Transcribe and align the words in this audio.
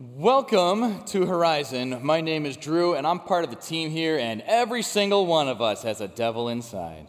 Welcome 0.00 1.02
to 1.06 1.26
Horizon. 1.26 1.98
My 2.04 2.20
name 2.20 2.46
is 2.46 2.56
Drew, 2.56 2.94
and 2.94 3.04
I'm 3.04 3.18
part 3.18 3.42
of 3.42 3.50
the 3.50 3.56
team 3.56 3.90
here, 3.90 4.16
and 4.16 4.42
every 4.42 4.82
single 4.82 5.26
one 5.26 5.48
of 5.48 5.60
us 5.60 5.82
has 5.82 6.00
a 6.00 6.06
devil 6.06 6.48
inside. 6.48 7.08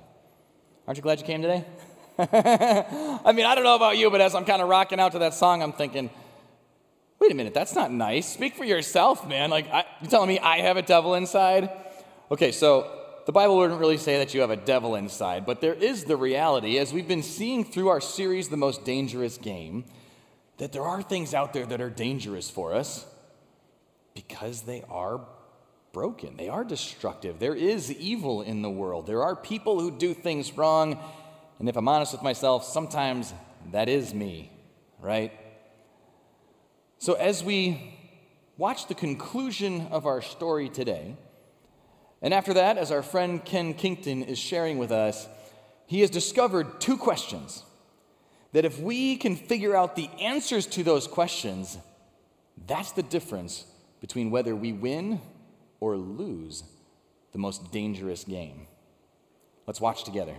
Aren't 0.88 0.98
you 0.98 1.04
glad 1.04 1.20
you 1.20 1.26
came 1.28 1.44
today? 1.44 1.66
I 2.18 3.32
mean, 3.32 3.46
I 3.46 3.54
don't 3.54 3.64
know 3.64 3.76
about 3.76 4.00
you, 4.00 4.10
but 4.10 4.22
as 4.22 4.34
I'm 4.34 4.44
kind 4.44 4.60
of 4.60 4.70
rocking 4.70 5.00
out 5.00 5.12
to 5.12 5.20
that 5.20 5.36
song, 5.36 5.62
I'm 5.62 5.72
thinking, 5.72 6.10
wait 7.20 7.32
a 7.32 7.36
minute, 7.36 7.54
that's 7.54 7.76
not 7.76 7.92
nice. 7.92 8.28
Speak 8.28 8.56
for 8.56 8.66
yourself, 8.66 9.28
man. 9.28 9.52
Like, 9.52 9.70
I, 9.72 9.86
you 10.02 10.08
telling 10.08 10.28
me 10.28 10.40
I 10.40 10.62
have 10.62 10.78
a 10.78 10.82
devil 10.82 11.14
inside? 11.14 11.70
Okay, 12.32 12.52
so 12.52 12.90
the 13.28 13.32
Bible 13.32 13.56
wouldn't 13.58 13.80
really 13.80 13.98
say 13.98 14.18
that 14.18 14.34
you 14.34 14.42
have 14.42 14.50
a 14.50 14.58
devil 14.58 14.96
inside, 14.96 15.46
but 15.46 15.62
there 15.62 15.76
is 15.76 16.06
the 16.06 16.18
reality, 16.18 16.80
as 16.80 16.92
we've 16.92 17.08
been 17.08 17.22
seeing 17.22 17.64
through 17.64 17.90
our 17.90 18.02
series, 18.02 18.50
The 18.50 18.58
Most 18.58 18.84
Dangerous 18.84 19.38
Game 19.38 19.86
that 20.60 20.72
there 20.72 20.84
are 20.84 21.02
things 21.02 21.34
out 21.34 21.54
there 21.54 21.66
that 21.66 21.82
are 21.82 21.90
dangerous 21.90 22.50
for 22.50 22.74
us 22.74 23.06
because 24.14 24.62
they 24.62 24.84
are 24.90 25.22
broken. 25.92 26.38
They 26.38 26.50
are 26.50 26.64
destructive. 26.64 27.40
There 27.40 27.56
is 27.56 27.92
evil 27.92 28.42
in 28.42 28.62
the 28.62 28.70
world. 28.70 29.08
There 29.08 29.24
are 29.24 29.36
people 29.36 29.80
who 29.80 29.90
do 29.90 30.14
things 30.14 30.56
wrong. 30.58 31.00
And 31.58 31.68
if 31.68 31.76
I'm 31.76 31.88
honest 31.88 32.12
with 32.12 32.22
myself, 32.22 32.66
sometimes 32.66 33.34
that 33.72 33.90
is 33.90 34.14
me, 34.14 34.52
right? 35.00 35.32
So 37.00 37.14
as 37.14 37.44
we 37.44 37.98
watch 38.58 38.88
the 38.88 38.96
conclusion 38.96 39.88
of 39.88 40.06
our 40.06 40.22
story 40.22 40.70
today, 40.70 41.16
and 42.22 42.34
after 42.34 42.54
that, 42.56 42.78
as 42.78 42.92
our 42.92 43.02
friend 43.02 43.44
Ken 43.44 43.74
Kington 43.74 44.24
is 44.24 44.38
sharing 44.38 44.78
with 44.78 44.92
us, 44.92 45.28
he 45.88 46.02
has 46.02 46.10
discovered 46.10 46.82
two 46.82 46.98
questions 46.98 47.64
that 48.52 48.66
if 48.66 48.80
we 48.80 49.16
can 49.16 49.36
figure 49.36 49.76
out 49.76 49.96
the 49.96 50.10
answers 50.20 50.66
to 50.68 50.84
those 50.84 51.08
questions, 51.08 51.78
that's 52.68 52.92
the 52.92 53.04
difference 53.04 53.66
between 54.02 54.32
whether 54.32 54.56
we 54.56 54.74
win 54.74 55.22
or 55.80 55.98
lose 55.98 56.64
the 57.32 57.38
most 57.38 57.72
dangerous 57.72 58.24
game. 58.24 58.68
Let's 59.68 59.80
watch 59.80 60.04
together. 60.04 60.36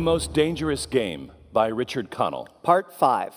The 0.00 0.04
Most 0.04 0.32
Dangerous 0.32 0.86
Game 0.86 1.30
by 1.52 1.66
Richard 1.66 2.10
Connell. 2.10 2.48
Part 2.62 2.90
5. 2.90 3.34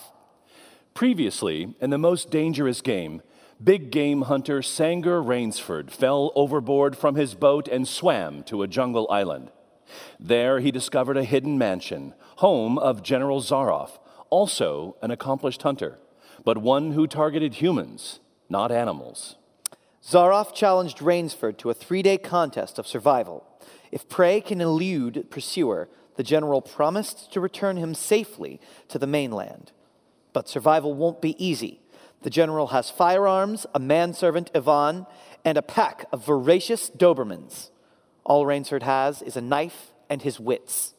Previously, 0.93 1.75
in 1.81 1.89
The 1.89 1.97
Most 1.97 2.31
Dangerous 2.31 2.79
Game, 2.79 3.21
big 3.61 3.91
game 3.91 4.21
hunter 4.21 4.61
Sanger 4.61 5.21
Rainsford 5.21 5.91
fell 5.91 6.31
overboard 6.35 6.95
from 6.95 7.15
his 7.15 7.35
boat 7.35 7.67
and 7.67 7.85
swam 7.85 8.43
to 8.43 8.61
a 8.63 8.67
jungle 8.69 9.11
island. 9.11 9.51
There, 10.17 10.61
he 10.61 10.71
discovered 10.71 11.17
a 11.17 11.25
hidden 11.25 11.57
mansion, 11.57 12.13
home 12.37 12.79
of 12.79 13.03
General 13.03 13.41
Zaroff, 13.41 13.99
also 14.29 14.95
an 15.01 15.11
accomplished 15.11 15.63
hunter, 15.63 15.99
but 16.45 16.59
one 16.59 16.93
who 16.93 17.07
targeted 17.07 17.55
humans, 17.55 18.21
not 18.47 18.71
animals. 18.71 19.35
Zaroff 20.01 20.55
challenged 20.55 20.99
Rainsford 20.99 21.57
to 21.57 21.69
a 21.69 21.73
three 21.73 22.01
day 22.01 22.17
contest 22.17 22.79
of 22.79 22.87
survival. 22.87 23.45
If 23.91 24.07
prey 24.07 24.39
can 24.39 24.61
elude 24.61 25.29
pursuer, 25.29 25.89
the 26.15 26.23
general 26.23 26.61
promised 26.61 27.31
to 27.33 27.41
return 27.41 27.77
him 27.77 27.93
safely 27.93 28.59
to 28.87 28.99
the 28.99 29.07
mainland. 29.07 29.71
But 30.31 30.49
survival 30.49 30.93
won't 30.93 31.21
be 31.21 31.43
easy. 31.43 31.79
The 32.21 32.29
general 32.29 32.67
has 32.67 32.89
firearms, 32.89 33.65
a 33.73 33.79
manservant, 33.79 34.49
Ivan, 34.55 35.05
and 35.43 35.57
a 35.57 35.61
pack 35.61 36.05
of 36.11 36.25
voracious 36.25 36.89
Dobermans. 36.89 37.69
All 38.23 38.45
Rainsford 38.45 38.83
has 38.83 39.21
is 39.21 39.35
a 39.35 39.41
knife 39.41 39.91
and 40.09 40.21
his 40.21 40.39
wits. 40.39 40.93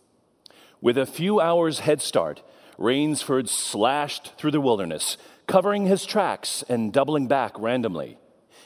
With 0.81 0.99
a 0.99 1.07
few 1.07 1.41
hours' 1.41 1.81
head 1.81 2.03
start, 2.03 2.43
Rainsford 2.77 3.49
slashed 3.49 4.33
through 4.37 4.51
the 4.51 4.61
wilderness, 4.61 5.17
covering 5.47 5.87
his 5.87 6.05
tracks 6.05 6.63
and 6.69 6.93
doubling 6.93 7.27
back 7.27 7.59
randomly. 7.59 8.19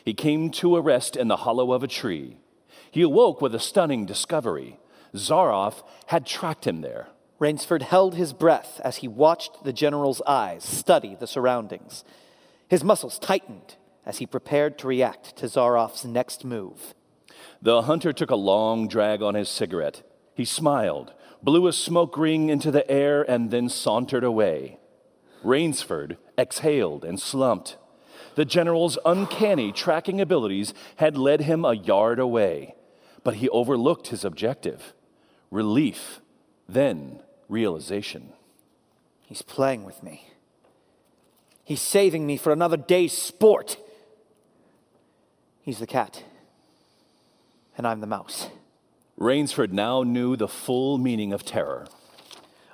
He 0.04 0.14
came 0.14 0.50
to 0.52 0.76
a 0.76 0.80
rest 0.80 1.16
in 1.16 1.28
the 1.28 1.36
hollow 1.36 1.72
of 1.72 1.82
a 1.82 1.88
tree. 1.88 2.38
He 2.90 3.02
awoke 3.02 3.40
with 3.40 3.54
a 3.54 3.60
stunning 3.60 4.06
discovery. 4.06 4.78
Zaroff 5.14 5.82
had 6.06 6.26
tracked 6.26 6.66
him 6.66 6.80
there. 6.80 7.08
Rainsford 7.38 7.82
held 7.82 8.14
his 8.14 8.32
breath 8.32 8.80
as 8.82 8.96
he 8.96 9.08
watched 9.08 9.62
the 9.62 9.72
general's 9.72 10.20
eyes 10.26 10.64
study 10.64 11.16
the 11.18 11.26
surroundings. 11.26 12.04
His 12.68 12.82
muscles 12.82 13.18
tightened 13.18 13.76
as 14.04 14.18
he 14.18 14.26
prepared 14.26 14.78
to 14.78 14.88
react 14.88 15.36
to 15.36 15.46
Zaroff's 15.46 16.04
next 16.04 16.44
move. 16.44 16.94
The 17.62 17.82
hunter 17.82 18.12
took 18.12 18.30
a 18.30 18.36
long 18.36 18.88
drag 18.88 19.22
on 19.22 19.34
his 19.34 19.48
cigarette. 19.48 20.02
He 20.34 20.44
smiled, 20.44 21.12
blew 21.42 21.66
a 21.66 21.72
smoke 21.72 22.16
ring 22.16 22.48
into 22.48 22.70
the 22.70 22.88
air, 22.90 23.22
and 23.22 23.50
then 23.50 23.68
sauntered 23.68 24.24
away. 24.24 24.78
Rainsford 25.44 26.16
exhaled 26.36 27.04
and 27.04 27.20
slumped. 27.20 27.76
The 28.34 28.44
general's 28.44 28.98
uncanny 29.04 29.72
tracking 29.72 30.20
abilities 30.20 30.74
had 30.96 31.16
led 31.16 31.42
him 31.42 31.64
a 31.64 31.74
yard 31.74 32.18
away, 32.18 32.74
but 33.22 33.36
he 33.36 33.48
overlooked 33.48 34.08
his 34.08 34.24
objective 34.24 34.94
relief, 35.50 36.20
then 36.68 37.20
realization. 37.48 38.32
He's 39.22 39.42
playing 39.42 39.84
with 39.84 40.02
me. 40.02 40.28
He's 41.64 41.82
saving 41.82 42.26
me 42.26 42.36
for 42.36 42.52
another 42.52 42.76
day's 42.76 43.12
sport. 43.12 43.76
He's 45.60 45.78
the 45.78 45.86
cat, 45.86 46.24
and 47.76 47.86
I'm 47.86 48.00
the 48.00 48.06
mouse. 48.06 48.48
Rainsford 49.18 49.72
now 49.72 50.02
knew 50.02 50.36
the 50.36 50.48
full 50.48 50.96
meaning 50.96 51.32
of 51.32 51.44
terror. 51.44 51.86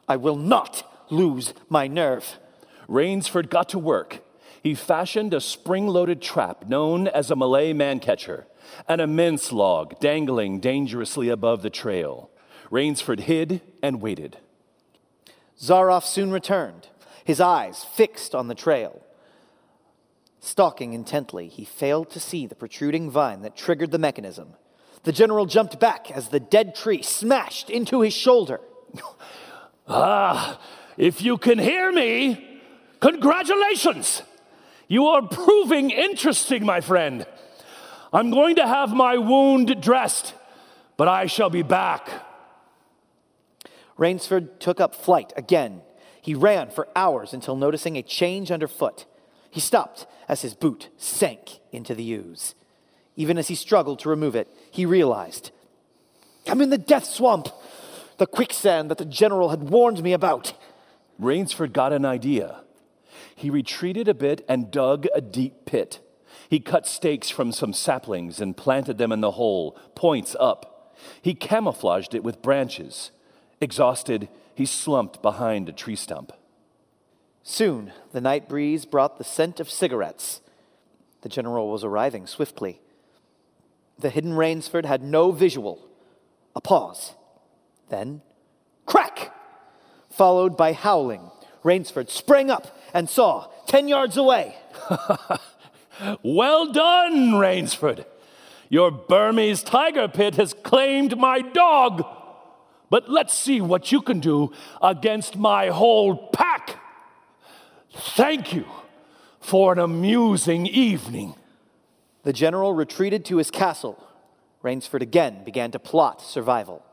I 0.07 0.17
will 0.17 0.37
not 0.37 0.89
lose 1.11 1.55
my 1.69 1.87
nerve. 1.89 2.39
Rainsford 2.89 3.49
got 3.49 3.69
to 3.71 3.79
work. 3.79 4.21
He 4.63 4.75
fashioned 4.75 5.35
a 5.35 5.41
spring 5.41 5.89
loaded 5.89 6.23
trap 6.23 6.69
known 6.69 7.09
as 7.09 7.31
a 7.31 7.37
Malay 7.37 7.73
man 7.73 7.99
catcher, 7.99 8.47
an 8.89 9.01
immense 9.01 9.53
log 9.53 9.99
dangling 10.01 10.61
dangerously 10.61 11.29
above 11.29 11.63
the 11.63 11.71
trail. 11.71 12.31
Rainsford 12.75 13.21
hid 13.21 13.61
and 13.85 14.03
waited. 14.03 14.39
Zaroff 15.57 16.05
soon 16.05 16.33
returned, 16.33 16.89
his 17.25 17.41
eyes 17.41 17.85
fixed 17.85 18.35
on 18.35 18.49
the 18.49 18.55
trail. 18.57 19.01
Stalking 20.41 20.93
intently, 20.93 21.47
he 21.47 21.65
failed 21.65 22.11
to 22.11 22.19
see 22.19 22.49
the 22.49 22.57
protruding 22.57 23.09
vine 23.13 23.43
that 23.43 23.57
triggered 23.57 23.93
the 23.93 23.99
mechanism. 23.99 24.55
The 25.05 25.13
general 25.13 25.47
jumped 25.47 25.79
back 25.79 26.11
as 26.11 26.31
the 26.31 26.41
dead 26.41 26.75
tree 26.75 27.01
smashed 27.01 27.71
into 27.71 28.01
his 28.01 28.13
shoulder. 28.13 28.61
ah, 29.87 30.61
if 30.97 31.23
you 31.23 31.39
can 31.39 31.61
hear 31.61 31.93
me, 31.93 32.61
congratulations! 32.99 34.23
You 34.89 35.07
are 35.07 35.23
proving 35.23 35.93
interesting, 35.93 36.67
my 36.67 36.81
friend. 36.81 37.25
I'm 38.13 38.33
going 38.33 38.57
to 38.57 38.67
have 38.67 38.93
my 38.93 39.17
wound 39.17 39.81
dressed, 39.81 40.35
but 40.97 41.07
I 41.07 41.27
shall 41.27 41.51
be 41.51 41.63
back. 41.63 42.24
Rainsford 43.97 44.59
took 44.59 44.81
up 44.81 44.95
flight 44.95 45.33
again. 45.37 45.83
He 46.21 46.35
ran 46.35 46.71
for 46.71 46.89
hours 46.97 47.33
until 47.33 47.57
noticing 47.57 47.97
a 47.97 48.03
change 48.03 48.51
underfoot. 48.51 49.07
He 49.51 49.61
stopped 49.61 50.07
as 50.29 50.43
his 50.43 50.55
boot 50.55 50.89
sank 50.97 51.61
into 51.71 51.95
the 51.95 52.13
ooze. 52.13 52.55
Even 53.17 53.39
as 53.39 53.49
he 53.49 53.55
struggled 53.55 54.01
to 54.01 54.09
remove 54.09 54.35
it, 54.35 54.49
he 54.71 54.85
realized 54.87 55.51
I'm 56.47 56.61
in 56.61 56.71
the 56.71 56.79
death 56.79 57.05
swamp, 57.05 57.49
the 58.19 58.27
quicksand 58.27 58.91
that 58.91 58.99
the 58.99 59.05
general 59.05 59.51
had 59.51 59.71
warned 59.71 60.03
me 60.03 60.13
about. 60.13 60.55
Rainsford 61.19 61.73
got 61.73 61.93
an 61.93 62.05
idea. 62.05 62.61
He 63.35 63.51
retreated 63.51 64.09
a 64.09 64.15
bit 64.15 64.45
and 64.49 64.71
dug 64.71 65.07
a 65.15 65.21
deep 65.21 65.65
pit. 65.65 66.01
He 66.49 66.61
cut 66.61 66.87
stakes 66.87 67.31
from 67.31 67.53
some 67.53 67.73
saplings 67.73 68.41
and 68.41 68.57
planted 68.57 68.99
them 68.99 69.13
in 69.13 69.21
the 69.21 69.33
hole, 69.33 69.79
points 69.95 70.37
up. 70.39 70.95
He 71.23 71.35
camouflaged 71.35 72.15
it 72.15 72.25
with 72.25 72.43
branches. 72.43 73.11
Exhausted, 73.61 74.29
he 74.55 74.67
slumped 74.67 75.23
behind 75.23 75.69
a 75.69 75.73
tree 75.73 75.97
stump. 75.97 76.33
Soon, 77.43 77.93
the 78.13 78.21
night 78.21 78.49
breeze 78.49 78.85
brought 78.85 79.19
the 79.19 79.25
scent 79.25 79.61
of 79.61 79.71
cigarettes. 79.71 80.41
The 81.23 81.29
general 81.29 81.71
was 81.71 81.85
arriving 81.85 82.27
swiftly. 82.27 82.81
The 83.99 84.11
hidden 84.11 84.33
Rainsford 84.33 84.85
had 84.85 85.03
no 85.03 85.31
visual. 85.31 85.87
A 86.57 86.61
pause. 86.61 87.15
Then, 87.89 88.23
crack! 88.87 89.33
Followed 90.11 90.57
by 90.57 90.73
howling. 90.73 91.31
Rainsford 91.63 92.11
sprang 92.11 92.51
up 92.51 92.79
and 92.93 93.09
saw, 93.09 93.49
ten 93.67 93.89
yards 93.89 94.17
away. 94.17 94.57
well 96.23 96.73
done, 96.73 97.33
Rainsford. 97.33 98.05
Your 98.69 98.91
Burmese 98.91 99.63
tiger 99.63 100.09
pit 100.09 100.37
has 100.37 100.55
claimed 100.55 101.19
my 101.19 101.41
dog. 101.41 102.05
But 102.95 103.11
let's 103.11 103.37
see 103.37 103.61
what 103.61 103.91
you 103.91 104.01
can 104.01 104.21
do 104.21 104.53
against 104.81 105.35
my 105.35 105.67
whole 105.67 106.29
pack. 106.29 106.79
Thank 107.91 108.53
you 108.53 108.67
for 109.41 109.73
an 109.73 109.81
amusing 109.81 110.67
evening. 110.67 111.35
The 112.23 112.33
general 112.33 112.73
retreated 112.73 113.25
to 113.25 113.39
his 113.39 113.51
castle. 113.51 114.01
Rainsford 114.63 115.03
again 115.03 115.43
began 115.43 115.73
to 115.73 115.81
plot 115.81 116.23
survival. 116.23 116.85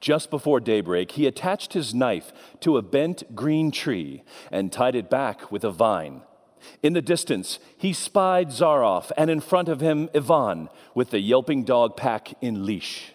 Just 0.00 0.30
before 0.30 0.58
daybreak, 0.58 1.10
he 1.12 1.26
attached 1.26 1.74
his 1.74 1.92
knife 1.92 2.32
to 2.60 2.78
a 2.78 2.82
bent 2.82 3.36
green 3.36 3.70
tree 3.70 4.22
and 4.50 4.72
tied 4.72 4.94
it 4.94 5.10
back 5.10 5.52
with 5.52 5.64
a 5.64 5.70
vine. 5.70 6.22
In 6.82 6.94
the 6.94 7.02
distance, 7.02 7.58
he 7.76 7.92
spied 7.92 8.48
Zaroff, 8.48 9.12
and 9.18 9.28
in 9.28 9.40
front 9.40 9.68
of 9.68 9.82
him, 9.82 10.08
Ivan, 10.14 10.70
with 10.94 11.10
the 11.10 11.20
yelping 11.20 11.64
dog 11.64 11.94
pack 11.94 12.32
in 12.40 12.64
leash. 12.64 13.12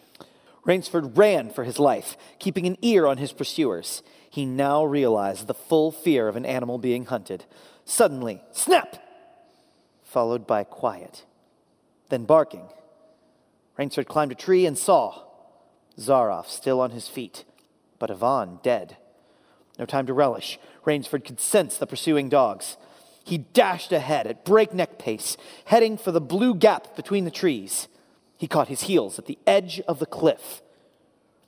Rainsford 0.68 1.18
ran 1.18 1.50
for 1.50 1.64
his 1.64 1.80
life, 1.80 2.18
keeping 2.40 2.68
an 2.68 2.78
ear 2.82 3.08
on 3.08 3.18
his 3.18 3.32
pursuers. 3.32 4.04
He 4.30 4.46
now 4.46 4.84
realized 4.84 5.48
the 5.48 5.54
full 5.54 5.92
fear 5.92 6.28
of 6.28 6.36
an 6.36 6.46
animal 6.46 6.78
being 6.78 7.06
hunted. 7.06 7.46
Suddenly, 7.86 8.44
snap! 8.52 8.98
Followed 10.04 10.46
by 10.46 10.66
quiet, 10.66 11.24
then 12.10 12.26
barking. 12.26 12.68
Rainsford 13.78 14.08
climbed 14.08 14.34
a 14.34 14.36
tree 14.36 14.66
and 14.66 14.78
saw 14.78 15.24
Zaroff 15.98 16.48
still 16.48 16.82
on 16.82 16.92
his 16.92 17.08
feet, 17.08 17.46
but 17.98 18.12
Ivan 18.12 18.60
dead. 18.62 18.98
No 19.80 19.86
time 19.86 20.06
to 20.08 20.14
relish. 20.14 20.60
Rainsford 20.86 21.24
could 21.24 21.40
sense 21.40 21.78
the 21.78 21.88
pursuing 21.88 22.28
dogs. 22.28 22.78
He 23.24 23.38
dashed 23.38 23.92
ahead 23.92 24.28
at 24.28 24.44
breakneck 24.44 24.98
pace, 24.98 25.38
heading 25.66 25.98
for 25.98 26.12
the 26.12 26.22
blue 26.22 26.56
gap 26.56 26.96
between 26.96 27.26
the 27.26 27.32
trees. 27.32 27.88
He 28.38 28.48
caught 28.48 28.68
his 28.68 28.82
heels 28.82 29.18
at 29.18 29.26
the 29.26 29.40
edge 29.48 29.82
of 29.88 30.00
the 30.00 30.06
cliff. 30.06 30.62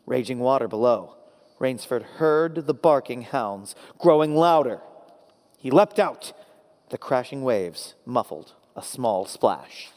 Raging 0.05 0.39
water 0.39 0.67
below, 0.67 1.15
Rainsford 1.59 2.03
heard 2.03 2.67
the 2.67 2.73
barking 2.73 3.21
hounds 3.21 3.75
growing 3.97 4.35
louder. 4.35 4.81
He 5.57 5.69
leapt 5.69 5.99
out. 5.99 6.33
The 6.89 6.97
crashing 6.97 7.43
waves 7.43 7.93
muffled 8.05 8.53
a 8.75 8.81
small 8.81 9.25
splash. 9.25 9.89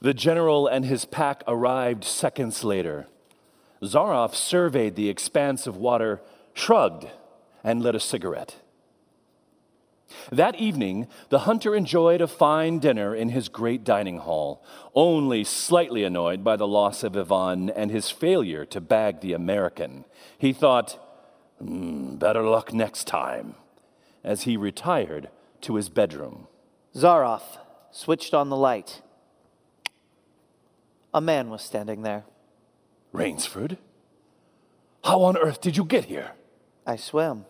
The 0.00 0.14
general 0.14 0.66
and 0.66 0.84
his 0.84 1.04
pack 1.04 1.42
arrived 1.48 2.04
seconds 2.04 2.62
later. 2.62 3.08
Zaroff 3.82 4.34
surveyed 4.34 4.94
the 4.94 5.08
expanse 5.08 5.66
of 5.66 5.76
water, 5.76 6.20
shrugged, 6.54 7.08
and 7.64 7.82
lit 7.82 7.94
a 7.94 8.00
cigarette. 8.00 8.56
That 10.30 10.56
evening, 10.56 11.08
the 11.28 11.40
hunter 11.40 11.74
enjoyed 11.74 12.20
a 12.20 12.26
fine 12.26 12.78
dinner 12.78 13.14
in 13.14 13.30
his 13.30 13.48
great 13.48 13.84
dining 13.84 14.18
hall, 14.18 14.64
only 14.94 15.44
slightly 15.44 16.04
annoyed 16.04 16.44
by 16.44 16.56
the 16.56 16.66
loss 16.66 17.02
of 17.02 17.16
Ivan 17.16 17.70
and 17.70 17.90
his 17.90 18.10
failure 18.10 18.64
to 18.66 18.80
bag 18.80 19.20
the 19.20 19.32
American. 19.32 20.04
He 20.38 20.52
thought, 20.52 20.98
mm, 21.62 22.18
better 22.18 22.42
luck 22.42 22.72
next 22.72 23.06
time, 23.06 23.54
as 24.22 24.42
he 24.42 24.56
retired 24.56 25.28
to 25.62 25.74
his 25.74 25.88
bedroom. 25.88 26.46
Zaroff 26.94 27.58
switched 27.90 28.34
on 28.34 28.48
the 28.48 28.56
light. 28.56 29.02
A 31.12 31.20
man 31.20 31.50
was 31.50 31.62
standing 31.62 32.02
there. 32.02 32.24
Rainsford? 33.12 33.78
How 35.04 35.22
on 35.22 35.36
earth 35.36 35.60
did 35.60 35.76
you 35.76 35.84
get 35.84 36.06
here? 36.06 36.32
I 36.86 36.96
swam. 36.96 37.46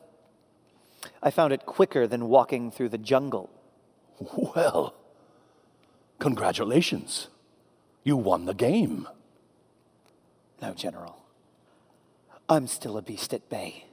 I 1.22 1.30
found 1.30 1.52
it 1.52 1.66
quicker 1.66 2.06
than 2.06 2.28
walking 2.28 2.70
through 2.70 2.90
the 2.90 2.98
jungle. 2.98 3.50
Well, 4.18 4.94
congratulations. 6.18 7.28
You 8.04 8.16
won 8.16 8.44
the 8.44 8.54
game. 8.54 9.08
No, 10.62 10.72
General. 10.72 11.22
I'm 12.48 12.66
still 12.66 12.96
a 12.96 13.02
beast 13.02 13.34
at 13.34 13.48
bay. 13.48 13.84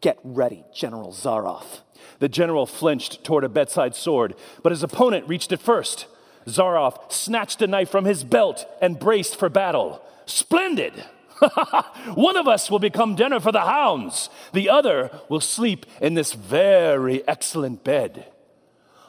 Get 0.00 0.18
ready, 0.24 0.64
General 0.74 1.12
Zaroff. 1.12 1.80
The 2.18 2.28
general 2.28 2.66
flinched 2.66 3.22
toward 3.22 3.44
a 3.44 3.48
bedside 3.48 3.94
sword, 3.94 4.34
but 4.62 4.72
his 4.72 4.82
opponent 4.82 5.28
reached 5.28 5.52
it 5.52 5.60
first. 5.60 6.06
Zaroff 6.46 7.12
snatched 7.12 7.62
a 7.62 7.66
knife 7.66 7.90
from 7.90 8.06
his 8.06 8.24
belt 8.24 8.66
and 8.80 8.98
braced 8.98 9.36
for 9.36 9.48
battle. 9.48 10.02
Splendid! 10.26 11.04
One 12.14 12.36
of 12.36 12.46
us 12.46 12.70
will 12.70 12.78
become 12.78 13.14
dinner 13.14 13.40
for 13.40 13.52
the 13.52 13.60
hounds, 13.60 14.30
the 14.52 14.68
other 14.68 15.10
will 15.28 15.40
sleep 15.40 15.86
in 16.00 16.14
this 16.14 16.32
very 16.32 17.26
excellent 17.26 17.84
bed. 17.84 18.26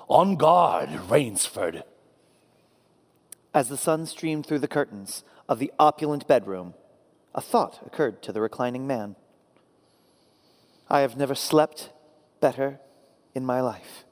On 0.07 0.35
guard, 0.35 0.89
Rainsford. 1.09 1.83
As 3.53 3.69
the 3.69 3.77
sun 3.77 4.05
streamed 4.05 4.45
through 4.45 4.59
the 4.59 4.67
curtains 4.67 5.23
of 5.47 5.59
the 5.59 5.71
opulent 5.79 6.27
bedroom, 6.27 6.73
a 7.33 7.41
thought 7.41 7.79
occurred 7.85 8.21
to 8.23 8.31
the 8.31 8.41
reclining 8.41 8.87
man. 8.87 9.15
I 10.89 11.01
have 11.01 11.17
never 11.17 11.35
slept 11.35 11.91
better 12.39 12.79
in 13.33 13.45
my 13.45 13.61
life. 13.61 14.03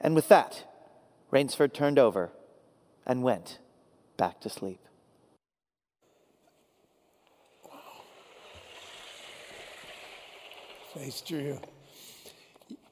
And 0.00 0.14
with 0.14 0.28
that, 0.28 0.64
Rainsford 1.30 1.72
turned 1.72 1.98
over 1.98 2.32
and 3.06 3.22
went 3.22 3.58
back 4.16 4.40
to 4.40 4.48
sleep. 4.48 4.80
Thanks, 10.94 11.22
Drew. 11.22 11.58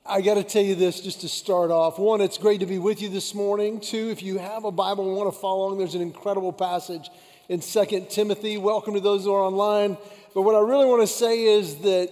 I 0.06 0.22
got 0.22 0.34
to 0.34 0.42
tell 0.42 0.62
you 0.62 0.74
this 0.74 1.00
just 1.02 1.20
to 1.20 1.28
start 1.28 1.70
off. 1.70 1.98
One, 1.98 2.22
it's 2.22 2.38
great 2.38 2.60
to 2.60 2.66
be 2.66 2.78
with 2.78 3.02
you 3.02 3.10
this 3.10 3.34
morning. 3.34 3.78
Two, 3.78 4.08
if 4.08 4.22
you 4.22 4.38
have 4.38 4.64
a 4.64 4.70
Bible 4.70 5.06
and 5.06 5.18
want 5.18 5.30
to 5.30 5.38
follow 5.38 5.66
along, 5.66 5.78
there's 5.78 5.94
an 5.94 6.00
incredible 6.00 6.50
passage 6.50 7.10
in 7.50 7.60
Second 7.60 8.08
Timothy. 8.08 8.56
Welcome 8.56 8.94
to 8.94 9.00
those 9.00 9.24
who 9.24 9.34
are 9.34 9.42
online. 9.42 9.98
But 10.34 10.42
what 10.42 10.54
I 10.54 10.60
really 10.60 10.86
want 10.86 11.02
to 11.02 11.06
say 11.06 11.42
is 11.42 11.76
that 11.82 12.10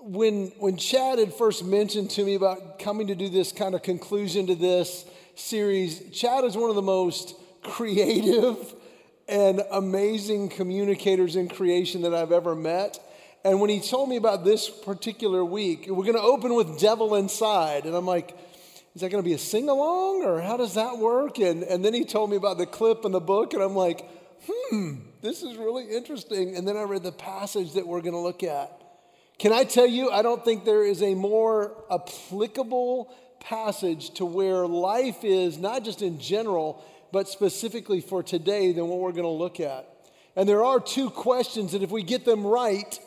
when, 0.00 0.48
when 0.58 0.76
Chad 0.76 1.20
had 1.20 1.32
first 1.34 1.64
mentioned 1.64 2.10
to 2.10 2.24
me 2.24 2.34
about 2.34 2.80
coming 2.80 3.06
to 3.06 3.14
do 3.14 3.28
this 3.28 3.52
kind 3.52 3.76
of 3.76 3.84
conclusion 3.84 4.48
to 4.48 4.56
this 4.56 5.04
series, 5.36 6.10
Chad 6.10 6.42
is 6.42 6.56
one 6.56 6.68
of 6.68 6.74
the 6.74 6.82
most 6.82 7.36
creative 7.62 8.74
and 9.28 9.62
amazing 9.70 10.48
communicators 10.48 11.36
in 11.36 11.48
creation 11.48 12.02
that 12.02 12.12
I've 12.12 12.32
ever 12.32 12.56
met. 12.56 12.98
And 13.44 13.60
when 13.60 13.70
he 13.70 13.80
told 13.80 14.08
me 14.08 14.16
about 14.16 14.44
this 14.44 14.68
particular 14.68 15.44
week, 15.44 15.86
we're 15.88 16.04
going 16.04 16.14
to 16.14 16.20
open 16.22 16.54
with 16.54 16.78
Devil 16.78 17.14
Inside. 17.14 17.86
And 17.86 17.94
I'm 17.94 18.06
like, 18.06 18.36
is 18.94 19.00
that 19.00 19.10
going 19.10 19.22
to 19.22 19.28
be 19.28 19.34
a 19.34 19.38
sing 19.38 19.68
along 19.68 20.24
or 20.24 20.40
how 20.40 20.56
does 20.56 20.74
that 20.74 20.98
work? 20.98 21.38
And, 21.38 21.62
and 21.62 21.84
then 21.84 21.94
he 21.94 22.04
told 22.04 22.30
me 22.30 22.36
about 22.36 22.58
the 22.58 22.66
clip 22.66 23.04
in 23.04 23.12
the 23.12 23.20
book, 23.20 23.54
and 23.54 23.62
I'm 23.62 23.76
like, 23.76 24.04
hmm, 24.46 24.96
this 25.22 25.42
is 25.42 25.56
really 25.56 25.84
interesting. 25.84 26.56
And 26.56 26.66
then 26.66 26.76
I 26.76 26.82
read 26.82 27.02
the 27.02 27.12
passage 27.12 27.74
that 27.74 27.86
we're 27.86 28.00
going 28.00 28.14
to 28.14 28.20
look 28.20 28.42
at. 28.42 28.70
Can 29.38 29.52
I 29.52 29.64
tell 29.64 29.86
you, 29.86 30.10
I 30.10 30.20
don't 30.20 30.44
think 30.44 30.64
there 30.64 30.84
is 30.84 31.02
a 31.02 31.14
more 31.14 31.72
applicable 31.90 33.14
passage 33.40 34.10
to 34.14 34.26
where 34.26 34.66
life 34.66 35.24
is, 35.24 35.56
not 35.56 35.82
just 35.82 36.02
in 36.02 36.18
general, 36.18 36.84
but 37.10 37.26
specifically 37.26 38.02
for 38.02 38.22
today 38.22 38.72
than 38.72 38.88
what 38.88 38.98
we're 38.98 39.12
going 39.12 39.24
to 39.24 39.28
look 39.28 39.60
at. 39.60 39.88
And 40.36 40.48
there 40.48 40.62
are 40.62 40.78
two 40.78 41.08
questions 41.08 41.72
that 41.72 41.82
if 41.82 41.90
we 41.90 42.02
get 42.02 42.24
them 42.24 42.46
right, 42.46 42.98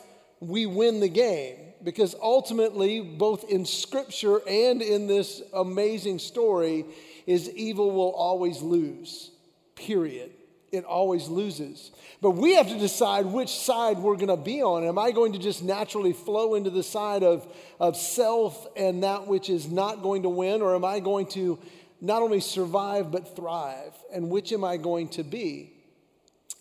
we 0.47 0.65
win 0.65 0.99
the 0.99 1.09
game 1.09 1.57
because 1.83 2.15
ultimately, 2.21 3.01
both 3.01 3.49
in 3.49 3.65
scripture 3.65 4.39
and 4.47 4.81
in 4.81 5.07
this 5.07 5.41
amazing 5.53 6.19
story, 6.19 6.85
is 7.25 7.49
evil 7.51 7.91
will 7.91 8.11
always 8.11 8.61
lose. 8.61 9.31
Period. 9.75 10.31
It 10.71 10.85
always 10.85 11.27
loses. 11.27 11.91
But 12.21 12.31
we 12.31 12.55
have 12.55 12.67
to 12.69 12.79
decide 12.79 13.25
which 13.27 13.49
side 13.49 13.99
we're 13.99 14.15
going 14.15 14.29
to 14.29 14.37
be 14.37 14.63
on. 14.63 14.83
Am 14.85 14.97
I 14.97 15.11
going 15.11 15.33
to 15.33 15.39
just 15.39 15.63
naturally 15.63 16.13
flow 16.13 16.55
into 16.55 16.69
the 16.69 16.81
side 16.81 17.21
of, 17.21 17.45
of 17.79 17.95
self 17.95 18.67
and 18.75 19.03
that 19.03 19.27
which 19.27 19.49
is 19.49 19.69
not 19.69 20.01
going 20.01 20.23
to 20.23 20.29
win? 20.29 20.61
Or 20.61 20.73
am 20.73 20.83
I 20.83 20.99
going 20.99 21.27
to 21.27 21.59
not 22.01 22.21
only 22.21 22.39
survive 22.39 23.11
but 23.11 23.35
thrive? 23.35 23.93
And 24.11 24.29
which 24.29 24.51
am 24.51 24.63
I 24.63 24.77
going 24.77 25.09
to 25.09 25.23
be? 25.23 25.73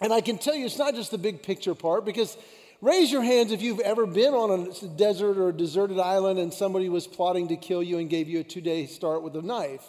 And 0.00 0.12
I 0.12 0.20
can 0.20 0.36
tell 0.36 0.54
you, 0.54 0.66
it's 0.66 0.78
not 0.78 0.94
just 0.94 1.10
the 1.10 1.18
big 1.18 1.42
picture 1.42 1.74
part 1.74 2.04
because 2.04 2.36
Raise 2.82 3.12
your 3.12 3.22
hands 3.22 3.52
if 3.52 3.62
you've 3.62 3.78
ever 3.78 4.06
been 4.06 4.34
on 4.34 4.68
a 4.68 4.86
desert 4.96 5.38
or 5.38 5.50
a 5.50 5.52
deserted 5.52 6.00
island 6.00 6.40
and 6.40 6.52
somebody 6.52 6.88
was 6.88 7.06
plotting 7.06 7.46
to 7.46 7.56
kill 7.56 7.80
you 7.80 7.98
and 7.98 8.10
gave 8.10 8.28
you 8.28 8.40
a 8.40 8.44
two 8.44 8.60
day 8.60 8.86
start 8.86 9.22
with 9.22 9.36
a 9.36 9.40
knife. 9.40 9.84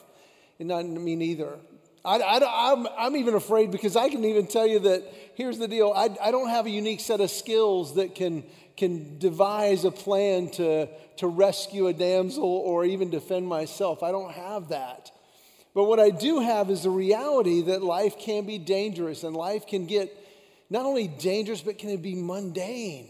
And 0.60 0.68
not 0.68 0.86
me 0.86 1.16
neither. 1.16 1.58
I, 2.06 2.18
am 2.18 2.86
I'm, 2.86 2.94
I'm 2.96 3.16
even 3.16 3.34
afraid 3.34 3.72
because 3.72 3.96
I 3.96 4.10
can 4.10 4.24
even 4.26 4.46
tell 4.46 4.68
you 4.68 4.78
that 4.80 5.04
here's 5.34 5.58
the 5.58 5.68
deal 5.68 5.92
I, 5.96 6.16
I 6.22 6.30
don't 6.30 6.50
have 6.50 6.68
a 6.68 6.70
unique 6.70 7.00
set 7.00 7.20
of 7.20 7.32
skills 7.32 7.96
that 7.96 8.14
can, 8.14 8.44
can 8.78 9.18
devise 9.18 9.86
a 9.86 9.92
plan 9.92 10.52
to, 10.52 10.88
to 11.18 11.28
rescue 11.28 11.88
a 11.88 11.94
damsel 11.94 12.44
or 12.44 12.86
even 12.86 13.10
defend 13.10 13.48
myself. 13.48 14.04
I 14.04 14.12
don't 14.12 14.34
have 14.34 14.70
that. 14.70 15.10
But 15.74 15.86
what 15.86 16.00
I 16.00 16.12
do 16.12 16.42
have 16.42 16.70
is 16.70 16.84
the 16.84 16.92
reality 16.92 17.64
that 17.64 17.82
life 17.82 18.20
can 18.20 18.46
be 18.46 18.60
dangerous 18.60 19.24
and 19.24 19.36
life 19.36 19.66
can 19.66 19.88
get 19.88 20.16
not 20.74 20.88
only 20.88 21.08
dangerous, 21.08 21.62
but 21.62 21.78
can 21.78 21.92
it 21.92 22.02
be 22.02 22.16
mundane 22.16 23.08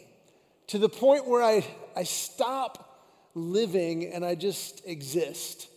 to 0.67 0.77
the 0.77 0.89
point 0.89 1.25
where 1.25 1.41
I, 1.41 1.65
I 1.95 2.03
stop 2.03 2.99
living 3.35 4.13
and 4.13 4.25
I 4.25 4.35
just 4.35 4.85
exist. 4.85 5.69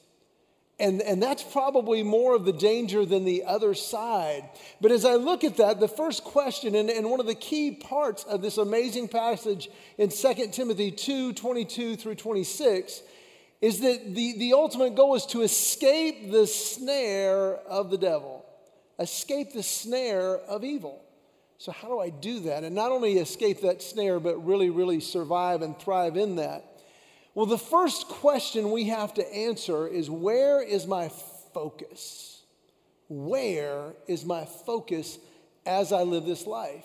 And, 0.80 1.00
and 1.00 1.22
that's 1.22 1.44
probably 1.44 2.02
more 2.02 2.34
of 2.34 2.44
the 2.44 2.52
danger 2.52 3.06
than 3.06 3.24
the 3.24 3.44
other 3.44 3.72
side. 3.72 4.48
But 4.80 4.90
as 4.90 5.04
I 5.04 5.14
look 5.14 5.44
at 5.44 5.58
that, 5.58 5.78
the 5.78 5.86
first 5.86 6.24
question, 6.24 6.74
and, 6.74 6.90
and 6.90 7.08
one 7.08 7.20
of 7.20 7.26
the 7.26 7.36
key 7.36 7.70
parts 7.70 8.24
of 8.24 8.42
this 8.42 8.58
amazing 8.58 9.06
passage 9.06 9.68
in 9.96 10.10
2 10.10 10.48
Timothy 10.48 10.90
2 10.90 11.34
22 11.34 11.94
through 11.94 12.16
26, 12.16 13.00
is 13.60 13.78
that 13.80 14.12
the, 14.12 14.34
the 14.38 14.52
ultimate 14.54 14.96
goal 14.96 15.14
is 15.14 15.24
to 15.26 15.42
escape 15.42 16.32
the 16.32 16.48
snare 16.48 17.54
of 17.54 17.90
the 17.90 17.96
devil, 17.96 18.44
escape 18.98 19.52
the 19.52 19.62
snare 19.62 20.36
of 20.36 20.64
evil. 20.64 21.05
So, 21.58 21.72
how 21.72 21.88
do 21.88 21.98
I 21.98 22.10
do 22.10 22.40
that? 22.40 22.64
And 22.64 22.74
not 22.74 22.92
only 22.92 23.14
escape 23.14 23.62
that 23.62 23.82
snare, 23.82 24.20
but 24.20 24.44
really, 24.44 24.70
really 24.70 25.00
survive 25.00 25.62
and 25.62 25.78
thrive 25.78 26.16
in 26.16 26.36
that. 26.36 26.64
Well, 27.34 27.46
the 27.46 27.58
first 27.58 28.08
question 28.08 28.70
we 28.70 28.84
have 28.84 29.14
to 29.14 29.34
answer 29.34 29.86
is 29.86 30.08
where 30.08 30.62
is 30.62 30.86
my 30.86 31.10
focus? 31.54 32.42
Where 33.08 33.94
is 34.06 34.24
my 34.24 34.44
focus 34.44 35.18
as 35.64 35.92
I 35.92 36.02
live 36.02 36.24
this 36.24 36.46
life? 36.46 36.84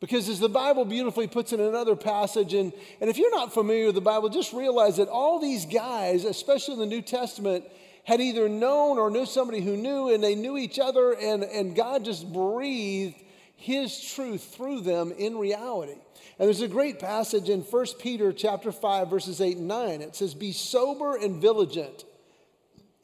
Because 0.00 0.28
as 0.28 0.40
the 0.40 0.48
Bible 0.48 0.84
beautifully 0.84 1.26
puts 1.26 1.52
in 1.52 1.60
another 1.60 1.96
passage, 1.96 2.54
and, 2.54 2.72
and 3.00 3.08
if 3.08 3.16
you're 3.16 3.34
not 3.34 3.54
familiar 3.54 3.86
with 3.86 3.94
the 3.94 4.00
Bible, 4.00 4.28
just 4.28 4.52
realize 4.52 4.98
that 4.98 5.08
all 5.08 5.40
these 5.40 5.64
guys, 5.64 6.24
especially 6.24 6.74
in 6.74 6.80
the 6.80 6.86
New 6.86 7.02
Testament, 7.02 7.64
had 8.04 8.20
either 8.20 8.48
known 8.48 8.98
or 8.98 9.10
knew 9.10 9.26
somebody 9.26 9.60
who 9.60 9.76
knew, 9.76 10.12
and 10.12 10.22
they 10.22 10.34
knew 10.34 10.56
each 10.56 10.78
other, 10.78 11.12
and, 11.12 11.42
and 11.42 11.74
God 11.74 12.04
just 12.04 12.30
breathed 12.32 13.16
his 13.56 14.00
truth 14.00 14.54
through 14.54 14.82
them 14.82 15.12
in 15.12 15.38
reality. 15.38 15.96
And 16.38 16.46
there's 16.46 16.60
a 16.60 16.68
great 16.68 16.98
passage 16.98 17.48
in 17.48 17.62
1 17.62 17.86
Peter 17.98 18.32
chapter 18.32 18.70
5 18.70 19.10
verses 19.10 19.40
8 19.40 19.56
and 19.56 19.68
9. 19.68 20.02
It 20.02 20.14
says 20.14 20.34
be 20.34 20.52
sober 20.52 21.16
and 21.16 21.40
vigilant. 21.40 22.04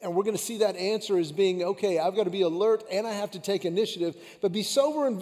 And 0.01 0.13
we're 0.15 0.23
going 0.23 0.35
to 0.35 0.41
see 0.41 0.57
that 0.57 0.75
answer 0.75 1.17
as 1.17 1.31
being 1.31 1.63
okay, 1.63 1.97
I've 1.97 2.15
got 2.15 2.25
to 2.25 2.29
be 2.29 2.41
alert 2.41 2.83
and 2.91 3.07
I 3.07 3.13
have 3.13 3.31
to 3.31 3.39
take 3.39 3.63
initiative. 3.65 4.15
But 4.41 4.51
be 4.51 4.61
sober 4.61 5.07
and 5.07 5.17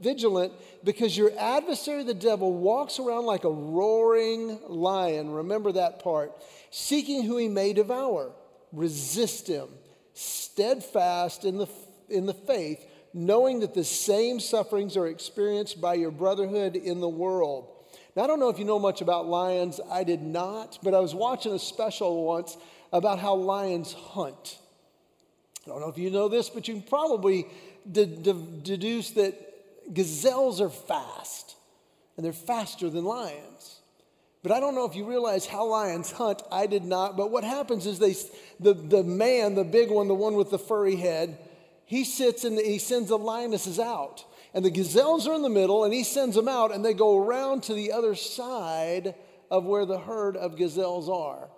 vigilant 0.00 0.52
because 0.84 1.16
your 1.16 1.30
adversary, 1.38 2.02
the 2.02 2.12
devil, 2.12 2.52
walks 2.52 2.98
around 2.98 3.26
like 3.26 3.44
a 3.44 3.50
roaring 3.50 4.58
lion. 4.68 5.30
Remember 5.30 5.72
that 5.72 6.02
part. 6.02 6.32
Seeking 6.70 7.22
who 7.22 7.36
he 7.36 7.48
may 7.48 7.72
devour. 7.72 8.32
Resist 8.72 9.46
him. 9.46 9.68
Steadfast 10.12 11.44
in 11.44 11.56
the, 11.56 11.68
in 12.08 12.26
the 12.26 12.34
faith 12.34 12.84
knowing 13.12 13.60
that 13.60 13.74
the 13.74 13.84
same 13.84 14.40
sufferings 14.40 14.96
are 14.96 15.06
experienced 15.06 15.80
by 15.80 15.94
your 15.94 16.10
brotherhood 16.10 16.76
in 16.76 17.00
the 17.00 17.08
world. 17.08 17.68
Now, 18.16 18.24
I 18.24 18.26
don't 18.26 18.40
know 18.40 18.48
if 18.48 18.58
you 18.58 18.64
know 18.64 18.78
much 18.78 19.00
about 19.00 19.26
lions. 19.26 19.80
I 19.90 20.04
did 20.04 20.22
not, 20.22 20.78
but 20.82 20.94
I 20.94 21.00
was 21.00 21.14
watching 21.14 21.52
a 21.52 21.58
special 21.58 22.24
once 22.24 22.56
about 22.92 23.18
how 23.18 23.34
lions 23.34 23.92
hunt. 23.92 24.58
I 25.64 25.70
don't 25.70 25.80
know 25.80 25.88
if 25.88 25.98
you 25.98 26.10
know 26.10 26.28
this, 26.28 26.48
but 26.50 26.66
you 26.66 26.74
can 26.74 26.82
probably 26.82 27.46
de- 27.90 28.06
de- 28.06 28.32
deduce 28.62 29.10
that 29.12 29.94
gazelles 29.94 30.60
are 30.60 30.70
fast, 30.70 31.56
and 32.16 32.24
they're 32.24 32.32
faster 32.32 32.90
than 32.90 33.04
lions. 33.04 33.80
But 34.42 34.52
I 34.52 34.60
don't 34.60 34.74
know 34.74 34.86
if 34.86 34.96
you 34.96 35.04
realize 35.04 35.46
how 35.46 35.66
lions 35.66 36.10
hunt. 36.12 36.42
I 36.50 36.66
did 36.66 36.84
not. 36.84 37.16
But 37.16 37.30
what 37.30 37.44
happens 37.44 37.86
is 37.86 37.98
they, 37.98 38.16
the, 38.58 38.72
the 38.72 39.02
man, 39.02 39.54
the 39.54 39.64
big 39.64 39.90
one, 39.90 40.08
the 40.08 40.14
one 40.14 40.34
with 40.34 40.50
the 40.50 40.58
furry 40.58 40.96
head, 40.96 41.38
he 41.90 42.04
sits 42.04 42.44
and 42.44 42.56
he 42.56 42.78
sends 42.78 43.08
the 43.08 43.18
lionesses 43.18 43.80
out. 43.80 44.24
And 44.54 44.64
the 44.64 44.70
gazelles 44.70 45.26
are 45.26 45.34
in 45.34 45.42
the 45.42 45.48
middle, 45.48 45.82
and 45.82 45.92
he 45.92 46.04
sends 46.04 46.36
them 46.36 46.46
out, 46.46 46.72
and 46.72 46.84
they 46.84 46.94
go 46.94 47.18
around 47.18 47.64
to 47.64 47.74
the 47.74 47.90
other 47.90 48.14
side 48.14 49.16
of 49.50 49.64
where 49.64 49.84
the 49.84 49.98
herd 49.98 50.36
of 50.36 50.56
gazelles 50.56 51.08
are. 51.08 51.48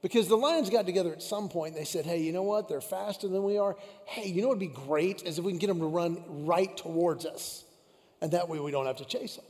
Because 0.00 0.26
the 0.26 0.38
lions 0.38 0.70
got 0.70 0.86
together 0.86 1.12
at 1.12 1.22
some 1.22 1.50
point, 1.50 1.74
they 1.74 1.84
said, 1.84 2.06
Hey, 2.06 2.22
you 2.22 2.32
know 2.32 2.44
what? 2.44 2.66
They're 2.66 2.80
faster 2.80 3.28
than 3.28 3.42
we 3.42 3.58
are. 3.58 3.76
Hey, 4.06 4.26
you 4.26 4.40
know 4.40 4.48
what 4.48 4.58
would 4.58 4.72
be 4.72 4.74
great 4.86 5.22
is 5.22 5.38
if 5.38 5.44
we 5.44 5.52
can 5.52 5.58
get 5.58 5.66
them 5.66 5.80
to 5.80 5.86
run 5.86 6.46
right 6.46 6.74
towards 6.78 7.26
us. 7.26 7.62
And 8.22 8.32
that 8.32 8.48
way 8.48 8.58
we 8.60 8.70
don't 8.70 8.86
have 8.86 8.96
to 8.96 9.04
chase 9.04 9.36
them. 9.36 9.44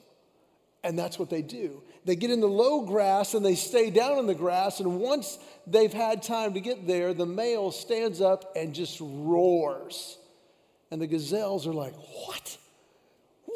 And 0.82 0.98
that's 0.98 1.16
what 1.16 1.30
they 1.30 1.42
do. 1.42 1.80
They 2.04 2.16
get 2.16 2.32
in 2.32 2.40
the 2.40 2.48
low 2.48 2.80
grass 2.80 3.34
and 3.34 3.46
they 3.46 3.54
stay 3.54 3.90
down 3.90 4.18
in 4.18 4.26
the 4.26 4.34
grass. 4.34 4.80
And 4.80 4.98
once 4.98 5.38
they've 5.64 5.92
had 5.92 6.24
time 6.24 6.54
to 6.54 6.60
get 6.60 6.88
there, 6.88 7.14
the 7.14 7.24
male 7.24 7.70
stands 7.70 8.20
up 8.20 8.52
and 8.56 8.74
just 8.74 8.98
roars. 9.00 10.18
And 10.94 11.02
the 11.02 11.08
gazelles 11.08 11.66
are 11.66 11.72
like, 11.72 11.92
What? 11.96 12.56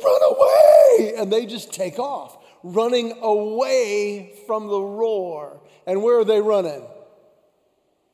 Run 0.04 0.20
away! 0.32 1.14
And 1.16 1.32
they 1.32 1.46
just 1.46 1.72
take 1.72 2.00
off, 2.00 2.36
running 2.64 3.16
away 3.22 4.32
from 4.48 4.66
the 4.66 4.80
roar. 4.80 5.60
And 5.86 6.02
where 6.02 6.18
are 6.18 6.24
they 6.24 6.40
running? 6.40 6.84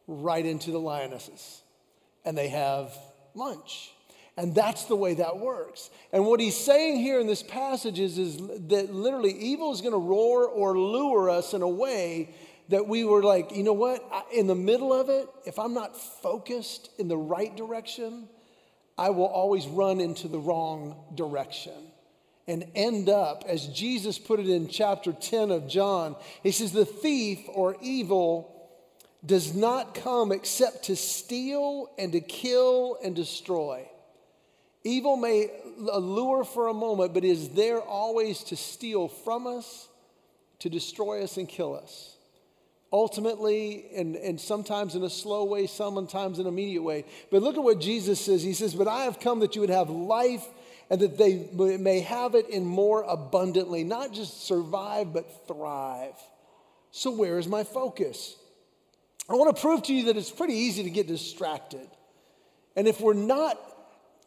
Right 0.06 0.44
into 0.44 0.72
the 0.72 0.78
lionesses. 0.78 1.62
And 2.26 2.36
they 2.36 2.48
have 2.48 2.94
lunch. 3.34 3.92
And 4.36 4.54
that's 4.54 4.84
the 4.84 4.96
way 4.96 5.14
that 5.14 5.38
works. 5.38 5.88
And 6.12 6.26
what 6.26 6.38
he's 6.38 6.58
saying 6.58 6.98
here 6.98 7.18
in 7.18 7.26
this 7.26 7.42
passage 7.42 7.98
is, 7.98 8.18
is 8.18 8.36
that 8.36 8.92
literally 8.92 9.32
evil 9.32 9.72
is 9.72 9.80
going 9.80 9.94
to 9.94 9.98
roar 9.98 10.46
or 10.46 10.78
lure 10.78 11.30
us 11.30 11.54
in 11.54 11.62
a 11.62 11.68
way 11.68 12.34
that 12.68 12.86
we 12.86 13.04
were 13.04 13.22
like, 13.22 13.56
you 13.56 13.62
know 13.62 13.72
what? 13.72 14.06
In 14.34 14.48
the 14.48 14.54
middle 14.54 14.92
of 14.92 15.08
it, 15.08 15.30
if 15.46 15.58
I'm 15.58 15.72
not 15.72 15.96
focused 15.96 16.90
in 16.98 17.08
the 17.08 17.16
right 17.16 17.56
direction, 17.56 18.28
I 18.96 19.10
will 19.10 19.26
always 19.26 19.66
run 19.66 20.00
into 20.00 20.28
the 20.28 20.38
wrong 20.38 20.96
direction 21.14 21.72
and 22.46 22.66
end 22.74 23.08
up, 23.08 23.44
as 23.48 23.66
Jesus 23.68 24.18
put 24.18 24.38
it 24.38 24.48
in 24.48 24.68
chapter 24.68 25.12
10 25.12 25.50
of 25.50 25.66
John, 25.66 26.16
he 26.42 26.50
says, 26.50 26.72
The 26.72 26.84
thief 26.84 27.40
or 27.48 27.76
evil 27.80 28.50
does 29.24 29.54
not 29.54 29.94
come 29.94 30.30
except 30.30 30.84
to 30.84 30.96
steal 30.96 31.90
and 31.96 32.12
to 32.12 32.20
kill 32.20 32.98
and 33.02 33.16
destroy. 33.16 33.88
Evil 34.82 35.16
may 35.16 35.50
allure 35.90 36.44
for 36.44 36.68
a 36.68 36.74
moment, 36.74 37.14
but 37.14 37.24
is 37.24 37.50
there 37.50 37.80
always 37.80 38.44
to 38.44 38.56
steal 38.56 39.08
from 39.08 39.46
us, 39.46 39.88
to 40.58 40.68
destroy 40.68 41.22
us, 41.22 41.38
and 41.38 41.48
kill 41.48 41.74
us 41.74 42.13
ultimately 42.94 43.86
and, 43.96 44.14
and 44.14 44.40
sometimes 44.40 44.94
in 44.94 45.02
a 45.02 45.10
slow 45.10 45.44
way, 45.44 45.66
sometimes 45.66 46.38
in 46.38 46.46
an 46.46 46.52
immediate 46.52 46.82
way. 46.82 47.04
But 47.28 47.42
look 47.42 47.56
at 47.56 47.62
what 47.62 47.80
Jesus 47.80 48.20
says. 48.20 48.44
He 48.44 48.54
says, 48.54 48.72
But 48.72 48.86
I 48.86 49.02
have 49.04 49.18
come 49.18 49.40
that 49.40 49.56
you 49.56 49.62
would 49.62 49.70
have 49.70 49.90
life 49.90 50.46
and 50.88 51.00
that 51.00 51.18
they 51.18 51.48
may 51.76 52.00
have 52.00 52.36
it 52.36 52.48
in 52.48 52.64
more 52.64 53.02
abundantly, 53.02 53.82
not 53.82 54.12
just 54.12 54.46
survive, 54.46 55.12
but 55.12 55.48
thrive. 55.48 56.14
So, 56.92 57.10
where 57.10 57.38
is 57.40 57.48
my 57.48 57.64
focus? 57.64 58.36
I 59.28 59.34
want 59.34 59.56
to 59.56 59.60
prove 59.60 59.82
to 59.84 59.94
you 59.94 60.04
that 60.04 60.16
it's 60.16 60.30
pretty 60.30 60.54
easy 60.54 60.84
to 60.84 60.90
get 60.90 61.08
distracted. 61.08 61.88
And 62.76 62.86
if 62.86 63.00
we're 63.00 63.14
not 63.14 63.58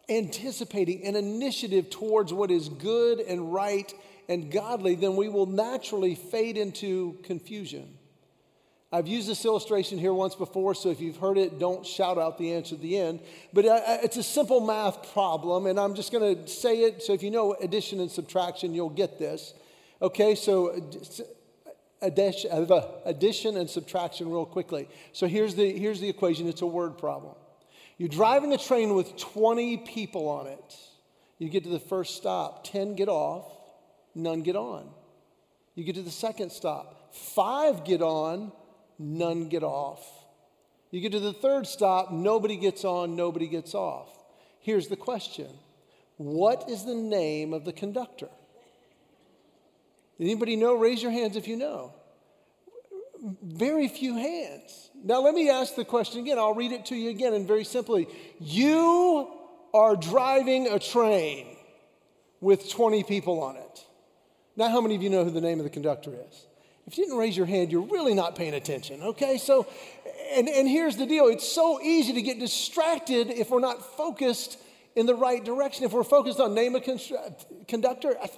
anticipating 0.10 1.06
an 1.06 1.16
initiative 1.16 1.90
towards 1.90 2.34
what 2.34 2.52
is 2.52 2.68
good 2.68 3.20
and 3.20 3.54
right 3.54 3.94
and 4.28 4.52
godly, 4.52 4.96
then 4.96 5.16
we 5.16 5.30
will 5.30 5.46
naturally 5.46 6.16
fade 6.16 6.58
into 6.58 7.18
confusion. 7.24 7.97
I've 8.90 9.08
used 9.08 9.28
this 9.28 9.44
illustration 9.44 9.98
here 9.98 10.14
once 10.14 10.34
before, 10.34 10.74
so 10.74 10.90
if 10.90 11.02
you've 11.02 11.18
heard 11.18 11.38
it, 11.38 11.60
don't 11.60 11.86
shout 11.86 12.18
out 12.18 12.38
the 12.38 12.54
answer 12.54 12.76
at 12.76 12.82
the 12.82 12.98
end. 12.98 13.20
But 13.52 13.66
uh, 13.66 13.74
uh, 13.74 13.98
it's 14.02 14.16
a 14.16 14.24
simple 14.24 14.62
math 14.62 15.12
problem, 15.12 15.66
and 15.66 15.78
I'm 15.78 15.94
just 15.94 16.12
going 16.12 16.38
to 16.38 16.48
say 16.50 16.84
it. 16.84 17.04
So 17.04 17.12
if 17.12 17.22
you 17.22 17.30
know 17.30 17.54
addition 17.62 18.00
and 18.00 18.10
subtraction, 18.10 18.74
you'll 18.74 18.90
get 18.90 19.20
this. 19.20 19.54
Okay, 20.02 20.36
so 20.36 20.70
uh, 22.02 22.82
addition 23.06 23.58
and 23.58 23.70
subtraction, 23.70 24.32
real 24.32 24.46
quickly. 24.46 24.88
So 25.12 25.28
here's 25.28 25.56
the, 25.56 25.78
here's 25.78 26.00
the 26.00 26.08
equation 26.08 26.48
it's 26.48 26.62
a 26.62 26.68
word 26.68 26.98
problem. 26.98 27.36
You're 27.98 28.08
driving 28.08 28.54
a 28.54 28.58
train 28.58 28.94
with 28.94 29.18
20 29.18 29.78
people 29.78 30.30
on 30.30 30.48
it. 30.48 30.76
You 31.40 31.50
get 31.50 31.64
to 31.64 31.70
the 31.70 31.80
first 31.80 32.16
stop, 32.16 32.64
10 32.64 32.96
get 32.96 33.10
off, 33.10 33.52
none 34.16 34.44
get 34.44 34.56
on. 34.56 34.90
You 35.76 35.84
get 35.84 35.96
to 35.96 36.02
the 36.04 36.10
second 36.10 36.52
stop, 36.52 37.14
five 37.14 37.84
get 37.84 38.02
on, 38.02 38.52
none 39.00 39.50
get 39.50 39.64
off. 39.64 40.06
You 40.92 41.02
get 41.02 41.12
to 41.12 41.20
the 41.20 41.34
third 41.34 41.68
stop, 41.68 42.12
nobody 42.12 42.58
gets 42.58 42.86
on, 42.86 43.16
nobody 43.16 43.48
gets 43.48 43.74
off. 43.74 44.10
Here's 44.60 44.88
the 44.88 44.96
question 44.96 45.48
What 46.18 46.70
is 46.70 46.86
the 46.86 46.96
name 46.96 47.54
of 47.54 47.66
the 47.66 47.74
conductor? 47.74 48.30
Anybody 50.20 50.56
know? 50.56 50.76
Raise 50.76 51.02
your 51.02 51.12
hands 51.12 51.36
if 51.36 51.48
you 51.48 51.56
know. 51.56 51.94
Very 53.44 53.88
few 53.88 54.16
hands. 54.16 54.90
Now, 55.04 55.22
let 55.22 55.34
me 55.34 55.50
ask 55.50 55.76
the 55.76 55.86
question 55.86 56.22
again. 56.22 56.38
I'll 56.38 56.56
read 56.56 56.72
it 56.72 56.88
to 56.88 56.96
you 56.96 57.10
again, 57.10 57.34
and 57.34 57.48
very 57.48 57.64
simply 57.64 58.08
You 58.40 59.30
are 59.74 59.96
driving 59.96 60.68
a 60.68 60.80
train 60.80 61.48
with 62.40 62.70
20 62.70 63.04
people 63.04 63.42
on 63.42 63.58
it. 63.58 63.86
Now, 64.56 64.70
how 64.70 64.82
many 64.82 64.96
of 64.96 65.04
you 65.04 65.10
know 65.10 65.24
who 65.24 65.32
the 65.32 65.42
name 65.42 65.60
of 65.60 65.66
the 65.66 65.70
conductor 65.70 66.12
is? 66.14 66.46
If 66.88 66.98
you 66.98 67.04
didn't 67.04 67.20
raise 67.20 67.36
your 67.36 67.46
hand, 67.46 67.70
you're 67.70 67.82
really 67.82 68.14
not 68.14 68.36
paying 68.36 68.54
attention, 68.54 69.04
okay? 69.04 69.38
So, 69.38 69.68
and, 70.34 70.48
and 70.48 70.68
here's 70.68 70.96
the 70.96 71.06
deal 71.06 71.28
it's 71.28 71.48
so 71.48 71.82
easy 71.82 72.14
to 72.14 72.22
get 72.22 72.40
distracted 72.40 73.30
if 73.30 73.50
we're 73.50 73.60
not 73.60 73.98
focused 73.98 74.58
in 74.96 75.06
the 75.06 75.14
right 75.14 75.44
direction. 75.44 75.84
If 75.84 75.92
we're 75.92 76.06
focused 76.06 76.40
on 76.40 76.56
name 76.56 76.76
a 76.76 76.82
conductor, 77.68 78.16
I, 78.18 78.30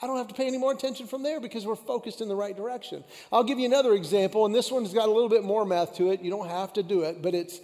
I 0.00 0.06
don't 0.06 0.16
have 0.18 0.28
to 0.28 0.34
pay 0.34 0.46
any 0.46 0.56
more 0.56 0.72
attention 0.72 1.08
from 1.08 1.24
there 1.24 1.40
because 1.40 1.66
we're 1.66 1.74
focused 1.74 2.20
in 2.20 2.28
the 2.28 2.36
right 2.36 2.56
direction. 2.56 3.02
I'll 3.32 3.44
give 3.44 3.58
you 3.58 3.66
another 3.66 3.94
example, 3.94 4.46
and 4.46 4.54
this 4.54 4.70
one's 4.70 4.94
got 4.94 5.08
a 5.08 5.12
little 5.12 5.28
bit 5.28 5.42
more 5.42 5.64
math 5.66 5.96
to 5.96 6.12
it. 6.12 6.22
You 6.22 6.30
don't 6.30 6.48
have 6.48 6.72
to 6.74 6.84
do 6.84 7.02
it, 7.02 7.20
but 7.20 7.34
it's 7.34 7.60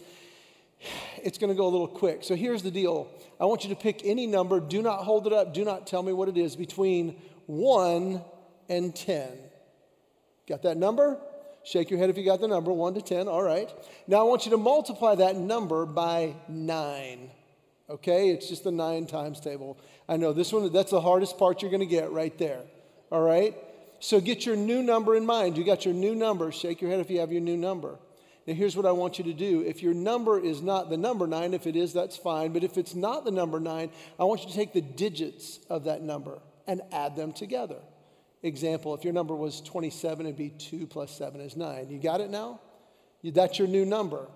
it's 1.23 1.38
going 1.38 1.49
to 1.49 1.56
go 1.56 1.66
a 1.66 1.71
little 1.71 1.88
quick. 1.88 2.23
So 2.23 2.35
here's 2.35 2.62
the 2.62 2.71
deal. 2.71 3.09
I 3.40 3.47
want 3.47 3.64
you 3.64 3.71
to 3.71 3.76
pick 3.76 4.04
any 4.04 4.26
number. 4.26 4.61
Do 4.61 4.83
not 4.83 5.04
hold 5.04 5.26
it 5.26 5.33
up. 5.33 5.54
Do 5.54 5.64
not 5.64 5.87
tell 5.87 6.02
me 6.02 6.12
what 6.12 6.28
it 6.28 6.37
is 6.37 6.54
between 6.54 7.16
1 7.47 8.23
and 8.68 8.95
10. 8.95 9.28
Got 10.49 10.62
that 10.62 10.76
number? 10.76 11.19
Shake 11.65 11.91
your 11.91 11.99
head 11.99 12.11
if 12.11 12.17
you 12.17 12.25
got 12.25 12.41
the 12.41 12.47
number 12.47 12.73
1 12.73 12.95
to 12.95 13.03
10. 13.03 13.26
All 13.26 13.43
right. 13.43 13.69
Now 14.07 14.21
I 14.21 14.23
want 14.23 14.45
you 14.45 14.53
to 14.53 14.57
multiply 14.57 15.17
that 15.17 15.37
number 15.37 15.85
by 15.85 16.37
9. 16.49 17.31
Okay? 17.91 18.31
It's 18.31 18.49
just 18.49 18.62
the 18.62 18.71
9 18.71 19.07
times 19.07 19.41
table. 19.41 19.76
I 20.09 20.17
know 20.17 20.33
this 20.33 20.53
one, 20.53 20.73
that's 20.73 20.93
the 20.93 21.00
hardest 21.00 21.38
part 21.38 21.62
you're 21.62 21.71
going 21.71 21.81
to 21.81 21.87
get 21.87 22.12
right 22.12 22.37
there. 22.38 22.62
All 23.11 23.23
right? 23.23 23.57
So 23.99 24.21
get 24.21 24.47
your 24.47 24.55
new 24.55 24.83
number 24.83 25.17
in 25.17 25.26
mind. 25.26 25.59
You 25.59 25.65
got 25.65 25.85
your 25.85 25.95
new 25.95 26.15
number. 26.15 26.53
Shake 26.53 26.81
your 26.81 26.91
head 26.91 27.00
if 27.00 27.11
you 27.11 27.19
have 27.19 27.33
your 27.33 27.41
new 27.41 27.57
number. 27.57 27.99
Now, 28.47 28.55
here's 28.55 28.76
what 28.76 28.87
I 28.87 28.93
want 28.93 29.19
you 29.19 29.25
to 29.25 29.33
do. 29.33 29.62
If 29.62 29.83
your 29.83 29.95
number 29.95 30.38
is 30.38 30.62
not 30.62 30.88
the 30.88 30.97
number 30.97 31.26
nine, 31.26 31.53
if 31.53 31.67
it 31.67 31.75
is, 31.75 31.93
that's 31.93 32.17
fine. 32.17 32.53
But 32.53 32.62
if 32.62 32.79
it's 32.79 32.95
not 32.95 33.25
the 33.25 33.33
number 33.33 33.59
nine, 33.59 33.91
I 34.21 34.25
want 34.25 34.43
you 34.43 34.49
to 34.50 34.55
take 34.55 34.73
the 34.73 34.81
digits 34.81 35.59
of 35.69 35.85
that 35.85 36.03
number 36.03 36.38
and 36.69 36.83
add 36.93 37.17
them 37.17 37.33
together. 37.33 37.79
Example, 38.47 38.95
if 38.95 39.03
your 39.03 39.12
number 39.12 39.35
was 39.35 39.61
27, 39.61 40.25
it'd 40.25 40.38
be 40.38 40.50
2 40.50 40.87
plus 40.87 41.11
7 41.11 41.41
is 41.41 41.57
9. 41.57 41.91
You 41.91 41.99
got 41.99 42.21
it 42.21 42.31
now? 42.31 42.61
That's 43.25 43.59
your 43.59 43.67
new 43.67 43.85
number. 43.85 44.29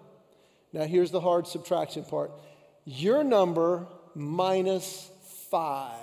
Now, 0.73 0.85
here's 0.85 1.13
the 1.13 1.21
hard 1.21 1.47
subtraction 1.47 2.05
part 2.05 2.33
your 2.85 3.23
number 3.23 3.87
minus 4.17 5.09
5. 5.51 5.95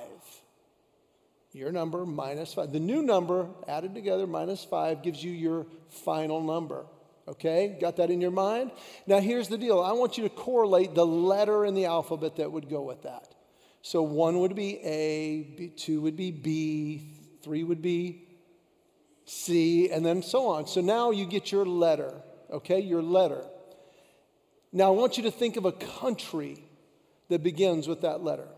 Your 1.52 1.74
number 1.74 2.06
minus 2.06 2.54
5. 2.54 2.72
The 2.72 2.80
new 2.80 3.02
number 3.02 3.50
added 3.68 3.94
together 3.94 4.26
minus 4.26 4.64
5 4.64 5.04
gives 5.04 5.22
you 5.22 5.32
your 5.32 5.66
final 5.90 6.42
number. 6.42 6.86
Okay, 7.28 7.78
got 7.82 7.98
that 7.98 8.10
in 8.10 8.22
your 8.22 8.32
mind? 8.32 8.72
Now, 9.06 9.20
here's 9.20 9.50
the 9.50 9.58
deal 9.58 9.82
I 9.82 9.92
want 9.92 10.18
you 10.18 10.24
to 10.24 10.30
correlate 10.30 10.96
the 10.96 11.06
letter 11.06 11.66
in 11.66 11.74
the 11.74 11.86
alphabet 11.86 12.38
that 12.38 12.54
would 12.54 12.70
go 12.70 12.84
with 12.84 13.02
that. 13.02 13.36
So, 13.82 14.02
one 14.02 14.40
would 14.40 14.56
be 14.56 14.80
A, 14.82 15.74
two 15.76 16.00
would 16.02 16.16
be 16.16 16.32
B, 16.32 17.16
three 17.48 17.63
would 17.63 17.82
be 17.82 18.27
C, 19.24 19.89
and 19.89 20.06
then 20.06 20.22
so 20.22 20.48
on. 20.48 20.68
So 20.68 20.82
now 20.82 21.12
you 21.12 21.25
get 21.25 21.50
your 21.50 21.66
letter, 21.66 22.13
okay, 22.51 22.82
your 22.82 23.01
letter. 23.01 23.42
Now, 24.74 24.88
I 24.88 24.89
want 24.89 25.16
you 25.16 25.24
to 25.24 25.32
think 25.32 25.56
of 25.56 25.63
a 25.63 25.72
country 25.72 26.62
that 27.30 27.44
begins 27.44 27.88
with 27.88 28.01
that 28.01 28.22
letter, 28.22 28.50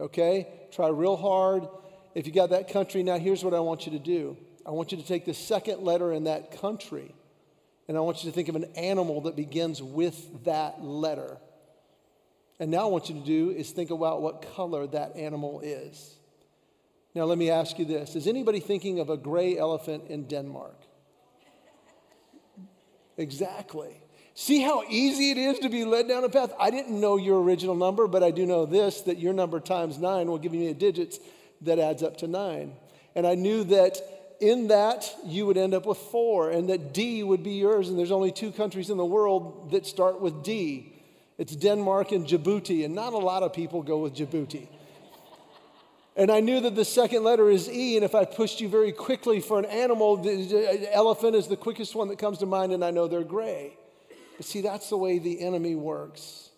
okay? 0.00 0.48
Try 0.72 0.88
real 0.88 1.16
hard. 1.16 1.68
If 2.14 2.26
you 2.26 2.32
got 2.32 2.50
that 2.50 2.72
country, 2.72 3.02
now 3.02 3.18
here's 3.18 3.44
what 3.44 3.52
I 3.52 3.60
want 3.60 3.84
you 3.84 3.92
to 3.92 3.98
do 3.98 4.36
I 4.66 4.70
want 4.70 4.92
you 4.92 4.98
to 4.98 5.06
take 5.06 5.26
the 5.26 5.34
second 5.34 5.82
letter 5.82 6.12
in 6.12 6.24
that 6.24 6.58
country 6.60 7.14
and 7.86 7.98
I 7.98 8.00
want 8.00 8.24
you 8.24 8.30
to 8.30 8.34
think 8.34 8.48
of 8.48 8.56
an 8.56 8.66
animal 8.76 9.22
that 9.22 9.36
begins 9.36 9.82
with 9.82 10.44
that 10.44 10.82
letter. 10.82 11.36
And 12.58 12.70
now, 12.70 12.86
I 12.86 12.90
want 12.90 13.10
you 13.10 13.16
to 13.16 13.24
do 13.26 13.50
is 13.50 13.70
think 13.70 13.90
about 13.90 14.22
what 14.22 14.54
color 14.54 14.86
that 14.86 15.16
animal 15.16 15.60
is. 15.60 16.16
Now, 17.14 17.24
let 17.24 17.38
me 17.38 17.50
ask 17.50 17.78
you 17.78 17.84
this 17.84 18.16
Is 18.16 18.26
anybody 18.26 18.60
thinking 18.60 19.00
of 19.00 19.10
a 19.10 19.16
gray 19.16 19.58
elephant 19.58 20.04
in 20.08 20.24
Denmark? 20.24 20.76
Exactly. 23.16 24.00
See 24.34 24.62
how 24.62 24.84
easy 24.88 25.32
it 25.32 25.36
is 25.36 25.58
to 25.58 25.68
be 25.68 25.84
led 25.84 26.08
down 26.08 26.24
a 26.24 26.28
path? 26.28 26.52
I 26.58 26.70
didn't 26.70 26.98
know 26.98 27.16
your 27.18 27.42
original 27.42 27.74
number, 27.74 28.06
but 28.06 28.22
I 28.22 28.30
do 28.30 28.46
know 28.46 28.64
this 28.64 29.02
that 29.02 29.18
your 29.18 29.34
number 29.34 29.60
times 29.60 29.98
nine 29.98 30.28
will 30.28 30.38
give 30.38 30.52
me 30.52 30.68
a 30.68 30.74
digits 30.74 31.18
that 31.62 31.78
adds 31.78 32.02
up 32.02 32.16
to 32.18 32.26
nine. 32.26 32.72
And 33.14 33.26
I 33.26 33.34
knew 33.34 33.64
that 33.64 34.00
in 34.40 34.68
that, 34.68 35.14
you 35.26 35.44
would 35.44 35.58
end 35.58 35.74
up 35.74 35.84
with 35.84 35.98
four, 35.98 36.50
and 36.50 36.70
that 36.70 36.94
D 36.94 37.22
would 37.22 37.42
be 37.42 37.52
yours. 37.52 37.90
And 37.90 37.98
there's 37.98 38.12
only 38.12 38.32
two 38.32 38.52
countries 38.52 38.88
in 38.88 38.96
the 38.96 39.04
world 39.04 39.72
that 39.72 39.84
start 39.84 40.20
with 40.20 40.42
D 40.42 41.00
it's 41.40 41.56
Denmark 41.56 42.12
and 42.12 42.26
Djibouti, 42.26 42.84
and 42.84 42.94
not 42.94 43.14
a 43.14 43.18
lot 43.18 43.42
of 43.42 43.54
people 43.54 43.82
go 43.82 44.00
with 44.00 44.14
Djibouti. 44.14 44.68
And 46.16 46.30
I 46.30 46.40
knew 46.40 46.60
that 46.60 46.74
the 46.74 46.84
second 46.84 47.22
letter 47.22 47.48
is 47.50 47.68
E, 47.68 47.96
and 47.96 48.04
if 48.04 48.14
I 48.14 48.24
pushed 48.24 48.60
you 48.60 48.68
very 48.68 48.92
quickly 48.92 49.40
for 49.40 49.58
an 49.58 49.64
animal, 49.64 50.16
the 50.16 50.88
uh, 50.90 50.90
elephant 50.92 51.36
is 51.36 51.46
the 51.46 51.56
quickest 51.56 51.94
one 51.94 52.08
that 52.08 52.18
comes 52.18 52.38
to 52.38 52.46
mind, 52.46 52.72
and 52.72 52.84
I 52.84 52.90
know 52.90 53.06
they're 53.06 53.22
gray. 53.22 53.76
But 54.36 54.46
see, 54.46 54.60
that's 54.60 54.88
the 54.88 54.96
way 54.96 55.18
the 55.18 55.40
enemy 55.40 55.74
works. 55.74 56.50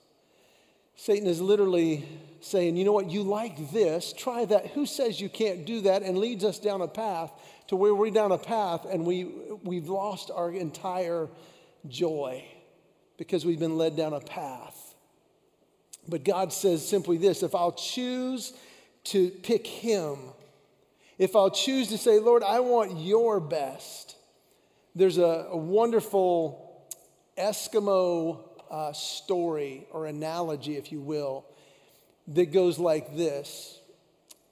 Satan 0.97 1.27
is 1.27 1.41
literally 1.41 2.09
saying, 2.41 2.77
you 2.77 2.85
know 2.85 2.93
what, 2.93 3.11
you 3.11 3.23
like 3.23 3.73
this, 3.73 4.12
try 4.12 4.45
that. 4.45 4.69
Who 4.69 4.87
says 4.87 5.21
you 5.21 5.29
can't 5.29 5.65
do 5.65 5.83
that? 5.83 6.03
And 6.03 6.19
leads 6.19 6.45
us 6.45 6.59
down 6.59 6.81
a 6.81 6.88
path 6.88 7.33
to 7.69 7.77
where 7.77 7.95
we're 7.95 8.11
down 8.11 8.33
a 8.33 8.38
path 8.38 8.87
and 8.91 9.05
we, 9.05 9.25
we've 9.62 9.88
lost 9.88 10.31
our 10.33 10.51
entire 10.51 11.29
joy 11.88 12.45
because 13.17 13.45
we've 13.45 13.59
been 13.59 13.77
led 13.77 13.97
down 13.97 14.12
a 14.12 14.21
path. 14.21 14.95
But 16.09 16.25
God 16.25 16.53
says 16.53 16.87
simply 16.87 17.17
this 17.17 17.43
if 17.43 17.55
I'll 17.55 17.73
choose 17.73 18.53
to 19.05 19.31
pick 19.31 19.67
Him, 19.67 20.19
if 21.19 21.37
I'll 21.37 21.51
choose 21.51 21.88
to 21.88 21.99
say, 21.99 22.19
Lord, 22.19 22.43
I 22.43 22.61
want 22.61 22.99
your 22.99 23.41
best, 23.41 24.17
there's 24.95 25.19
a, 25.19 25.47
a 25.51 25.57
wonderful 25.57 26.85
Eskimo 27.38 28.41
uh, 28.71 28.93
story 28.93 29.87
or 29.91 30.07
analogy, 30.07 30.77
if 30.77 30.93
you 30.93 31.01
will, 31.01 31.45
that 32.29 32.53
goes 32.53 32.79
like 32.79 33.17
this 33.17 33.79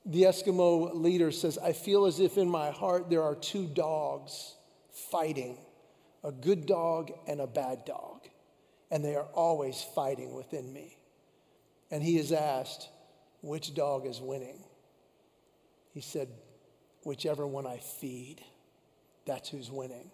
the 0.07 0.23
Eskimo 0.23 0.95
leader 0.95 1.31
says, 1.31 1.59
I 1.59 1.73
feel 1.73 2.07
as 2.07 2.21
if 2.21 2.39
in 2.39 2.49
my 2.49 2.71
heart 2.71 3.11
there 3.11 3.23
are 3.23 3.35
two 3.35 3.67
dogs 3.67 4.55
fighting 5.11 5.59
a 6.25 6.33
good 6.33 6.67
dog 6.67 7.13
and 7.27 7.41
a 7.41 7.47
bad 7.47 7.85
dog. 7.85 8.21
And 8.91 9.05
they 9.05 9.15
are 9.15 9.29
always 9.35 9.85
fighting 9.95 10.35
within 10.35 10.73
me. 10.73 10.97
And 11.91 12.03
he 12.03 12.19
is 12.19 12.33
asked, 12.33 12.89
Which 13.43 13.75
dog 13.75 14.07
is 14.07 14.21
winning? 14.21 14.63
He 15.93 16.01
said, 16.01 16.29
Whichever 17.03 17.47
one 17.47 17.67
I 17.67 17.79
feed, 17.79 18.43
that's 19.27 19.49
who's 19.49 19.71
winning. 19.71 20.11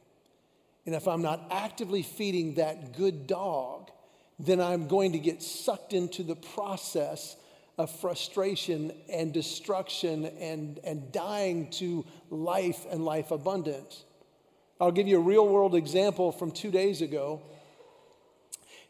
And 0.86 0.94
if 0.94 1.08
I'm 1.08 1.22
not 1.22 1.48
actively 1.50 2.02
feeding 2.02 2.54
that 2.54 2.96
good 2.96 3.26
dog, 3.26 3.90
then 4.38 4.60
I'm 4.60 4.86
going 4.86 5.12
to 5.12 5.18
get 5.18 5.42
sucked 5.42 5.92
into 5.92 6.22
the 6.22 6.36
process 6.36 7.36
of 7.78 7.90
frustration 7.90 8.92
and 9.10 9.32
destruction 9.32 10.26
and, 10.40 10.78
and 10.84 11.10
dying 11.12 11.70
to 11.72 12.04
life 12.30 12.86
and 12.90 13.04
life 13.04 13.30
abundant. 13.32 14.04
I'll 14.80 14.92
give 14.92 15.08
you 15.08 15.16
a 15.16 15.22
real 15.22 15.46
world 15.46 15.74
example 15.74 16.32
from 16.32 16.50
two 16.50 16.70
days 16.70 17.02
ago. 17.02 17.42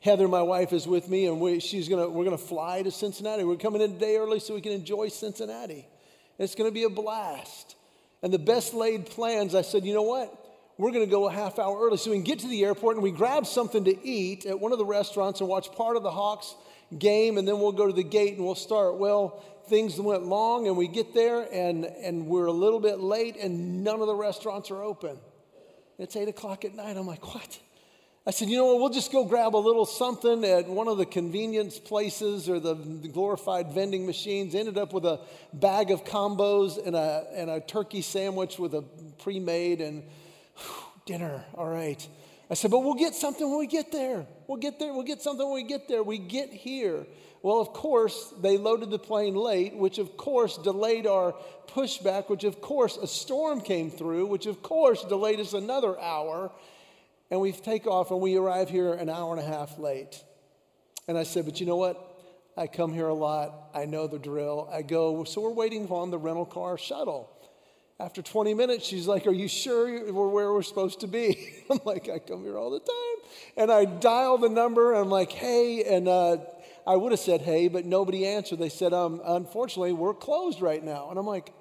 Heather, 0.00 0.28
my 0.28 0.42
wife, 0.42 0.72
is 0.72 0.86
with 0.86 1.08
me, 1.08 1.26
and 1.26 1.40
we, 1.40 1.60
she's 1.60 1.88
gonna, 1.88 2.08
we're 2.08 2.24
going 2.24 2.36
to 2.36 2.42
fly 2.42 2.82
to 2.82 2.90
Cincinnati. 2.90 3.44
We're 3.44 3.56
coming 3.56 3.80
in 3.80 3.92
a 3.92 3.98
day 3.98 4.16
early 4.16 4.40
so 4.40 4.54
we 4.54 4.60
can 4.60 4.72
enjoy 4.72 5.08
Cincinnati. 5.08 5.86
It's 6.38 6.54
going 6.54 6.68
to 6.68 6.74
be 6.74 6.84
a 6.84 6.90
blast. 6.90 7.76
And 8.22 8.32
the 8.32 8.38
best 8.38 8.74
laid 8.74 9.06
plans, 9.06 9.54
I 9.54 9.62
said, 9.62 9.84
you 9.84 9.94
know 9.94 10.02
what? 10.02 10.34
We're 10.78 10.90
going 10.90 11.04
to 11.04 11.10
go 11.10 11.26
a 11.26 11.32
half 11.32 11.58
hour 11.58 11.78
early 11.80 11.96
so 11.96 12.10
we 12.10 12.16
can 12.18 12.24
get 12.24 12.40
to 12.40 12.48
the 12.48 12.64
airport 12.64 12.96
and 12.96 13.02
we 13.02 13.10
grab 13.10 13.46
something 13.46 13.84
to 13.84 14.06
eat 14.06 14.44
at 14.44 14.60
one 14.60 14.72
of 14.72 14.78
the 14.78 14.84
restaurants 14.84 15.40
and 15.40 15.48
watch 15.48 15.72
part 15.72 15.96
of 15.96 16.02
the 16.02 16.10
Hawks 16.10 16.54
game 16.98 17.38
and 17.38 17.48
then 17.48 17.58
we'll 17.58 17.72
go 17.72 17.86
to 17.86 17.92
the 17.92 18.04
gate 18.04 18.36
and 18.36 18.44
we'll 18.44 18.54
start. 18.54 18.98
Well, 18.98 19.42
things 19.68 19.98
went 19.98 20.26
long 20.26 20.66
and 20.66 20.76
we 20.76 20.86
get 20.86 21.14
there 21.14 21.48
and, 21.50 21.86
and 21.86 22.26
we're 22.26 22.46
a 22.46 22.52
little 22.52 22.78
bit 22.78 23.00
late 23.00 23.36
and 23.36 23.82
none 23.82 24.00
of 24.00 24.06
the 24.06 24.14
restaurants 24.14 24.70
are 24.70 24.82
open. 24.82 25.18
It's 25.98 26.14
eight 26.14 26.28
o'clock 26.28 26.66
at 26.66 26.74
night. 26.74 26.96
I'm 26.96 27.06
like, 27.06 27.34
what? 27.34 27.58
I 28.28 28.32
said, 28.32 28.48
you 28.48 28.56
know 28.56 28.66
what, 28.66 28.80
we'll 28.80 28.88
just 28.88 29.12
go 29.12 29.24
grab 29.24 29.54
a 29.54 29.56
little 29.56 29.86
something 29.86 30.44
at 30.44 30.66
one 30.66 30.88
of 30.88 30.98
the 30.98 31.06
convenience 31.06 31.78
places 31.78 32.48
or 32.48 32.58
the, 32.58 32.74
glorified 32.74 33.70
vending 33.70 34.04
machines. 34.04 34.56
Ended 34.56 34.76
up 34.76 34.92
with 34.92 35.04
a 35.04 35.20
bag 35.52 35.92
of 35.92 36.04
combos 36.04 36.84
and 36.84 36.96
a, 36.96 37.24
and 37.36 37.48
a 37.48 37.60
turkey 37.60 38.02
sandwich 38.02 38.58
with 38.58 38.74
a 38.74 38.82
pre 39.18 39.38
made 39.38 39.80
and 39.80 40.02
whew, 40.56 40.84
dinner. 41.04 41.44
All 41.54 41.68
right. 41.68 42.04
I 42.50 42.54
said, 42.54 42.72
but 42.72 42.80
we'll 42.80 42.94
get 42.94 43.14
something 43.14 43.48
when 43.48 43.60
we 43.60 43.68
get 43.68 43.92
there. 43.92 44.26
We'll 44.48 44.58
get 44.58 44.80
there. 44.80 44.92
We'll 44.92 45.04
get 45.04 45.22
something 45.22 45.46
when 45.46 45.62
we 45.62 45.68
get 45.68 45.86
there. 45.86 46.02
We 46.02 46.18
get 46.18 46.52
here. 46.52 47.06
Well, 47.42 47.60
of 47.60 47.68
course, 47.68 48.34
they 48.40 48.58
loaded 48.58 48.90
the 48.90 48.98
plane 48.98 49.36
late, 49.36 49.76
which 49.76 49.98
of 49.98 50.16
course 50.16 50.58
delayed 50.58 51.06
our 51.06 51.32
pushback, 51.68 52.28
which 52.28 52.42
of 52.42 52.60
course 52.60 52.96
a 52.96 53.06
storm 53.06 53.60
came 53.60 53.88
through, 53.88 54.26
which 54.26 54.46
of 54.46 54.64
course 54.64 55.04
delayed 55.04 55.38
us 55.38 55.52
another 55.52 55.96
hour. 56.00 56.50
And 57.30 57.40
we 57.40 57.52
take 57.52 57.86
off 57.86 58.10
and 58.10 58.20
we 58.20 58.36
arrive 58.36 58.68
here 58.68 58.92
an 58.92 59.08
hour 59.08 59.36
and 59.36 59.40
a 59.40 59.46
half 59.46 59.78
late. 59.78 60.22
And 61.08 61.18
I 61.18 61.24
said, 61.24 61.44
but 61.44 61.60
you 61.60 61.66
know 61.66 61.76
what? 61.76 62.02
I 62.56 62.66
come 62.66 62.92
here 62.92 63.08
a 63.08 63.14
lot. 63.14 63.70
I 63.74 63.84
know 63.84 64.06
the 64.06 64.18
drill. 64.18 64.68
I 64.72 64.82
go, 64.82 65.24
so 65.24 65.42
we're 65.42 65.50
waiting 65.50 65.88
on 65.88 66.10
the 66.10 66.18
rental 66.18 66.46
car 66.46 66.78
shuttle. 66.78 67.30
After 67.98 68.22
20 68.22 68.54
minutes, 68.54 68.86
she's 68.86 69.06
like, 69.06 69.26
Are 69.26 69.32
you 69.32 69.48
sure 69.48 70.12
we're 70.12 70.28
where 70.28 70.52
we're 70.52 70.62
supposed 70.62 71.00
to 71.00 71.06
be? 71.06 71.54
I'm 71.70 71.80
like, 71.86 72.10
I 72.10 72.18
come 72.18 72.42
here 72.42 72.58
all 72.58 72.70
the 72.70 72.80
time. 72.80 73.30
And 73.56 73.72
I 73.72 73.86
dial 73.86 74.36
the 74.36 74.50
number. 74.50 74.92
And 74.92 75.00
I'm 75.00 75.08
like, 75.08 75.32
Hey. 75.32 75.82
And 75.84 76.06
uh, 76.06 76.38
I 76.86 76.96
would 76.96 77.12
have 77.12 77.20
said, 77.20 77.40
Hey, 77.40 77.68
but 77.68 77.86
nobody 77.86 78.26
answered. 78.26 78.58
They 78.58 78.68
said, 78.68 78.92
um, 78.92 79.22
Unfortunately, 79.24 79.92
we're 79.92 80.12
closed 80.12 80.60
right 80.60 80.84
now. 80.84 81.08
And 81.08 81.18
I'm 81.18 81.26
like, 81.26 81.54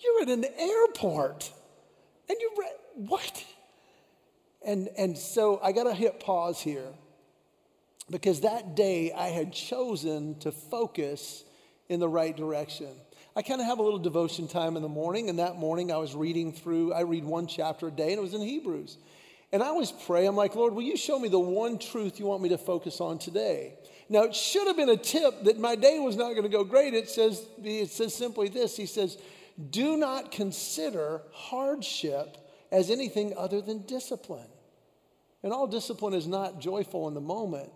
You're 0.00 0.22
at 0.22 0.28
an 0.28 0.44
airport. 0.58 1.50
And 2.28 2.36
you 2.38 2.50
read, 2.58 2.72
what? 3.08 3.44
And, 4.64 4.88
and 4.96 5.16
so 5.16 5.60
I 5.62 5.72
got 5.72 5.84
to 5.84 5.94
hit 5.94 6.20
pause 6.20 6.60
here 6.60 6.88
because 8.10 8.40
that 8.40 8.74
day 8.74 9.12
I 9.12 9.28
had 9.28 9.52
chosen 9.52 10.38
to 10.40 10.52
focus 10.52 11.44
in 11.88 12.00
the 12.00 12.08
right 12.08 12.36
direction. 12.36 12.88
I 13.36 13.42
kind 13.42 13.60
of 13.60 13.66
have 13.66 13.78
a 13.78 13.82
little 13.82 13.98
devotion 13.98 14.48
time 14.48 14.76
in 14.76 14.82
the 14.82 14.88
morning, 14.88 15.28
and 15.28 15.38
that 15.38 15.56
morning 15.56 15.92
I 15.92 15.96
was 15.98 16.14
reading 16.14 16.52
through, 16.52 16.92
I 16.92 17.02
read 17.02 17.24
one 17.24 17.46
chapter 17.46 17.88
a 17.88 17.90
day, 17.90 18.10
and 18.10 18.18
it 18.18 18.22
was 18.22 18.34
in 18.34 18.40
Hebrews. 18.40 18.98
And 19.52 19.62
I 19.62 19.66
always 19.66 19.92
pray, 19.92 20.26
I'm 20.26 20.36
like, 20.36 20.54
Lord, 20.54 20.74
will 20.74 20.82
you 20.82 20.96
show 20.96 21.18
me 21.18 21.28
the 21.28 21.38
one 21.38 21.78
truth 21.78 22.18
you 22.18 22.26
want 22.26 22.42
me 22.42 22.50
to 22.50 22.58
focus 22.58 23.00
on 23.00 23.18
today? 23.18 23.74
Now, 24.08 24.24
it 24.24 24.34
should 24.34 24.66
have 24.66 24.76
been 24.76 24.88
a 24.88 24.96
tip 24.96 25.44
that 25.44 25.58
my 25.58 25.74
day 25.74 25.98
was 25.98 26.16
not 26.16 26.30
going 26.30 26.42
to 26.42 26.48
go 26.48 26.64
great. 26.64 26.94
It 26.94 27.08
says, 27.08 27.46
it 27.62 27.90
says 27.90 28.14
simply 28.14 28.48
this 28.48 28.76
He 28.76 28.86
says, 28.86 29.18
Do 29.70 29.96
not 29.96 30.32
consider 30.32 31.22
hardship 31.32 32.36
as 32.70 32.90
anything 32.90 33.34
other 33.36 33.60
than 33.60 33.82
discipline. 33.86 34.48
And 35.42 35.52
all 35.52 35.66
discipline 35.66 36.14
is 36.14 36.26
not 36.26 36.60
joyful 36.60 37.08
in 37.08 37.14
the 37.14 37.20
moment, 37.20 37.70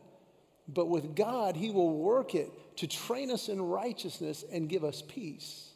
but 0.68 0.88
with 0.88 1.14
God, 1.14 1.56
He 1.56 1.70
will 1.70 1.96
work 1.96 2.34
it 2.34 2.50
to 2.76 2.86
train 2.86 3.30
us 3.30 3.48
in 3.48 3.60
righteousness 3.60 4.44
and 4.52 4.68
give 4.68 4.84
us 4.84 5.02
peace. 5.02 5.70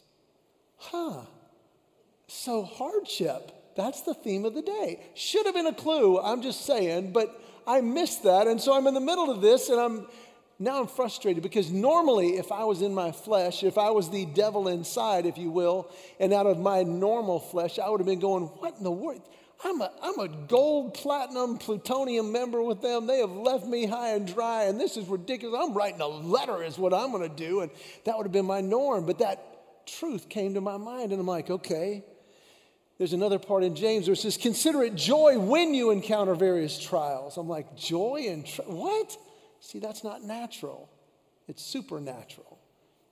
Huh. 0.77 1.21
So, 2.27 2.63
hardship, 2.63 3.51
that's 3.75 4.01
the 4.01 4.13
theme 4.13 4.43
of 4.43 4.53
the 4.53 4.61
day. 4.61 4.99
Should 5.13 5.45
have 5.45 5.55
been 5.55 5.67
a 5.67 5.73
clue, 5.73 6.19
I'm 6.19 6.41
just 6.41 6.65
saying, 6.65 7.13
but 7.13 7.41
I 7.67 7.81
missed 7.81 8.23
that. 8.23 8.47
And 8.47 8.59
so 8.59 8.73
I'm 8.73 8.87
in 8.87 8.93
the 8.93 9.01
middle 9.01 9.29
of 9.29 9.41
this 9.41 9.69
and 9.69 9.79
I'm 9.79 10.07
now 10.59 10.79
I'm 10.81 10.87
frustrated 10.87 11.43
because 11.43 11.71
normally, 11.71 12.37
if 12.37 12.51
I 12.51 12.63
was 12.63 12.81
in 12.81 12.93
my 12.93 13.11
flesh, 13.11 13.63
if 13.63 13.77
I 13.77 13.91
was 13.91 14.09
the 14.09 14.25
devil 14.25 14.67
inside, 14.67 15.25
if 15.25 15.37
you 15.37 15.51
will, 15.51 15.91
and 16.19 16.33
out 16.33 16.47
of 16.47 16.59
my 16.59 16.83
normal 16.83 17.39
flesh, 17.39 17.77
I 17.77 17.89
would 17.89 17.99
have 17.99 18.07
been 18.07 18.19
going, 18.19 18.45
What 18.45 18.75
in 18.77 18.83
the 18.83 18.91
world? 18.91 19.21
I'm 19.63 19.81
a, 19.81 19.91
I'm 20.03 20.19
a 20.19 20.27
gold, 20.27 20.93
platinum, 20.93 21.57
plutonium 21.57 22.31
member 22.31 22.61
with 22.61 22.81
them. 22.81 23.07
They 23.07 23.19
have 23.19 23.31
left 23.31 23.65
me 23.65 23.85
high 23.87 24.09
and 24.09 24.31
dry, 24.31 24.65
and 24.65 24.79
this 24.79 24.97
is 24.97 25.07
ridiculous. 25.07 25.59
I'm 25.63 25.73
writing 25.73 26.01
a 26.01 26.07
letter, 26.07 26.63
is 26.63 26.77
what 26.77 26.93
I'm 26.93 27.11
going 27.11 27.27
to 27.27 27.35
do. 27.35 27.61
And 27.61 27.71
that 28.05 28.15
would 28.15 28.25
have 28.25 28.31
been 28.31 28.45
my 28.45 28.61
norm. 28.61 29.05
But 29.07 29.19
that 29.19 29.87
truth 29.87 30.29
came 30.29 30.53
to 30.53 30.61
my 30.61 30.77
mind, 30.77 31.11
and 31.11 31.19
I'm 31.19 31.27
like, 31.27 31.49
okay. 31.49 32.03
There's 32.99 33.13
another 33.13 33.37
part 33.37 33.63
in 33.63 33.75
James 33.75 34.07
where 34.07 34.13
it 34.13 34.17
says, 34.17 34.37
Consider 34.37 34.83
it 34.83 34.95
joy 34.95 35.37
when 35.37 35.75
you 35.75 35.91
encounter 35.91 36.33
various 36.33 36.79
trials. 36.79 37.37
I'm 37.37 37.47
like, 37.47 37.75
Joy 37.75 38.25
and 38.27 38.43
tri- 38.43 38.65
what? 38.65 39.15
See, 39.67 39.79
that's 39.79 40.03
not 40.03 40.23
natural, 40.23 40.89
it's 41.47 41.63
supernatural. 41.63 42.59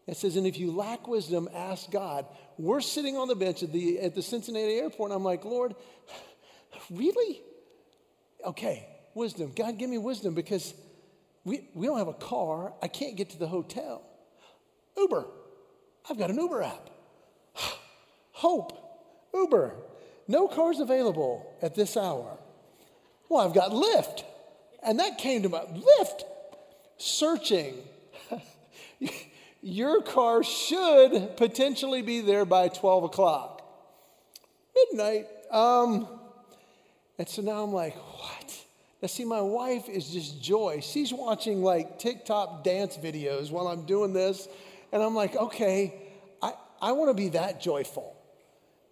It 0.08 0.18
says, 0.18 0.36
and 0.36 0.46
if 0.46 0.60
you 0.60 0.72
lack 0.72 1.08
wisdom, 1.08 1.50
ask 1.52 1.90
God. 1.90 2.28
We're 2.60 2.82
sitting 2.82 3.18
on 3.18 3.28
the 3.28 3.34
bench 3.34 3.64
at 3.64 3.74
the, 3.74 4.00
at 4.00 4.14
the 4.14 4.22
Cincinnati 4.22 4.76
airport, 4.76 5.10
and 5.10 5.18
I'm 5.18 5.24
like, 5.24 5.44
Lord, 5.44 5.74
Really? 6.90 7.42
Okay, 8.46 8.88
wisdom. 9.14 9.52
God, 9.56 9.78
give 9.78 9.90
me 9.90 9.98
wisdom 9.98 10.34
because 10.34 10.74
we, 11.44 11.68
we 11.74 11.88
don't 11.88 11.98
have 11.98 12.08
a 12.08 12.14
car. 12.14 12.74
I 12.82 12.88
can't 12.88 13.16
get 13.16 13.32
to 13.32 13.40
the 13.40 13.48
hotel. 13.48 14.04
Uber. 14.98 15.26
I've 16.10 16.18
got 16.18 16.30
an 16.30 16.38
Uber 16.38 16.64
app. 16.64 16.90
Hope. 18.32 18.82
Uber. 19.34 19.76
No 20.28 20.48
cars 20.48 20.80
available 20.80 21.56
at 21.62 21.76
this 21.76 21.98
hour. 21.98 22.38
Well, 23.30 23.46
I've 23.46 23.54
got 23.54 23.72
Lyft. 23.72 24.24
And 24.84 25.00
that 25.00 25.18
came 25.18 25.44
to 25.44 25.50
my 25.50 25.60
Lyft. 25.62 26.24
Searching. 26.98 27.76
Your 29.62 30.02
car 30.02 30.44
should 30.44 31.38
potentially 31.38 32.02
be 32.02 32.22
there 32.22 32.46
by 32.46 32.68
12 32.68 33.06
o'clock. 33.06 33.62
Midnight. 34.76 35.28
Um, 35.52 36.08
and 37.18 37.28
so 37.28 37.42
now 37.42 37.64
I'm 37.64 37.74
like, 37.74 37.96
what? 37.96 38.66
Now, 39.02 39.08
see, 39.08 39.26
my 39.26 39.42
wife 39.42 39.90
is 39.90 40.10
just 40.10 40.42
joy. 40.42 40.80
She's 40.82 41.14
watching 41.14 41.64
like 41.64 42.00
TikTok 42.00 42.64
dance 42.64 42.98
videos 42.98 43.52
while 43.52 43.68
I'm 43.68 43.86
doing 43.86 44.14
this. 44.14 44.48
And 44.92 45.02
I'm 45.02 45.16
like, 45.16 45.36
okay, 45.36 45.94
I, 46.42 46.54
I 46.82 46.92
want 46.94 47.10
to 47.10 47.14
be 47.14 47.30
that 47.30 47.62
joyful. 47.62 48.16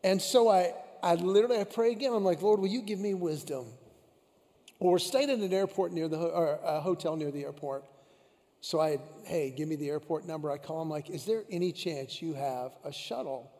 And 0.03 0.21
so 0.21 0.49
I, 0.49 0.73
I 1.01 1.15
literally, 1.15 1.59
I 1.59 1.63
pray 1.63 1.91
again. 1.91 2.13
I'm 2.13 2.23
like, 2.23 2.41
Lord, 2.41 2.59
will 2.59 2.67
you 2.67 2.81
give 2.81 2.99
me 2.99 3.13
wisdom? 3.13 3.65
Well, 4.79 4.91
we're 4.91 4.99
staying 4.99 5.29
at 5.29 5.39
an 5.39 5.53
airport 5.53 5.93
near 5.93 6.07
the, 6.07 6.17
or 6.17 6.59
a 6.63 6.81
hotel 6.81 7.15
near 7.15 7.31
the 7.31 7.43
airport. 7.43 7.85
So 8.63 8.79
I, 8.79 8.97
hey, 9.25 9.53
give 9.55 9.67
me 9.67 9.75
the 9.75 9.89
airport 9.89 10.25
number. 10.25 10.49
I 10.49 10.57
call 10.57 10.81
him 10.81 10.89
like, 10.89 11.09
is 11.09 11.25
there 11.25 11.43
any 11.51 11.71
chance 11.71 12.21
you 12.21 12.33
have 12.33 12.71
a 12.83 12.91
shuttle 12.91 13.51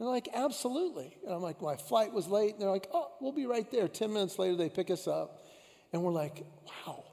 they're 0.00 0.08
like, 0.08 0.30
absolutely. 0.32 1.14
And 1.26 1.34
I'm 1.34 1.42
like, 1.42 1.60
my 1.60 1.76
flight 1.76 2.10
was 2.10 2.26
late. 2.26 2.54
And 2.54 2.62
they're 2.62 2.70
like, 2.70 2.88
oh, 2.94 3.12
we'll 3.20 3.32
be 3.32 3.44
right 3.44 3.70
there. 3.70 3.86
10 3.86 4.10
minutes 4.10 4.38
later, 4.38 4.56
they 4.56 4.70
pick 4.70 4.90
us 4.90 5.06
up. 5.06 5.44
And 5.92 6.02
we're 6.02 6.10
like, 6.10 6.42
wow, 6.66 7.04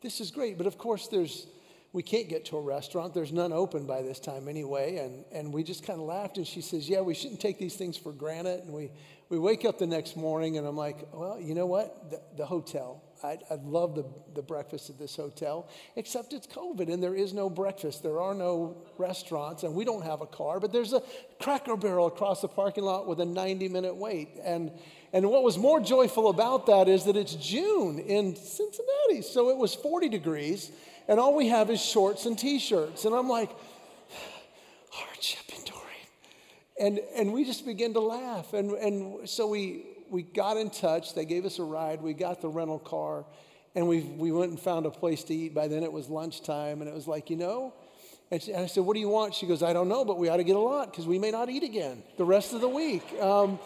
this 0.00 0.20
is 0.20 0.32
great. 0.32 0.58
But 0.58 0.66
of 0.66 0.76
course, 0.76 1.06
there's, 1.06 1.46
we 1.92 2.02
can't 2.02 2.28
get 2.28 2.46
to 2.46 2.56
a 2.56 2.60
restaurant. 2.60 3.14
There's 3.14 3.30
none 3.30 3.52
open 3.52 3.86
by 3.86 4.02
this 4.02 4.18
time 4.18 4.48
anyway. 4.48 4.96
And, 4.96 5.24
and 5.30 5.54
we 5.54 5.62
just 5.62 5.86
kind 5.86 6.00
of 6.00 6.06
laughed. 6.06 6.36
And 6.36 6.44
she 6.44 6.62
says, 6.62 6.88
yeah, 6.88 7.00
we 7.00 7.14
shouldn't 7.14 7.38
take 7.38 7.60
these 7.60 7.76
things 7.76 7.96
for 7.96 8.10
granted. 8.10 8.64
And 8.64 8.72
we, 8.72 8.90
we 9.28 9.38
wake 9.38 9.64
up 9.64 9.78
the 9.78 9.86
next 9.86 10.16
morning 10.16 10.58
and 10.58 10.66
I'm 10.66 10.76
like, 10.76 11.06
well, 11.12 11.40
you 11.40 11.54
know 11.54 11.66
what? 11.66 12.10
The, 12.10 12.22
the 12.38 12.46
hotel. 12.46 13.04
I, 13.22 13.38
I 13.50 13.54
love 13.62 13.94
the, 13.94 14.04
the 14.34 14.42
breakfast 14.42 14.90
at 14.90 14.98
this 14.98 15.16
hotel, 15.16 15.68
except 15.96 16.32
it's 16.32 16.46
COVID 16.46 16.92
and 16.92 17.02
there 17.02 17.14
is 17.14 17.32
no 17.32 17.48
breakfast. 17.48 18.02
There 18.02 18.20
are 18.20 18.34
no 18.34 18.76
restaurants 18.98 19.62
and 19.62 19.74
we 19.74 19.84
don't 19.84 20.02
have 20.02 20.20
a 20.20 20.26
car, 20.26 20.60
but 20.60 20.72
there's 20.72 20.92
a 20.92 21.02
cracker 21.40 21.76
barrel 21.76 22.06
across 22.06 22.40
the 22.40 22.48
parking 22.48 22.84
lot 22.84 23.06
with 23.06 23.20
a 23.20 23.24
90 23.24 23.68
minute 23.68 23.94
wait. 23.96 24.30
And, 24.44 24.72
and 25.12 25.30
what 25.30 25.42
was 25.42 25.58
more 25.58 25.80
joyful 25.80 26.28
about 26.28 26.66
that 26.66 26.88
is 26.88 27.04
that 27.04 27.16
it's 27.16 27.34
June 27.34 27.98
in 27.98 28.34
Cincinnati. 28.34 29.22
So 29.22 29.50
it 29.50 29.56
was 29.56 29.74
40 29.74 30.08
degrees 30.08 30.70
and 31.08 31.18
all 31.18 31.34
we 31.34 31.48
have 31.48 31.70
is 31.70 31.80
shorts 31.80 32.26
and 32.26 32.38
t 32.38 32.58
shirts. 32.58 33.04
And 33.04 33.14
I'm 33.14 33.28
like, 33.28 33.50
hardship 34.90 35.44
enduring. 35.56 35.82
And, 36.80 37.00
and 37.16 37.32
we 37.32 37.44
just 37.44 37.66
begin 37.66 37.94
to 37.94 38.00
laugh. 38.00 38.52
And, 38.52 38.72
and 38.72 39.28
so 39.28 39.46
we, 39.46 39.86
we 40.12 40.22
got 40.22 40.58
in 40.58 40.68
touch. 40.68 41.14
They 41.14 41.24
gave 41.24 41.46
us 41.46 41.58
a 41.58 41.64
ride. 41.64 42.02
We 42.02 42.12
got 42.12 42.42
the 42.42 42.48
rental 42.48 42.78
car, 42.78 43.24
and 43.74 43.88
we, 43.88 44.00
we 44.00 44.30
went 44.30 44.50
and 44.50 44.60
found 44.60 44.84
a 44.84 44.90
place 44.90 45.24
to 45.24 45.34
eat. 45.34 45.54
By 45.54 45.68
then 45.68 45.82
it 45.82 45.92
was 45.92 46.08
lunchtime, 46.10 46.82
and 46.82 46.88
it 46.88 46.94
was 46.94 47.08
like, 47.08 47.30
you 47.30 47.36
know, 47.36 47.72
and, 48.30 48.42
she, 48.42 48.52
and 48.52 48.62
I 48.62 48.66
said, 48.66 48.84
What 48.84 48.94
do 48.94 49.00
you 49.00 49.08
want? 49.08 49.34
She 49.34 49.46
goes, 49.46 49.62
I 49.62 49.72
don't 49.72 49.88
know, 49.88 50.04
but 50.04 50.18
we 50.18 50.28
ought 50.28 50.36
to 50.36 50.44
get 50.44 50.54
a 50.54 50.60
lot 50.60 50.90
because 50.90 51.06
we 51.06 51.18
may 51.18 51.30
not 51.30 51.48
eat 51.48 51.62
again 51.62 52.02
the 52.18 52.24
rest 52.24 52.52
of 52.52 52.60
the 52.60 52.68
week. 52.68 53.02
Um, 53.20 53.58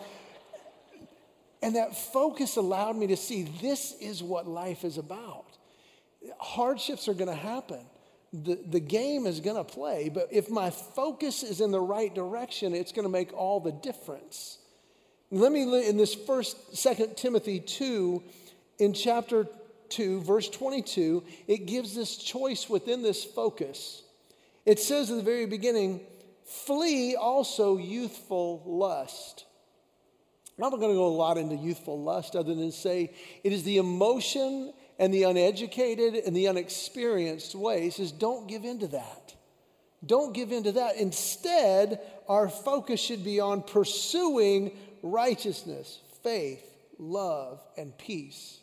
and 1.62 1.74
that 1.74 1.96
focus 1.96 2.56
allowed 2.56 2.96
me 2.96 3.09
to 3.09 3.16
see 3.16 3.42
this 3.61 3.94
is 4.00 4.22
what 4.22 4.46
life 4.46 4.85
is 4.85 4.98
about. 4.98 5.46
Hardships 6.38 7.09
are 7.09 7.14
going 7.14 7.30
to 7.30 7.35
happen. 7.35 7.80
The, 8.32 8.59
the 8.68 8.80
game 8.80 9.26
is 9.26 9.40
going 9.40 9.56
to 9.56 9.64
play, 9.64 10.11
but 10.12 10.28
if 10.30 10.48
my 10.48 10.70
focus 10.70 11.42
is 11.42 11.61
in 11.61 11.70
the 11.72 11.80
right 11.80 12.14
direction, 12.14 12.74
it's 12.74 12.92
going 12.92 13.04
to 13.04 13.11
make 13.11 13.32
all 13.32 13.59
the 13.59 13.72
difference. 13.72 14.59
Let 15.30 15.50
me, 15.50 15.88
in 15.88 15.96
this 15.96 16.14
first, 16.14 16.76
second 16.76 17.16
Timothy 17.16 17.60
2, 17.60 18.22
in 18.78 18.92
chapter 18.92 19.46
2, 19.88 20.20
verse 20.20 20.48
22, 20.48 21.24
it 21.48 21.66
gives 21.66 21.94
this 21.94 22.16
choice 22.16 22.68
within 22.68 23.02
this 23.02 23.24
focus. 23.24 24.02
It 24.64 24.78
says 24.78 25.10
at 25.10 25.16
the 25.16 25.22
very 25.22 25.46
beginning, 25.46 26.00
flee 26.44 27.16
also 27.16 27.76
youthful 27.76 28.62
lust. 28.66 29.44
I'm 30.58 30.70
not 30.70 30.78
going 30.78 30.92
to 30.92 30.96
go 30.96 31.06
a 31.06 31.08
lot 31.08 31.38
into 31.38 31.54
youthful 31.54 32.00
lust 32.02 32.34
other 32.34 32.54
than 32.54 32.72
say 32.72 33.12
it 33.44 33.52
is 33.52 33.62
the 33.64 33.76
emotion 33.76 34.72
and 34.98 35.12
the 35.12 35.24
uneducated 35.24 36.14
and 36.14 36.34
the 36.34 36.48
unexperienced 36.48 37.54
way. 37.54 37.82
He 37.82 37.90
says, 37.90 38.12
don't 38.12 38.48
give 38.48 38.64
in 38.64 38.78
to 38.80 38.86
that. 38.88 39.34
Don't 40.04 40.32
give 40.32 40.52
in 40.52 40.62
to 40.64 40.72
that. 40.72 40.96
Instead, 40.96 42.00
our 42.28 42.48
focus 42.48 43.00
should 43.00 43.24
be 43.24 43.40
on 43.40 43.62
pursuing 43.62 44.72
righteousness, 45.02 46.00
faith, 46.22 46.64
love, 46.98 47.61
and 47.76 47.96
peace. 47.98 48.59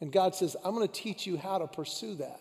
And 0.00 0.12
God 0.12 0.34
says, 0.34 0.56
I'm 0.64 0.74
going 0.74 0.86
to 0.86 0.92
teach 0.92 1.26
you 1.26 1.36
how 1.36 1.58
to 1.58 1.66
pursue 1.66 2.16
that. 2.16 2.40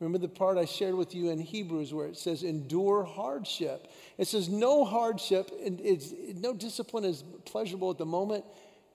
Remember 0.00 0.18
the 0.18 0.28
part 0.28 0.58
I 0.58 0.64
shared 0.64 0.94
with 0.94 1.14
you 1.14 1.30
in 1.30 1.40
Hebrews 1.40 1.92
where 1.92 2.06
it 2.06 2.16
says, 2.16 2.44
endure 2.44 3.02
hardship. 3.02 3.90
It 4.16 4.28
says, 4.28 4.48
no 4.48 4.84
hardship, 4.84 5.50
and 5.64 5.80
it's, 5.80 6.12
no 6.36 6.54
discipline 6.54 7.04
is 7.04 7.24
pleasurable 7.44 7.90
at 7.90 7.98
the 7.98 8.06
moment, 8.06 8.44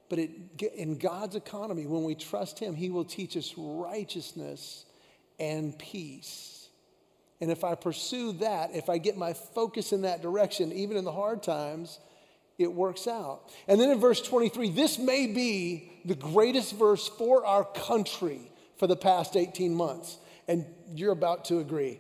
but 0.10 0.20
it, 0.20 0.32
in 0.76 0.98
God's 0.98 1.36
economy, 1.36 1.88
when 1.88 2.04
we 2.04 2.16
trust 2.16 2.58
Him, 2.58 2.74
He 2.74 2.90
will 2.90 3.04
teach 3.04 3.36
us 3.36 3.54
righteousness 3.58 4.86
and 5.40 5.78
peace. 5.78 6.70
And 7.42 7.52
if 7.52 7.66
I 7.66 7.76
pursue 7.76 8.32
that, 8.34 8.74
if 8.74 8.90
I 8.90 8.98
get 8.98 9.18
my 9.18 9.34
focus 9.34 9.92
in 9.92 10.04
that 10.04 10.22
direction, 10.22 10.72
even 10.72 10.96
in 10.96 11.04
the 11.04 11.12
hard 11.12 11.44
times, 11.44 12.00
it 12.58 12.72
works 12.72 13.08
out. 13.08 13.52
And 13.68 13.80
then 13.80 13.90
in 13.90 14.00
verse 14.00 14.22
23, 14.22 14.70
this 14.70 15.00
may 15.00 15.28
be 15.28 15.92
the 16.06 16.16
greatest 16.16 16.76
verse 16.76 17.08
for 17.08 17.46
our 17.46 17.64
country 17.64 18.52
for 18.78 18.88
the 18.88 18.96
past 18.96 19.36
18 19.36 19.74
months. 19.74 20.18
And 20.48 20.66
you're 20.94 21.12
about 21.12 21.46
to 21.46 21.60
agree. 21.60 22.00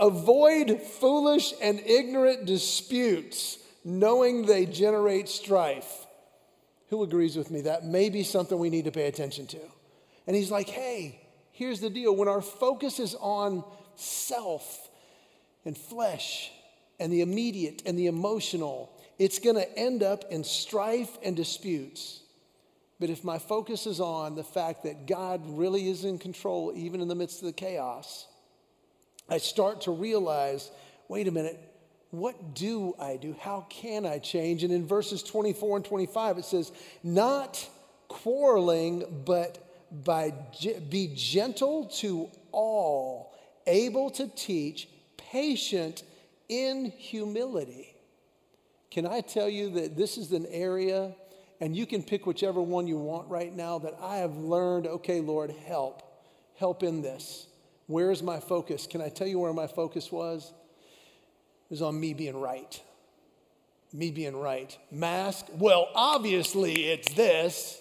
Avoid 0.00 0.80
foolish 0.80 1.52
and 1.60 1.80
ignorant 1.80 2.46
disputes 2.46 3.58
knowing 3.84 4.46
they 4.46 4.66
generate 4.66 5.28
strife. 5.28 6.06
Who 6.88 7.02
agrees 7.02 7.36
with 7.36 7.50
me? 7.50 7.62
That 7.62 7.84
may 7.84 8.08
be 8.08 8.22
something 8.22 8.58
we 8.58 8.70
need 8.70 8.86
to 8.86 8.90
pay 8.90 9.06
attention 9.06 9.46
to. 9.48 9.60
And 10.26 10.36
he's 10.36 10.50
like, 10.50 10.68
hey, 10.68 11.20
here's 11.52 11.80
the 11.80 11.90
deal. 11.90 12.14
When 12.14 12.28
our 12.28 12.42
focus 12.42 13.00
is 13.00 13.14
on 13.14 13.64
self 13.96 14.88
and 15.64 15.76
flesh 15.76 16.50
and 17.00 17.12
the 17.12 17.20
immediate 17.20 17.82
and 17.84 17.98
the 17.98 18.06
emotional, 18.06 18.90
it's 19.18 19.38
going 19.38 19.56
to 19.56 19.78
end 19.78 20.02
up 20.02 20.24
in 20.30 20.44
strife 20.44 21.18
and 21.22 21.36
disputes. 21.36 22.20
But 23.00 23.10
if 23.10 23.24
my 23.24 23.38
focus 23.38 23.86
is 23.86 24.00
on 24.00 24.34
the 24.34 24.44
fact 24.44 24.84
that 24.84 25.06
God 25.06 25.42
really 25.44 25.88
is 25.88 26.04
in 26.04 26.18
control, 26.18 26.72
even 26.74 27.00
in 27.00 27.08
the 27.08 27.14
midst 27.14 27.40
of 27.40 27.46
the 27.46 27.52
chaos, 27.52 28.26
I 29.28 29.38
start 29.38 29.82
to 29.82 29.90
realize 29.90 30.70
wait 31.08 31.26
a 31.26 31.30
minute, 31.30 31.58
what 32.10 32.54
do 32.54 32.94
I 32.98 33.16
do? 33.16 33.34
How 33.40 33.66
can 33.68 34.06
I 34.06 34.18
change? 34.18 34.62
And 34.62 34.72
in 34.72 34.86
verses 34.86 35.22
24 35.22 35.78
and 35.78 35.84
25, 35.84 36.38
it 36.38 36.44
says, 36.44 36.72
not 37.02 37.68
quarreling, 38.08 39.22
but 39.24 39.64
by 40.04 40.32
be 40.88 41.12
gentle 41.14 41.86
to 41.86 42.30
all, 42.52 43.34
able 43.66 44.10
to 44.10 44.28
teach, 44.28 44.88
patient 45.16 46.02
in 46.48 46.92
humility. 46.96 47.87
Can 48.90 49.06
I 49.06 49.20
tell 49.20 49.48
you 49.48 49.70
that 49.70 49.96
this 49.96 50.16
is 50.16 50.32
an 50.32 50.46
area, 50.46 51.14
and 51.60 51.76
you 51.76 51.86
can 51.86 52.02
pick 52.02 52.26
whichever 52.26 52.62
one 52.62 52.86
you 52.86 52.96
want 52.96 53.28
right 53.28 53.54
now, 53.54 53.78
that 53.80 53.94
I 54.00 54.16
have 54.16 54.36
learned, 54.36 54.86
okay, 54.86 55.20
Lord, 55.20 55.50
help. 55.66 56.02
Help 56.56 56.82
in 56.82 57.02
this. 57.02 57.46
Where's 57.86 58.22
my 58.22 58.40
focus? 58.40 58.86
Can 58.86 59.00
I 59.00 59.08
tell 59.08 59.26
you 59.26 59.38
where 59.38 59.52
my 59.52 59.66
focus 59.66 60.10
was? 60.10 60.52
It 61.64 61.70
was 61.70 61.82
on 61.82 61.98
me 61.98 62.14
being 62.14 62.40
right. 62.40 62.80
Me 63.92 64.10
being 64.10 64.36
right. 64.36 64.76
Mask? 64.90 65.46
Well, 65.54 65.88
obviously 65.94 66.86
it's 66.86 67.12
this. 67.14 67.80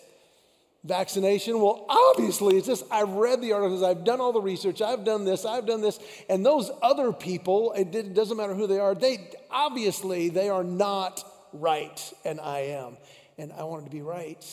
Vaccination? 0.87 1.59
Well, 1.59 1.85
obviously 1.89 2.57
it's 2.57 2.67
this. 2.67 2.83
I've 2.89 3.09
read 3.09 3.41
the 3.41 3.51
articles, 3.51 3.83
I've 3.83 4.05
done 4.05 4.21
all 4.21 4.31
the 4.31 4.41
research, 4.41 4.81
I've 4.81 5.03
done 5.03 5.25
this, 5.25 5.45
I've 5.45 5.65
done 5.65 5.81
this. 5.81 5.99
And 6.29 6.45
those 6.45 6.71
other 6.81 7.11
people, 7.11 7.73
it 7.73 8.13
doesn't 8.13 8.37
matter 8.37 8.55
who 8.55 8.67
they 8.67 8.79
are, 8.79 8.95
they 8.95 9.29
obviously 9.51 10.29
they 10.29 10.49
are 10.49 10.63
not 10.63 11.23
right, 11.51 12.13
and 12.23 12.39
I 12.39 12.59
am. 12.59 12.97
And 13.37 13.51
I 13.51 13.63
wanted 13.63 13.85
to 13.85 13.91
be 13.91 14.01
right. 14.01 14.43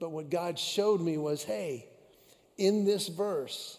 But 0.00 0.10
what 0.10 0.30
God 0.30 0.58
showed 0.58 1.00
me 1.00 1.18
was 1.18 1.42
hey, 1.42 1.86
in 2.56 2.84
this 2.84 3.08
verse, 3.08 3.78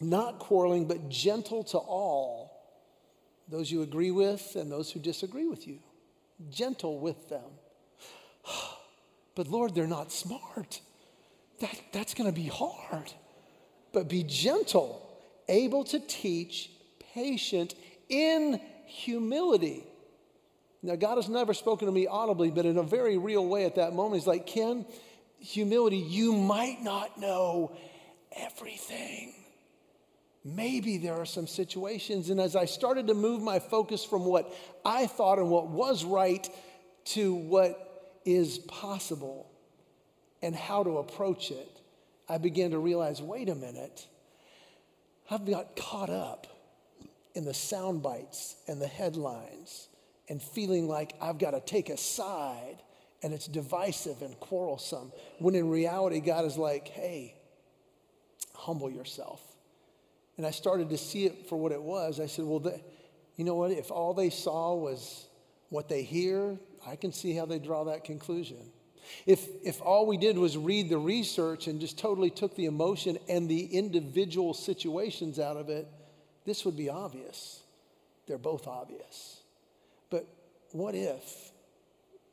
not 0.00 0.38
quarreling, 0.38 0.88
but 0.88 1.10
gentle 1.10 1.64
to 1.64 1.78
all 1.78 2.50
those 3.48 3.70
you 3.70 3.82
agree 3.82 4.10
with 4.10 4.56
and 4.56 4.72
those 4.72 4.90
who 4.90 5.00
disagree 5.00 5.46
with 5.46 5.66
you. 5.68 5.80
Gentle 6.50 6.98
with 6.98 7.28
them. 7.28 7.50
But 9.34 9.48
Lord, 9.48 9.74
they're 9.74 9.86
not 9.86 10.12
smart. 10.12 10.80
That, 11.60 11.78
that's 11.92 12.14
going 12.14 12.28
to 12.28 12.34
be 12.34 12.48
hard. 12.48 13.12
But 13.92 14.08
be 14.08 14.22
gentle, 14.22 15.06
able 15.48 15.84
to 15.84 16.00
teach, 16.00 16.70
patient, 17.14 17.74
in 18.08 18.60
humility. 18.86 19.84
Now, 20.82 20.96
God 20.96 21.16
has 21.16 21.28
never 21.28 21.52
spoken 21.52 21.86
to 21.86 21.92
me 21.92 22.06
audibly, 22.06 22.50
but 22.50 22.64
in 22.64 22.78
a 22.78 22.82
very 22.82 23.18
real 23.18 23.46
way 23.46 23.64
at 23.64 23.76
that 23.76 23.92
moment, 23.92 24.22
He's 24.22 24.26
like, 24.26 24.46
Ken, 24.46 24.86
humility, 25.38 25.98
you 25.98 26.34
might 26.34 26.82
not 26.82 27.20
know 27.20 27.76
everything. 28.32 29.34
Maybe 30.44 30.96
there 30.96 31.14
are 31.14 31.26
some 31.26 31.46
situations. 31.46 32.30
And 32.30 32.40
as 32.40 32.56
I 32.56 32.64
started 32.64 33.08
to 33.08 33.14
move 33.14 33.42
my 33.42 33.58
focus 33.58 34.04
from 34.04 34.24
what 34.24 34.50
I 34.84 35.06
thought 35.06 35.38
and 35.38 35.50
what 35.50 35.68
was 35.68 36.04
right 36.04 36.48
to 37.06 37.34
what 37.34 37.89
is 38.24 38.58
possible 38.58 39.50
and 40.42 40.54
how 40.54 40.82
to 40.82 40.98
approach 40.98 41.50
it, 41.50 41.80
I 42.28 42.38
began 42.38 42.70
to 42.70 42.78
realize 42.78 43.20
wait 43.20 43.48
a 43.48 43.54
minute, 43.54 44.06
I've 45.30 45.46
got 45.46 45.76
caught 45.76 46.10
up 46.10 46.46
in 47.34 47.44
the 47.44 47.54
sound 47.54 48.02
bites 48.02 48.56
and 48.66 48.80
the 48.80 48.86
headlines 48.86 49.88
and 50.28 50.42
feeling 50.42 50.88
like 50.88 51.14
I've 51.20 51.38
got 51.38 51.52
to 51.52 51.60
take 51.60 51.88
a 51.88 51.96
side 51.96 52.78
and 53.22 53.34
it's 53.34 53.46
divisive 53.46 54.22
and 54.22 54.38
quarrelsome. 54.40 55.12
When 55.38 55.54
in 55.54 55.68
reality, 55.68 56.20
God 56.20 56.44
is 56.44 56.56
like, 56.56 56.88
hey, 56.88 57.34
humble 58.54 58.90
yourself 58.90 59.40
and 60.40 60.46
I 60.46 60.52
started 60.52 60.88
to 60.88 60.96
see 60.96 61.26
it 61.26 61.50
for 61.50 61.56
what 61.56 61.70
it 61.70 61.82
was. 61.82 62.18
I 62.18 62.24
said, 62.24 62.46
well, 62.46 62.60
the, 62.60 62.80
you 63.36 63.44
know 63.44 63.56
what? 63.56 63.72
If 63.72 63.90
all 63.90 64.14
they 64.14 64.30
saw 64.30 64.74
was 64.74 65.26
what 65.68 65.86
they 65.86 66.02
hear, 66.02 66.58
I 66.86 66.96
can 66.96 67.12
see 67.12 67.34
how 67.34 67.46
they 67.46 67.58
draw 67.58 67.84
that 67.84 68.04
conclusion. 68.04 68.58
If, 69.26 69.46
if 69.62 69.80
all 69.80 70.06
we 70.06 70.16
did 70.16 70.38
was 70.38 70.56
read 70.56 70.88
the 70.88 70.98
research 70.98 71.66
and 71.66 71.80
just 71.80 71.98
totally 71.98 72.30
took 72.30 72.54
the 72.54 72.66
emotion 72.66 73.18
and 73.28 73.48
the 73.48 73.64
individual 73.64 74.54
situations 74.54 75.38
out 75.38 75.56
of 75.56 75.68
it, 75.68 75.88
this 76.44 76.64
would 76.64 76.76
be 76.76 76.88
obvious. 76.88 77.60
They're 78.26 78.38
both 78.38 78.66
obvious. 78.66 79.40
But 80.10 80.26
what 80.72 80.94
if? 80.94 81.50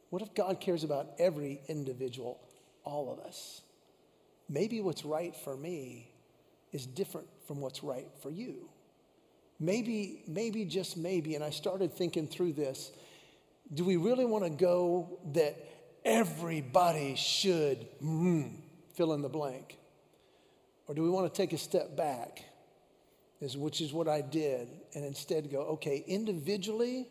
What 0.09 0.21
if 0.21 0.33
God 0.33 0.59
cares 0.59 0.83
about 0.83 1.07
every 1.19 1.59
individual, 1.67 2.39
all 2.83 3.11
of 3.11 3.19
us? 3.25 3.61
Maybe 4.49 4.79
what's 4.79 5.03
right 5.03 5.35
for 5.35 5.57
me 5.57 6.09
is 6.71 6.85
different 6.85 7.27
from 7.47 7.59
what's 7.59 7.83
right 7.83 8.07
for 8.21 8.29
you. 8.29 8.69
Maybe, 9.59 10.21
maybe, 10.27 10.65
just 10.65 10.97
maybe, 10.97 11.35
and 11.35 11.43
I 11.43 11.49
started 11.49 11.93
thinking 11.93 12.27
through 12.27 12.53
this 12.53 12.91
do 13.73 13.83
we 13.83 13.97
really 13.97 14.25
want 14.25 14.43
to 14.43 14.49
go 14.49 15.19
that 15.33 15.57
everybody 16.05 17.15
should 17.15 17.87
mm, 18.01 18.51
fill 18.95 19.13
in 19.13 19.21
the 19.21 19.29
blank? 19.29 19.77
Or 20.87 20.95
do 20.95 21.03
we 21.03 21.09
want 21.09 21.31
to 21.31 21.35
take 21.35 21.53
a 21.53 21.57
step 21.57 21.97
back, 21.97 22.45
which 23.39 23.81
is 23.81 23.91
what 23.91 24.07
I 24.07 24.21
did, 24.21 24.69
and 24.93 25.03
instead 25.03 25.51
go, 25.51 25.59
okay, 25.61 26.03
individually, 26.07 27.07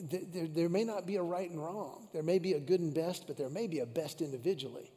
there, 0.00 0.46
there 0.46 0.68
may 0.68 0.84
not 0.84 1.06
be 1.06 1.16
a 1.16 1.22
right 1.22 1.50
and 1.50 1.62
wrong. 1.62 2.08
There 2.12 2.22
may 2.22 2.38
be 2.38 2.54
a 2.54 2.60
good 2.60 2.80
and 2.80 2.94
best, 2.94 3.26
but 3.26 3.36
there 3.36 3.50
may 3.50 3.66
be 3.66 3.80
a 3.80 3.86
best 3.86 4.22
individually. 4.22 4.90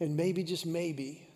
And 0.00 0.16
maybe, 0.16 0.42
just 0.42 0.64
maybe, 0.64 1.28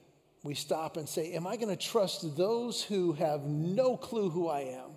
we 0.42 0.54
stop 0.54 0.96
and 0.96 1.06
say, 1.06 1.32
Am 1.32 1.46
I 1.46 1.56
going 1.56 1.68
to 1.68 1.76
trust 1.76 2.36
those 2.36 2.82
who 2.82 3.12
have 3.12 3.42
no 3.42 3.96
clue 3.96 4.30
who 4.30 4.48
I 4.48 4.60
am, 4.60 4.92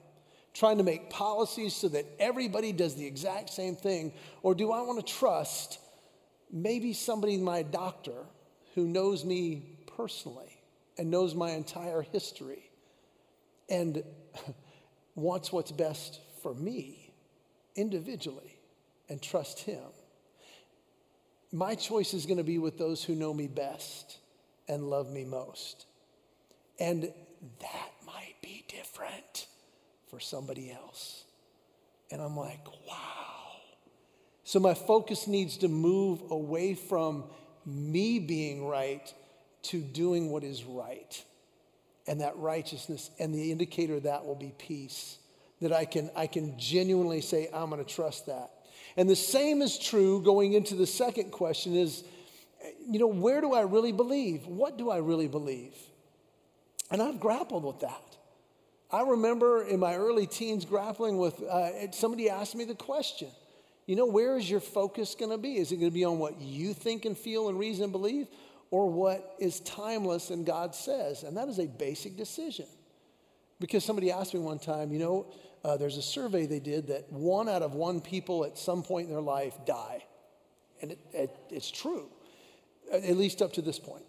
trying 0.57 0.77
to 0.79 0.83
make 0.83 1.09
policies 1.09 1.75
so 1.75 1.87
that 1.87 2.05
everybody 2.19 2.71
does 2.71 2.95
the 2.95 3.05
exact 3.05 3.51
same 3.51 3.75
thing? 3.75 4.11
Or 4.41 4.55
do 4.55 4.71
I 4.71 4.81
want 4.81 5.05
to 5.05 5.13
trust 5.13 5.79
maybe 6.51 6.93
somebody, 6.93 7.37
my 7.37 7.61
doctor, 7.61 8.25
who 8.73 8.87
knows 8.87 9.23
me 9.23 9.77
personally 9.95 10.59
and 10.97 11.11
knows 11.11 11.35
my 11.35 11.51
entire 11.51 12.01
history 12.01 12.71
and 13.69 14.03
wants 15.15 15.51
what's 15.51 15.71
best 15.71 16.21
for 16.41 16.55
me 16.55 17.13
individually 17.75 18.59
and 19.09 19.21
trust 19.21 19.59
him? 19.59 19.83
My 21.51 21.75
choice 21.75 22.15
is 22.15 22.25
going 22.25 22.37
to 22.37 22.43
be 22.43 22.57
with 22.57 22.79
those 22.79 23.03
who 23.03 23.13
know 23.13 23.33
me 23.33 23.47
best 23.47 24.17
and 24.67 24.89
love 24.89 25.11
me 25.11 25.23
most. 25.23 25.85
And 26.79 27.03
that 27.61 27.91
might 28.05 28.35
be 28.41 28.65
different 28.67 29.46
for 30.09 30.19
somebody 30.19 30.71
else. 30.71 31.23
And 32.11 32.21
I'm 32.21 32.37
like, 32.37 32.65
wow. 32.87 33.27
So 34.43 34.59
my 34.59 34.73
focus 34.73 35.27
needs 35.27 35.57
to 35.57 35.67
move 35.67 36.21
away 36.31 36.73
from 36.73 37.25
me 37.65 38.19
being 38.19 38.65
right 38.65 39.13
to 39.63 39.81
doing 39.81 40.29
what 40.29 40.43
is 40.43 40.63
right. 40.63 41.23
And 42.07 42.21
that 42.21 42.37
righteousness 42.37 43.09
and 43.19 43.33
the 43.33 43.51
indicator 43.51 43.95
of 43.95 44.03
that 44.03 44.25
will 44.25 44.35
be 44.35 44.53
peace. 44.57 45.17
That 45.61 45.73
I 45.73 45.85
can, 45.85 46.09
I 46.15 46.27
can 46.27 46.57
genuinely 46.57 47.19
say, 47.19 47.49
I'm 47.53 47.69
going 47.69 47.83
to 47.83 47.93
trust 47.93 48.27
that. 48.27 48.51
And 48.95 49.09
the 49.09 49.15
same 49.15 49.61
is 49.61 49.77
true 49.77 50.21
going 50.21 50.53
into 50.53 50.75
the 50.75 50.87
second 50.87 51.31
question 51.31 51.75
is 51.75 52.03
you 52.89 52.99
know, 52.99 53.07
where 53.07 53.41
do 53.41 53.53
I 53.53 53.61
really 53.61 53.91
believe? 53.91 54.45
What 54.47 54.77
do 54.77 54.89
I 54.89 54.97
really 54.97 55.27
believe? 55.27 55.75
And 56.89 57.01
I've 57.01 57.19
grappled 57.19 57.63
with 57.63 57.81
that. 57.81 58.06
I 58.89 59.01
remember 59.01 59.63
in 59.63 59.79
my 59.79 59.95
early 59.95 60.27
teens 60.27 60.65
grappling 60.65 61.17
with 61.17 61.41
uh, 61.43 61.91
somebody 61.91 62.29
asked 62.29 62.55
me 62.55 62.63
the 62.63 62.75
question, 62.75 63.29
you 63.85 63.95
know, 63.95 64.05
where 64.05 64.37
is 64.37 64.49
your 64.49 64.59
focus 64.59 65.15
going 65.15 65.31
to 65.31 65.37
be? 65.37 65.57
Is 65.57 65.71
it 65.71 65.77
going 65.77 65.91
to 65.91 65.93
be 65.93 66.05
on 66.05 66.19
what 66.19 66.39
you 66.41 66.73
think 66.73 67.05
and 67.05 67.17
feel 67.17 67.49
and 67.49 67.59
reason 67.59 67.83
and 67.83 67.91
believe, 67.91 68.27
or 68.71 68.89
what 68.89 69.35
is 69.39 69.59
timeless 69.61 70.29
and 70.29 70.45
God 70.45 70.73
says? 70.75 71.23
And 71.23 71.35
that 71.37 71.47
is 71.47 71.59
a 71.59 71.67
basic 71.67 72.17
decision. 72.17 72.65
Because 73.59 73.83
somebody 73.83 74.11
asked 74.11 74.33
me 74.33 74.39
one 74.39 74.59
time, 74.59 74.91
you 74.91 74.99
know, 74.99 75.27
uh, 75.63 75.77
there's 75.77 75.97
a 75.97 76.01
survey 76.01 76.45
they 76.45 76.59
did 76.59 76.87
that 76.87 77.11
one 77.11 77.49
out 77.49 77.61
of 77.61 77.73
one 77.73 77.99
people 78.01 78.45
at 78.45 78.57
some 78.57 78.83
point 78.83 79.07
in 79.07 79.13
their 79.13 79.21
life 79.21 79.53
die. 79.65 80.03
And 80.81 80.91
it, 80.91 80.99
it, 81.13 81.35
it's 81.49 81.71
true 81.71 82.09
at 82.91 83.17
least 83.17 83.41
up 83.41 83.53
to 83.53 83.61
this 83.61 83.79
point. 83.79 84.03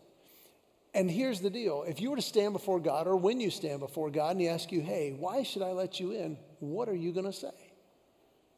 And 0.98 1.08
here's 1.08 1.38
the 1.38 1.48
deal 1.48 1.84
if 1.86 2.00
you 2.00 2.10
were 2.10 2.16
to 2.16 2.22
stand 2.22 2.52
before 2.52 2.80
God, 2.80 3.06
or 3.06 3.14
when 3.14 3.38
you 3.38 3.50
stand 3.50 3.78
before 3.78 4.10
God, 4.10 4.32
and 4.32 4.40
He 4.40 4.48
asks 4.48 4.72
you, 4.72 4.80
hey, 4.80 5.14
why 5.16 5.44
should 5.44 5.62
I 5.62 5.70
let 5.70 6.00
you 6.00 6.10
in? 6.10 6.36
What 6.58 6.88
are 6.88 6.94
you 6.94 7.12
going 7.12 7.24
to 7.24 7.32
say? 7.32 7.54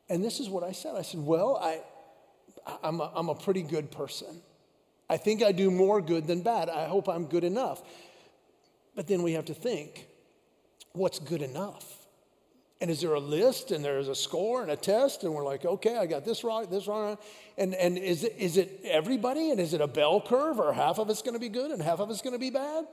And 0.09 0.25
this 0.25 0.41
is 0.41 0.49
what 0.49 0.65
I 0.65 0.73
said 0.73 0.95
I 0.97 1.03
said, 1.03 1.21
Well, 1.21 1.59
I, 1.61 1.83
I'm, 2.83 2.99
a, 3.03 3.13
I'm 3.15 3.29
a 3.29 3.35
pretty 3.35 3.61
good 3.61 3.91
person. 3.91 4.41
I 5.11 5.19
think 5.19 5.43
I 5.43 5.53
do 5.53 5.71
more 5.71 6.01
good 6.01 6.27
than 6.27 6.41
bad. 6.41 6.71
I 6.71 6.87
hope 6.87 7.09
I'm 7.09 7.27
good 7.27 7.45
enough. 7.45 7.83
But 8.97 9.07
then 9.07 9.23
we 9.23 9.33
have 9.33 9.45
to 9.47 9.55
think 9.55 10.07
what's 10.93 11.19
good 11.19 11.43
enough? 11.43 12.00
And 12.81 12.91
is 12.91 13.03
there 13.03 13.13
a 13.13 13.21
list 13.21 13.73
and 13.73 13.85
there's 13.85 14.09
a 14.09 14.15
score 14.15 14.63
and 14.63 14.71
a 14.71 14.77
test 14.77 15.23
and 15.23 15.35
we're 15.35 15.45
like, 15.45 15.67
okay, 15.67 15.99
I 15.99 16.07
got 16.07 16.25
this 16.25 16.43
right, 16.43 16.69
this 16.71 16.87
wrong. 16.87 17.19
And, 17.59 17.75
and 17.75 17.99
is, 17.99 18.25
it, 18.25 18.35
is 18.39 18.57
it 18.57 18.81
everybody 18.85 19.51
and 19.51 19.61
is 19.61 19.75
it 19.75 19.83
a 19.83 19.87
bell 19.87 20.21
curve 20.21 20.59
or 20.59 20.73
half 20.73 20.99
of 20.99 21.11
it's 21.11 21.21
going 21.21 21.35
to 21.35 21.41
be 21.41 21.51
good 21.51 21.71
and 21.71 21.83
half 21.83 22.01
of 22.01 22.11
it's 22.11 22.23
going 22.23 22.33
to 22.33 22.39
be 22.39 22.49
bad? 22.49 22.87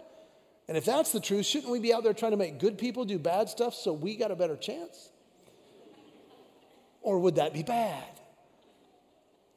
And 0.68 0.76
if 0.76 0.84
that's 0.84 1.14
the 1.14 1.22
truth, 1.22 1.46
shouldn't 1.46 1.72
we 1.72 1.80
be 1.80 1.94
out 1.94 2.04
there 2.04 2.14
trying 2.14 2.32
to 2.32 2.38
make 2.38 2.60
good 2.60 2.78
people 2.78 3.06
do 3.06 3.18
bad 3.18 3.48
stuff 3.48 3.74
so 3.74 3.94
we 3.94 4.18
got 4.18 4.30
a 4.30 4.36
better 4.36 4.58
chance? 4.58 5.10
Or 7.02 7.20
would 7.20 7.36
that 7.36 7.54
be 7.54 7.64
bad? 7.64 8.04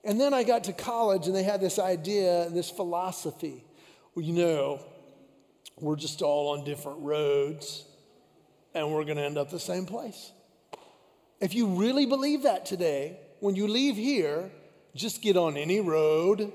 And 0.05 0.21
then 0.21 0.33
I 0.33 0.45
got 0.45 0.65
to 0.65 0.73
college 0.73 1.27
and 1.27 1.35
they 1.35 1.43
had 1.43 1.61
this 1.61 1.81
idea, 1.81 2.49
this 2.51 2.71
philosophy. 2.71 3.65
Well, 4.15 4.25
you 4.25 4.33
know, 4.33 4.81
we're 5.81 5.97
just 5.97 6.23
all 6.23 6.57
on 6.57 6.65
different 6.65 7.01
roads 7.01 7.85
and 8.75 8.93
we're 8.93 9.05
going 9.05 9.17
to 9.17 9.25
end 9.25 9.39
up 9.39 9.51
the 9.51 9.61
same 9.61 9.87
place. 9.87 10.33
If 11.41 11.55
you 11.55 11.67
really 11.67 12.07
believe 12.07 12.43
that 12.43 12.67
today, 12.67 13.19
when 13.41 13.57
you 13.57 13.67
leave 13.67 13.97
here, 13.97 14.51
just 14.95 15.23
get 15.23 15.37
on 15.37 15.57
any 15.57 15.81
road 15.81 16.53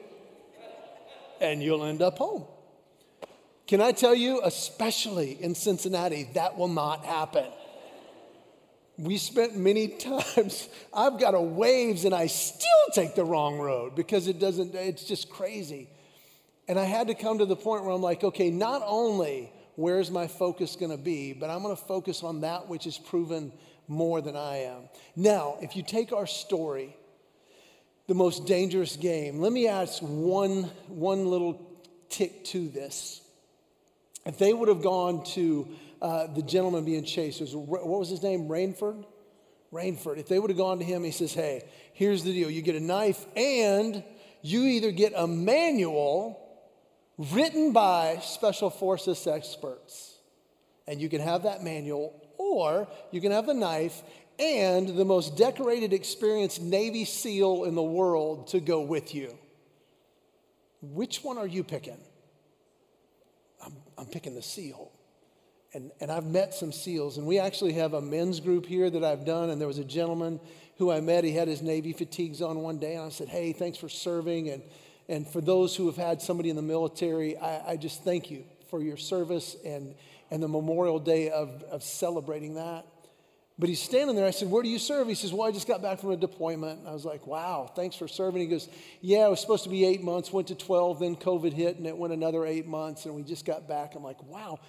and 1.42 1.62
you'll 1.62 1.84
end 1.84 2.02
up 2.02 2.18
home. 2.18 2.46
Can 3.68 3.82
I 3.82 3.92
tell 3.92 4.14
you, 4.14 4.42
especially 4.44 5.42
in 5.42 5.56
Cincinnati, 5.56 6.30
that 6.36 6.58
will 6.58 6.68
not 6.68 7.04
happen. 7.04 7.46
We 8.98 9.18
spent 9.18 9.58
many 9.58 9.88
times, 10.00 10.70
I've 10.94 11.20
got 11.20 11.34
a 11.34 11.40
Waze 11.40 12.06
and 12.06 12.14
I 12.14 12.28
still 12.28 12.70
take 12.94 13.16
the 13.16 13.26
wrong 13.26 13.58
road 13.58 13.96
because 13.96 14.28
it 14.28 14.40
doesn't, 14.40 14.76
it's 14.76 15.04
just 15.04 15.30
crazy. 15.30 15.90
And 16.68 16.80
I 16.80 16.84
had 16.84 17.08
to 17.08 17.16
come 17.16 17.40
to 17.40 17.46
the 17.46 17.56
point 17.56 17.84
where 17.84 17.94
I'm 17.94 18.02
like, 18.02 18.24
okay, 18.24 18.50
not 18.50 18.82
only 18.86 19.52
where's 19.76 20.10
my 20.12 20.28
focus 20.28 20.76
going 20.76 20.92
to 20.92 20.98
be, 20.98 21.34
but 21.34 21.50
I'm 21.50 21.62
going 21.62 21.76
to 21.76 21.82
focus 21.82 22.24
on 22.24 22.42
that 22.42 22.68
which 22.68 22.88
is 22.88 22.98
proven 22.98 23.52
more 23.88 24.22
than 24.22 24.36
I 24.36 24.64
am. 24.64 24.90
Now, 25.16 25.58
if 25.62 25.76
you 25.76 25.84
take 25.84 26.12
our 26.12 26.28
story, 26.28 26.96
the 28.08 28.16
most 28.16 28.46
dangerous 28.46 28.96
game, 28.96 29.40
let 29.40 29.52
me 29.52 29.68
ask 29.68 30.00
one, 30.02 30.64
one 30.88 31.28
little 31.28 31.80
tick 32.10 32.46
to 32.46 32.68
this. 32.70 33.22
If 34.26 34.38
they 34.38 34.54
would 34.54 34.70
have 34.70 34.82
gone 34.82 35.24
to 35.34 35.68
uh, 36.02 36.28
the 36.28 36.42
gentleman 36.42 36.86
being 36.86 37.04
chased, 37.04 37.42
was, 37.42 37.56
what 37.56 37.86
was 37.86 38.10
his 38.10 38.24
name? 38.24 38.48
Rainford? 38.48 39.06
Rainford. 39.72 40.18
If 40.18 40.28
they 40.28 40.40
would 40.40 40.50
have 40.50 40.58
gone 40.58 40.80
to 40.80 40.86
him, 40.86 41.04
he 41.04 41.12
says, 41.12 41.34
hey, 41.34 41.64
here's 41.94 42.24
the 42.24 42.32
deal. 42.32 42.50
You 42.50 42.62
get 42.62 42.76
a 42.76 42.80
knife 42.80 43.26
and 43.36 44.04
you 44.42 44.64
either 44.64 44.92
get 44.92 45.14
a 45.16 45.28
manual 45.28 46.45
written 47.18 47.72
by 47.72 48.20
special 48.22 48.70
forces 48.70 49.26
experts. 49.28 50.18
And 50.88 51.02
you 51.02 51.10
can 51.10 51.22
have 51.22 51.44
that 51.44 51.64
manual, 51.64 52.22
or 52.38 52.88
you 53.12 53.22
can 53.22 53.32
have 53.32 53.48
the 53.48 53.54
knife 53.54 54.02
and 54.38 54.90
the 54.90 55.06
most 55.06 55.38
decorated, 55.38 55.94
experienced 55.94 56.62
Navy 56.62 57.06
SEAL 57.06 57.64
in 57.64 57.76
the 57.76 57.84
world 57.84 58.48
to 58.48 58.60
go 58.60 58.82
with 58.82 59.16
you. 59.16 59.38
Which 60.82 61.24
one 61.24 61.38
are 61.38 61.48
you 61.48 61.64
picking? 61.64 61.98
I'm, 63.66 63.74
I'm 63.98 64.06
picking 64.06 64.36
the 64.36 64.42
SEAL. 64.42 64.92
And, 65.74 65.92
and 66.00 66.12
I've 66.12 66.26
met 66.26 66.54
some 66.54 66.72
SEALs, 66.72 67.18
and 67.18 67.26
we 67.26 67.40
actually 67.40 67.74
have 67.74 67.94
a 67.94 68.02
men's 68.02 68.40
group 68.40 68.66
here 68.66 68.90
that 68.90 69.04
I've 69.04 69.26
done. 69.26 69.50
And 69.50 69.60
there 69.60 69.68
was 69.68 69.78
a 69.78 69.84
gentleman 69.84 70.40
who 70.78 70.92
I 70.92 71.02
met. 71.02 71.24
He 71.24 71.32
had 71.32 71.48
his 71.48 71.62
Navy 71.62 71.92
fatigues 71.92 72.42
on 72.42 72.60
one 72.60 72.78
day, 72.78 72.96
and 72.96 73.06
I 73.06 73.10
said, 73.10 73.28
Hey, 73.28 73.52
thanks 73.52 73.78
for 73.78 73.90
serving. 73.90 74.50
And 74.50 74.64
and 75.08 75.28
for 75.28 75.42
those 75.42 75.76
who 75.76 75.86
have 75.88 75.98
had 75.98 76.22
somebody 76.22 76.50
in 76.50 76.56
the 76.56 76.62
military, 76.62 77.38
I, 77.38 77.72
I 77.72 77.78
just 77.78 78.04
thank 78.04 78.32
you 78.32 78.44
for 78.70 78.82
your 78.82 78.98
service 78.98 79.56
and, 79.64 79.94
and 80.32 80.42
the 80.42 80.48
Memorial 80.48 81.00
Day 81.00 81.30
of, 81.30 81.64
of 81.64 81.84
celebrating 81.84 82.56
that. 82.56 82.86
But 83.58 83.70
he's 83.70 83.82
standing 83.82 84.18
there. 84.18 84.26
I 84.26 84.32
said, 84.32 84.50
Where 84.52 84.64
do 84.64 84.68
you 84.68 84.80
serve? 84.80 85.08
He 85.08 85.16
says, 85.16 85.32
Well, 85.32 85.48
I 85.48 85.52
just 85.52 85.68
got 85.68 85.82
back 85.82 86.02
from 86.02 86.12
a 86.12 86.18
deployment. 86.18 86.86
I 86.86 86.92
was 86.92 87.06
like, 87.06 87.26
Wow, 87.26 87.72
thanks 87.74 87.96
for 87.96 88.08
serving. 88.08 88.42
He 88.42 88.48
goes, 88.48 88.68
Yeah, 89.00 89.28
it 89.28 89.30
was 89.30 89.40
supposed 89.40 89.64
to 89.64 89.70
be 89.70 89.86
eight 89.86 90.04
months, 90.04 90.34
went 90.34 90.50
to 90.50 90.56
12, 90.56 91.00
then 91.00 91.16
COVID 91.16 91.54
hit, 91.54 91.78
and 91.78 91.88
it 91.88 91.98
went 91.98 92.12
another 92.12 92.46
eight 92.46 92.68
months, 92.68 93.06
and 93.06 93.16
we 93.16 93.24
just 93.24 93.46
got 93.46 93.68
back. 93.68 93.96
I'm 93.96 94.04
like, 94.04 94.22
Wow, 94.24 94.60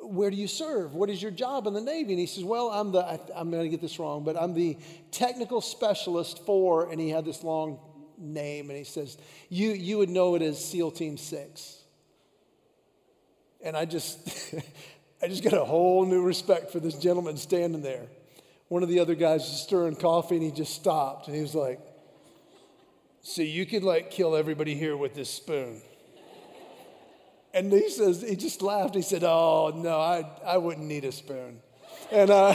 where 0.00 0.28
do 0.28 0.36
you 0.36 0.48
serve? 0.48 0.94
What 0.94 1.08
is 1.08 1.22
your 1.22 1.30
job 1.30 1.68
in 1.68 1.74
the 1.74 1.80
Navy? 1.80 2.14
And 2.14 2.18
he 2.18 2.26
says, 2.26 2.42
Well, 2.42 2.70
I'm 2.70 2.90
the, 2.90 3.04
I, 3.04 3.20
I'm 3.36 3.50
going 3.52 3.62
to 3.62 3.68
get 3.68 3.80
this 3.80 4.00
wrong, 4.00 4.24
but 4.24 4.36
I'm 4.36 4.54
the 4.54 4.76
technical 5.12 5.60
specialist 5.60 6.44
for, 6.44 6.90
and 6.90 7.00
he 7.00 7.10
had 7.10 7.24
this 7.24 7.44
long 7.44 7.78
name 8.22 8.70
and 8.70 8.78
he 8.78 8.84
says, 8.84 9.18
You, 9.48 9.70
you 9.70 9.98
would 9.98 10.10
know 10.10 10.34
it 10.34 10.42
as 10.42 10.64
SEAL 10.64 10.92
Team 10.92 11.16
6. 11.16 11.78
And 13.64 13.76
I 13.76 13.84
just, 13.84 14.54
I 15.22 15.28
just 15.28 15.42
got 15.44 15.54
a 15.54 15.64
whole 15.64 16.04
new 16.04 16.22
respect 16.22 16.70
for 16.70 16.80
this 16.80 16.94
gentleman 16.94 17.36
standing 17.36 17.82
there. 17.82 18.06
One 18.68 18.82
of 18.82 18.88
the 18.88 19.00
other 19.00 19.14
guys 19.14 19.40
was 19.40 19.60
stirring 19.62 19.96
coffee 19.96 20.36
and 20.36 20.44
he 20.44 20.50
just 20.50 20.74
stopped 20.74 21.26
and 21.26 21.36
he 21.36 21.42
was 21.42 21.54
like, 21.54 21.80
So 23.22 23.42
you 23.42 23.66
could 23.66 23.84
like 23.84 24.10
kill 24.10 24.34
everybody 24.34 24.74
here 24.74 24.96
with 24.96 25.14
this 25.14 25.30
spoon. 25.30 25.82
And 27.54 27.70
he 27.70 27.90
says, 27.90 28.22
he 28.22 28.34
just 28.34 28.62
laughed. 28.62 28.94
He 28.94 29.02
said, 29.02 29.24
Oh, 29.24 29.72
no, 29.74 30.00
I, 30.00 30.24
I 30.44 30.56
wouldn't 30.56 30.86
need 30.86 31.04
a 31.04 31.12
spoon. 31.12 31.60
And 32.10 32.30
uh, 32.30 32.54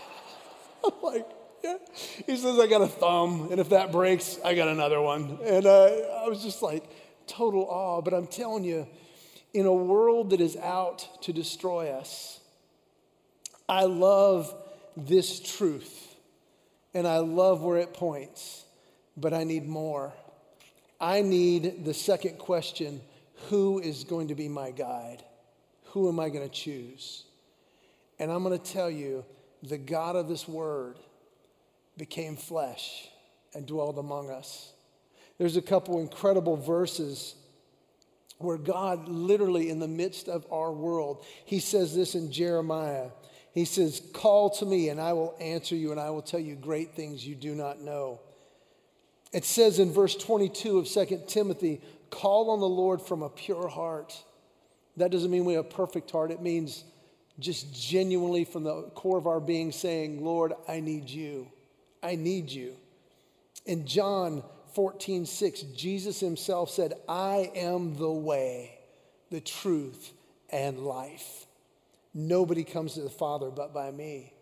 I'm 0.84 0.92
like. 1.02 1.33
He 2.26 2.36
says, 2.36 2.58
I 2.58 2.66
got 2.66 2.82
a 2.82 2.88
thumb, 2.88 3.48
and 3.50 3.60
if 3.60 3.70
that 3.70 3.92
breaks, 3.92 4.38
I 4.44 4.54
got 4.54 4.68
another 4.68 5.00
one. 5.00 5.38
And 5.44 5.66
uh, 5.66 5.84
I 6.24 6.28
was 6.28 6.42
just 6.42 6.62
like, 6.62 6.84
total 7.26 7.62
awe. 7.62 8.00
But 8.00 8.14
I'm 8.14 8.26
telling 8.26 8.64
you, 8.64 8.86
in 9.52 9.66
a 9.66 9.72
world 9.72 10.30
that 10.30 10.40
is 10.40 10.56
out 10.56 11.22
to 11.22 11.32
destroy 11.32 11.90
us, 11.90 12.40
I 13.68 13.84
love 13.84 14.54
this 14.96 15.40
truth, 15.40 16.14
and 16.92 17.06
I 17.06 17.18
love 17.18 17.62
where 17.62 17.78
it 17.78 17.94
points, 17.94 18.64
but 19.16 19.32
I 19.32 19.44
need 19.44 19.66
more. 19.66 20.12
I 21.00 21.22
need 21.22 21.84
the 21.84 21.94
second 21.94 22.38
question 22.38 23.00
who 23.48 23.78
is 23.78 24.04
going 24.04 24.28
to 24.28 24.34
be 24.34 24.48
my 24.48 24.70
guide? 24.70 25.22
Who 25.86 26.08
am 26.08 26.18
I 26.18 26.28
going 26.28 26.48
to 26.48 26.54
choose? 26.54 27.24
And 28.18 28.30
I'm 28.30 28.42
going 28.42 28.58
to 28.58 28.72
tell 28.72 28.90
you 28.90 29.24
the 29.62 29.78
God 29.78 30.16
of 30.16 30.28
this 30.28 30.46
word 30.46 30.96
became 31.96 32.36
flesh 32.36 33.08
and 33.54 33.66
dwelled 33.66 33.98
among 33.98 34.30
us. 34.30 34.72
There's 35.38 35.56
a 35.56 35.62
couple 35.62 36.00
incredible 36.00 36.56
verses 36.56 37.34
where 38.38 38.58
God, 38.58 39.08
literally 39.08 39.70
in 39.70 39.78
the 39.78 39.88
midst 39.88 40.28
of 40.28 40.46
our 40.52 40.72
world, 40.72 41.24
He 41.44 41.60
says 41.60 41.94
this 41.94 42.14
in 42.14 42.32
Jeremiah. 42.32 43.08
He 43.52 43.64
says, 43.64 44.02
Call 44.12 44.50
to 44.50 44.66
me, 44.66 44.88
and 44.88 45.00
I 45.00 45.12
will 45.12 45.36
answer 45.40 45.76
you, 45.76 45.92
and 45.92 46.00
I 46.00 46.10
will 46.10 46.22
tell 46.22 46.40
you 46.40 46.56
great 46.56 46.94
things 46.94 47.26
you 47.26 47.34
do 47.34 47.54
not 47.54 47.80
know. 47.80 48.20
It 49.32 49.44
says 49.44 49.78
in 49.78 49.92
verse 49.92 50.14
22 50.14 50.78
of 50.78 50.88
2 50.88 51.22
Timothy, 51.26 51.80
Call 52.10 52.50
on 52.50 52.60
the 52.60 52.68
Lord 52.68 53.00
from 53.00 53.22
a 53.22 53.28
pure 53.28 53.68
heart. 53.68 54.20
That 54.96 55.10
doesn't 55.10 55.30
mean 55.30 55.44
we 55.44 55.54
have 55.54 55.66
a 55.66 55.68
perfect 55.68 56.10
heart, 56.10 56.30
it 56.30 56.42
means 56.42 56.84
just 57.40 57.74
genuinely 57.74 58.44
from 58.44 58.62
the 58.62 58.82
core 58.94 59.18
of 59.18 59.26
our 59.26 59.40
being 59.40 59.72
saying, 59.72 60.24
Lord, 60.24 60.52
I 60.68 60.78
need 60.78 61.10
you. 61.10 61.48
I 62.04 62.16
need 62.16 62.50
you. 62.50 62.74
In 63.66 63.86
John 63.86 64.44
14, 64.74 65.24
6, 65.26 65.60
Jesus 65.74 66.20
himself 66.20 66.70
said, 66.70 66.92
I 67.08 67.50
am 67.54 67.96
the 67.96 68.12
way, 68.12 68.78
the 69.30 69.40
truth, 69.40 70.12
and 70.50 70.80
life. 70.80 71.46
Nobody 72.12 72.62
comes 72.62 72.94
to 72.94 73.00
the 73.00 73.10
Father 73.10 73.50
but 73.50 73.72
by 73.72 73.90
me. 73.90 74.34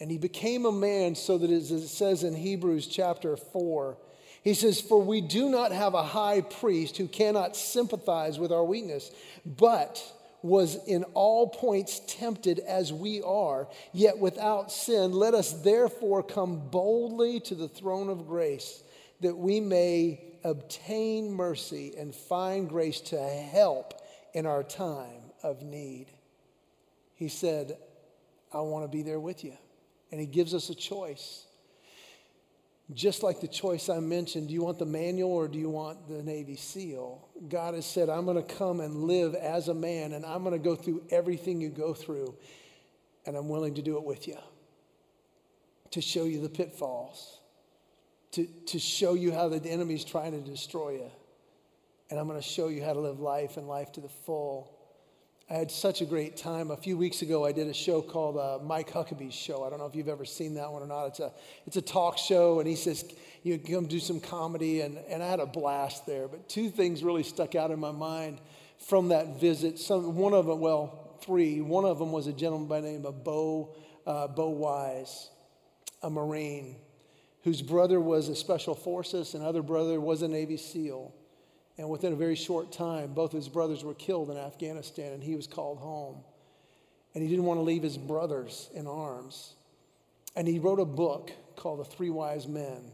And 0.00 0.10
he 0.10 0.18
became 0.18 0.64
a 0.64 0.72
man 0.72 1.14
so 1.14 1.38
that, 1.38 1.50
as 1.50 1.70
it 1.70 1.86
says 1.86 2.24
in 2.24 2.34
Hebrews 2.34 2.86
chapter 2.88 3.36
4, 3.36 3.96
he 4.42 4.54
says, 4.54 4.80
For 4.80 5.00
we 5.00 5.20
do 5.20 5.48
not 5.48 5.70
have 5.72 5.94
a 5.94 6.02
high 6.02 6.40
priest 6.40 6.96
who 6.96 7.06
cannot 7.06 7.56
sympathize 7.56 8.38
with 8.38 8.52
our 8.52 8.64
weakness, 8.64 9.10
but 9.46 10.02
was 10.44 10.76
in 10.86 11.04
all 11.14 11.48
points 11.48 12.02
tempted 12.06 12.58
as 12.58 12.92
we 12.92 13.22
are, 13.22 13.66
yet 13.94 14.18
without 14.18 14.70
sin. 14.70 15.10
Let 15.10 15.32
us 15.32 15.54
therefore 15.62 16.22
come 16.22 16.68
boldly 16.68 17.40
to 17.40 17.54
the 17.54 17.66
throne 17.66 18.10
of 18.10 18.28
grace 18.28 18.82
that 19.22 19.38
we 19.38 19.58
may 19.58 20.20
obtain 20.44 21.32
mercy 21.32 21.94
and 21.96 22.14
find 22.14 22.68
grace 22.68 23.00
to 23.00 23.18
help 23.18 23.94
in 24.34 24.44
our 24.44 24.62
time 24.62 25.22
of 25.42 25.62
need. 25.62 26.08
He 27.14 27.28
said, 27.28 27.78
I 28.52 28.60
want 28.60 28.84
to 28.84 28.94
be 28.94 29.02
there 29.02 29.20
with 29.20 29.44
you. 29.44 29.54
And 30.12 30.20
he 30.20 30.26
gives 30.26 30.52
us 30.52 30.68
a 30.68 30.74
choice. 30.74 31.46
Just 32.92 33.22
like 33.22 33.40
the 33.40 33.48
choice 33.48 33.88
I 33.88 34.00
mentioned, 34.00 34.48
do 34.48 34.54
you 34.54 34.62
want 34.62 34.78
the 34.78 34.84
manual 34.84 35.32
or 35.32 35.48
do 35.48 35.58
you 35.58 35.70
want 35.70 36.06
the 36.06 36.22
Navy 36.22 36.56
SEAL? 36.56 37.26
God 37.48 37.74
has 37.74 37.86
said, 37.86 38.10
I'm 38.10 38.26
going 38.26 38.36
to 38.36 38.54
come 38.54 38.80
and 38.80 39.04
live 39.04 39.34
as 39.34 39.68
a 39.68 39.74
man, 39.74 40.12
and 40.12 40.24
I'm 40.26 40.42
going 40.42 40.52
to 40.52 40.62
go 40.62 40.76
through 40.76 41.02
everything 41.10 41.62
you 41.62 41.70
go 41.70 41.94
through, 41.94 42.36
and 43.24 43.36
I'm 43.36 43.48
willing 43.48 43.74
to 43.76 43.82
do 43.82 43.96
it 43.96 44.04
with 44.04 44.28
you. 44.28 44.36
to 45.92 46.00
show 46.00 46.24
you 46.24 46.40
the 46.40 46.48
pitfalls, 46.48 47.38
to, 48.32 48.46
to 48.66 48.80
show 48.80 49.14
you 49.14 49.30
how 49.30 49.48
the 49.48 49.64
enemy's 49.70 50.04
trying 50.04 50.32
to 50.32 50.40
destroy 50.40 50.90
you. 50.90 51.10
And 52.10 52.18
I'm 52.18 52.26
going 52.26 52.40
to 52.40 52.46
show 52.46 52.66
you 52.66 52.82
how 52.82 52.92
to 52.92 53.00
live 53.00 53.20
life 53.20 53.56
and 53.56 53.68
life 53.68 53.92
to 53.92 54.00
the 54.00 54.08
full. 54.08 54.73
I 55.50 55.54
had 55.54 55.70
such 55.70 56.00
a 56.00 56.06
great 56.06 56.38
time. 56.38 56.70
A 56.70 56.76
few 56.76 56.96
weeks 56.96 57.20
ago, 57.20 57.44
I 57.44 57.52
did 57.52 57.66
a 57.66 57.74
show 57.74 58.00
called 58.00 58.38
uh, 58.38 58.64
Mike 58.64 58.90
Huckabee's 58.90 59.34
Show. 59.34 59.62
I 59.62 59.68
don't 59.68 59.78
know 59.78 59.84
if 59.84 59.94
you've 59.94 60.08
ever 60.08 60.24
seen 60.24 60.54
that 60.54 60.72
one 60.72 60.82
or 60.82 60.86
not. 60.86 61.08
It's 61.08 61.20
a, 61.20 61.32
it's 61.66 61.76
a 61.76 61.82
talk 61.82 62.16
show, 62.16 62.60
and 62.60 62.68
he 62.68 62.76
says, 62.76 63.04
You 63.42 63.58
come 63.58 63.86
do 63.86 64.00
some 64.00 64.20
comedy, 64.20 64.80
and, 64.80 64.96
and 65.06 65.22
I 65.22 65.28
had 65.28 65.40
a 65.40 65.46
blast 65.46 66.06
there. 66.06 66.28
But 66.28 66.48
two 66.48 66.70
things 66.70 67.04
really 67.04 67.22
stuck 67.22 67.54
out 67.54 67.70
in 67.70 67.78
my 67.78 67.92
mind 67.92 68.40
from 68.78 69.08
that 69.08 69.38
visit. 69.38 69.78
Some, 69.78 70.16
one 70.16 70.32
of 70.32 70.46
them, 70.46 70.60
well, 70.60 71.18
three. 71.20 71.60
One 71.60 71.84
of 71.84 71.98
them 71.98 72.10
was 72.10 72.26
a 72.26 72.32
gentleman 72.32 72.66
by 72.66 72.80
the 72.80 72.88
name 72.88 73.04
of 73.04 73.22
Beau, 73.22 73.76
uh, 74.06 74.28
Beau 74.28 74.48
Wise, 74.48 75.28
a 76.02 76.08
Marine, 76.08 76.76
whose 77.42 77.60
brother 77.60 78.00
was 78.00 78.30
a 78.30 78.34
Special 78.34 78.74
Forces, 78.74 79.34
and 79.34 79.44
other 79.44 79.62
brother 79.62 80.00
was 80.00 80.22
a 80.22 80.28
Navy 80.28 80.56
SEAL. 80.56 81.14
And 81.76 81.88
within 81.88 82.12
a 82.12 82.16
very 82.16 82.36
short 82.36 82.72
time, 82.72 83.14
both 83.14 83.32
of 83.32 83.36
his 83.36 83.48
brothers 83.48 83.82
were 83.82 83.94
killed 83.94 84.30
in 84.30 84.36
Afghanistan, 84.36 85.12
and 85.12 85.22
he 85.22 85.34
was 85.34 85.46
called 85.46 85.78
home. 85.78 86.22
And 87.14 87.22
he 87.22 87.28
didn't 87.28 87.44
want 87.44 87.58
to 87.58 87.62
leave 87.62 87.82
his 87.82 87.98
brothers 87.98 88.70
in 88.74 88.86
arms. 88.86 89.54
And 90.36 90.46
he 90.46 90.58
wrote 90.58 90.80
a 90.80 90.84
book 90.84 91.32
called 91.56 91.80
The 91.80 91.84
Three 91.84 92.10
Wise 92.10 92.46
Men 92.46 92.92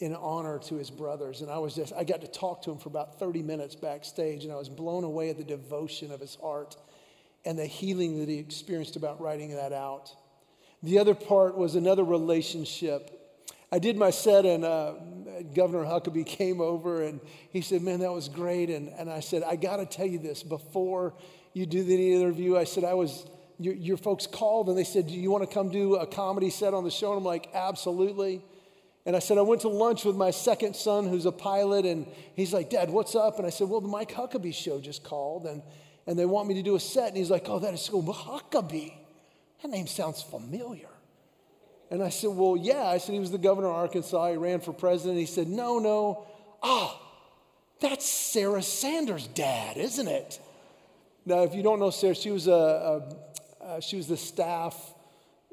in 0.00 0.14
honor 0.14 0.58
to 0.58 0.76
his 0.76 0.90
brothers. 0.90 1.40
And 1.42 1.50
I 1.50 1.58
was 1.58 1.74
just, 1.74 1.92
I 1.94 2.04
got 2.04 2.22
to 2.22 2.26
talk 2.26 2.62
to 2.62 2.70
him 2.70 2.78
for 2.78 2.88
about 2.88 3.18
30 3.18 3.42
minutes 3.42 3.74
backstage, 3.74 4.44
and 4.44 4.52
I 4.52 4.56
was 4.56 4.68
blown 4.68 5.04
away 5.04 5.30
at 5.30 5.36
the 5.36 5.44
devotion 5.44 6.10
of 6.10 6.20
his 6.20 6.36
heart 6.36 6.76
and 7.44 7.58
the 7.58 7.66
healing 7.66 8.18
that 8.20 8.28
he 8.28 8.38
experienced 8.38 8.96
about 8.96 9.20
writing 9.20 9.54
that 9.56 9.72
out. 9.72 10.14
The 10.82 10.98
other 10.98 11.14
part 11.14 11.56
was 11.56 11.74
another 11.74 12.04
relationship 12.04 13.20
I 13.72 13.78
did 13.78 13.96
my 13.96 14.10
set, 14.10 14.44
and 14.46 14.64
uh, 14.64 14.94
Governor 15.54 15.84
Huckabee 15.84 16.26
came 16.26 16.60
over 16.60 17.02
and 17.02 17.20
he 17.50 17.60
said, 17.60 17.82
Man, 17.82 18.00
that 18.00 18.12
was 18.12 18.28
great. 18.28 18.70
And, 18.70 18.88
and 18.88 19.10
I 19.10 19.20
said, 19.20 19.42
I 19.42 19.56
got 19.56 19.76
to 19.76 19.86
tell 19.86 20.06
you 20.06 20.18
this 20.18 20.42
before 20.42 21.14
you 21.52 21.66
do 21.66 21.82
the 21.82 22.14
interview. 22.14 22.56
I 22.56 22.64
said, 22.64 22.84
I 22.84 22.94
was, 22.94 23.26
your, 23.58 23.74
your 23.74 23.96
folks 23.96 24.26
called 24.26 24.68
and 24.68 24.78
they 24.78 24.84
said, 24.84 25.06
Do 25.06 25.14
you 25.14 25.30
want 25.30 25.48
to 25.48 25.52
come 25.52 25.70
do 25.70 25.96
a 25.96 26.06
comedy 26.06 26.50
set 26.50 26.74
on 26.74 26.84
the 26.84 26.90
show? 26.90 27.10
And 27.10 27.18
I'm 27.18 27.24
like, 27.24 27.48
Absolutely. 27.54 28.42
And 29.06 29.16
I 29.16 29.18
said, 29.18 29.38
I 29.38 29.42
went 29.42 29.62
to 29.62 29.68
lunch 29.68 30.04
with 30.04 30.14
my 30.14 30.30
second 30.30 30.76
son, 30.76 31.08
who's 31.08 31.24
a 31.24 31.32
pilot, 31.32 31.86
and 31.86 32.06
he's 32.36 32.52
like, 32.52 32.68
Dad, 32.68 32.90
what's 32.90 33.14
up? 33.14 33.38
And 33.38 33.46
I 33.46 33.50
said, 33.50 33.68
Well, 33.68 33.80
the 33.80 33.88
Mike 33.88 34.12
Huckabee 34.12 34.54
show 34.54 34.80
just 34.80 35.02
called, 35.02 35.46
and, 35.46 35.62
and 36.06 36.18
they 36.18 36.26
want 36.26 36.48
me 36.48 36.54
to 36.54 36.62
do 36.62 36.76
a 36.76 36.80
set. 36.80 37.08
And 37.08 37.16
he's 37.16 37.30
like, 37.30 37.48
Oh, 37.48 37.58
that 37.60 37.72
is 37.74 37.80
so 37.80 38.02
Huckabee. 38.02 38.92
That 39.62 39.70
name 39.70 39.86
sounds 39.86 40.22
familiar. 40.22 40.89
And 41.90 42.02
I 42.02 42.08
said, 42.08 42.30
Well, 42.30 42.56
yeah. 42.56 42.84
I 42.86 42.98
said, 42.98 43.12
He 43.12 43.20
was 43.20 43.30
the 43.30 43.38
governor 43.38 43.68
of 43.68 43.76
Arkansas. 43.76 44.30
He 44.30 44.36
ran 44.36 44.60
for 44.60 44.72
president. 44.72 45.18
He 45.18 45.26
said, 45.26 45.48
No, 45.48 45.78
no. 45.78 46.26
Ah, 46.62 47.00
that's 47.80 48.08
Sarah 48.08 48.62
Sanders' 48.62 49.26
dad, 49.26 49.76
isn't 49.76 50.08
it? 50.08 50.40
Now, 51.24 51.42
if 51.42 51.54
you 51.54 51.62
don't 51.62 51.80
know 51.80 51.90
Sarah, 51.90 52.14
she 52.14 52.30
was, 52.30 52.46
a, 52.46 52.52
a 52.52 53.64
uh, 53.64 53.80
she 53.80 53.96
was 53.96 54.06
the 54.06 54.16
staff 54.16 54.76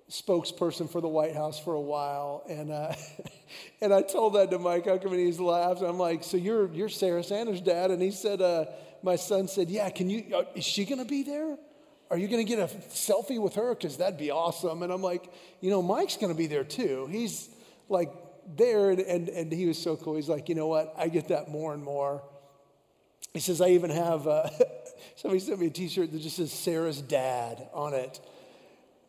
spokesperson 0.09 0.89
for 0.89 1.01
the 1.01 1.07
White 1.07 1.35
House 1.35 1.59
for 1.59 1.73
a 1.73 1.81
while. 1.81 2.43
And, 2.49 2.71
uh, 2.71 2.93
and 3.81 3.93
I 3.93 4.01
told 4.01 4.35
that 4.35 4.51
to 4.51 4.59
Mike 4.59 4.85
Huckabee, 4.85 5.11
and 5.11 5.19
he's 5.19 5.39
laughed. 5.39 5.81
I'm 5.81 5.97
like, 5.97 6.23
So 6.23 6.37
you're, 6.37 6.71
you're 6.73 6.89
Sarah 6.89 7.23
Sanders' 7.23 7.61
dad? 7.61 7.91
And 7.91 8.01
he 8.01 8.11
said, 8.11 8.41
uh, 8.41 8.65
My 9.03 9.15
son 9.15 9.47
said, 9.47 9.69
Yeah, 9.69 9.89
can 9.89 10.09
you, 10.09 10.35
uh, 10.35 10.43
is 10.55 10.63
she 10.63 10.85
going 10.85 10.99
to 10.99 11.05
be 11.05 11.23
there? 11.23 11.57
Are 12.09 12.17
you 12.17 12.27
going 12.27 12.45
to 12.45 12.49
get 12.49 12.59
a 12.59 12.73
selfie 12.89 13.41
with 13.41 13.55
her? 13.55 13.75
Because 13.75 13.97
that'd 13.97 14.17
be 14.17 14.31
awesome. 14.31 14.83
And 14.83 14.91
I'm 14.91 15.01
like, 15.01 15.29
you 15.59 15.69
know, 15.69 15.81
Mike's 15.81 16.15
going 16.15 16.31
to 16.31 16.37
be 16.37 16.47
there 16.47 16.63
too. 16.63 17.07
He's 17.11 17.49
like 17.89 18.11
there, 18.55 18.91
and, 18.91 19.01
and, 19.01 19.29
and, 19.29 19.51
he 19.51 19.65
was 19.65 19.77
so 19.77 19.97
cool. 19.97 20.15
He's 20.15 20.29
like, 20.29 20.47
you 20.47 20.55
know 20.55 20.67
what? 20.67 20.93
I 20.97 21.09
get 21.09 21.27
that 21.29 21.49
more 21.49 21.73
and 21.73 21.83
more. 21.83 22.23
He 23.33 23.41
says, 23.41 23.59
I 23.59 23.69
even 23.69 23.89
have, 23.89 24.25
uh, 24.25 24.49
somebody 25.17 25.39
sent 25.39 25.59
me 25.59 25.67
a 25.67 25.69
t 25.69 25.89
shirt 25.89 26.11
that 26.11 26.21
just 26.21 26.37
says 26.37 26.51
Sarah's 26.51 27.01
dad 27.01 27.67
on 27.73 27.93
it. 27.93 28.19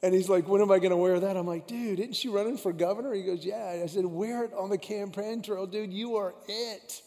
And 0.02 0.14
he's 0.14 0.28
like, 0.28 0.48
when 0.48 0.60
am 0.60 0.70
I 0.70 0.78
going 0.78 0.90
to 0.90 0.96
wear 0.96 1.18
that? 1.20 1.36
I'm 1.36 1.46
like, 1.46 1.66
dude, 1.66 1.98
isn't 1.98 2.14
she 2.14 2.28
running 2.28 2.56
for 2.56 2.72
governor? 2.72 3.12
He 3.14 3.22
goes, 3.22 3.44
yeah. 3.44 3.80
I 3.82 3.86
said, 3.86 4.06
wear 4.06 4.44
it 4.44 4.52
on 4.54 4.70
the 4.70 4.78
campaign 4.78 5.42
trail, 5.42 5.66
dude. 5.66 5.92
You 5.92 6.16
are 6.16 6.34
it. 6.46 7.02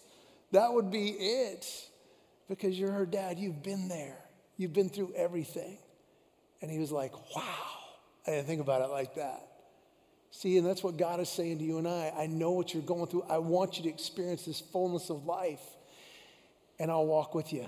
That 0.51 0.73
would 0.73 0.91
be 0.91 1.09
it. 1.09 1.89
Because 2.49 2.77
you're 2.77 2.91
her 2.91 3.05
dad. 3.05 3.39
You've 3.39 3.63
been 3.63 3.87
there. 3.87 4.17
You've 4.61 4.73
been 4.73 4.89
through 4.89 5.13
everything. 5.15 5.79
And 6.61 6.69
he 6.69 6.77
was 6.77 6.91
like, 6.91 7.13
Wow. 7.35 7.43
I 8.27 8.31
didn't 8.31 8.45
think 8.45 8.61
about 8.61 8.83
it 8.83 8.91
like 8.91 9.15
that. 9.15 9.41
See, 10.29 10.57
and 10.59 10.67
that's 10.67 10.83
what 10.83 10.95
God 10.95 11.19
is 11.19 11.29
saying 11.29 11.57
to 11.57 11.63
you 11.63 11.79
and 11.79 11.87
I. 11.87 12.13
I 12.15 12.27
know 12.27 12.51
what 12.51 12.71
you're 12.71 12.83
going 12.83 13.07
through. 13.07 13.25
I 13.27 13.39
want 13.39 13.77
you 13.77 13.83
to 13.83 13.89
experience 13.89 14.45
this 14.45 14.61
fullness 14.61 15.09
of 15.09 15.25
life, 15.25 15.63
and 16.79 16.91
I'll 16.91 17.07
walk 17.07 17.33
with 17.33 17.51
you. 17.51 17.67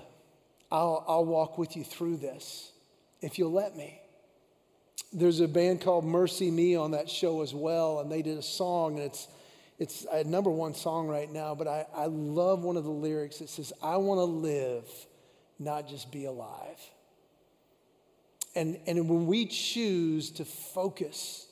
I'll, 0.70 1.04
I'll 1.08 1.24
walk 1.24 1.58
with 1.58 1.76
you 1.76 1.82
through 1.82 2.18
this 2.18 2.70
if 3.20 3.38
you'll 3.38 3.52
let 3.52 3.76
me. 3.76 4.00
There's 5.12 5.40
a 5.40 5.48
band 5.48 5.80
called 5.80 6.04
MercyMe 6.04 6.80
on 6.80 6.92
that 6.92 7.10
show 7.10 7.42
as 7.42 7.52
well, 7.52 7.98
and 7.98 8.10
they 8.10 8.22
did 8.22 8.38
a 8.38 8.42
song, 8.42 8.98
and 8.98 9.06
it's 9.06 9.26
it's 9.80 10.06
a 10.10 10.22
number 10.22 10.50
one 10.50 10.72
song 10.72 11.08
right 11.08 11.30
now, 11.30 11.56
but 11.56 11.66
I, 11.66 11.84
I 11.94 12.06
love 12.06 12.62
one 12.62 12.76
of 12.76 12.84
the 12.84 12.90
lyrics. 12.90 13.40
It 13.40 13.48
says, 13.48 13.72
I 13.82 13.96
want 13.96 14.18
to 14.18 14.24
live 14.24 14.84
not 15.58 15.88
just 15.88 16.10
be 16.10 16.24
alive. 16.24 16.78
And, 18.54 18.78
and 18.86 19.08
when 19.08 19.26
we 19.26 19.46
choose 19.46 20.30
to 20.32 20.44
focus 20.44 21.46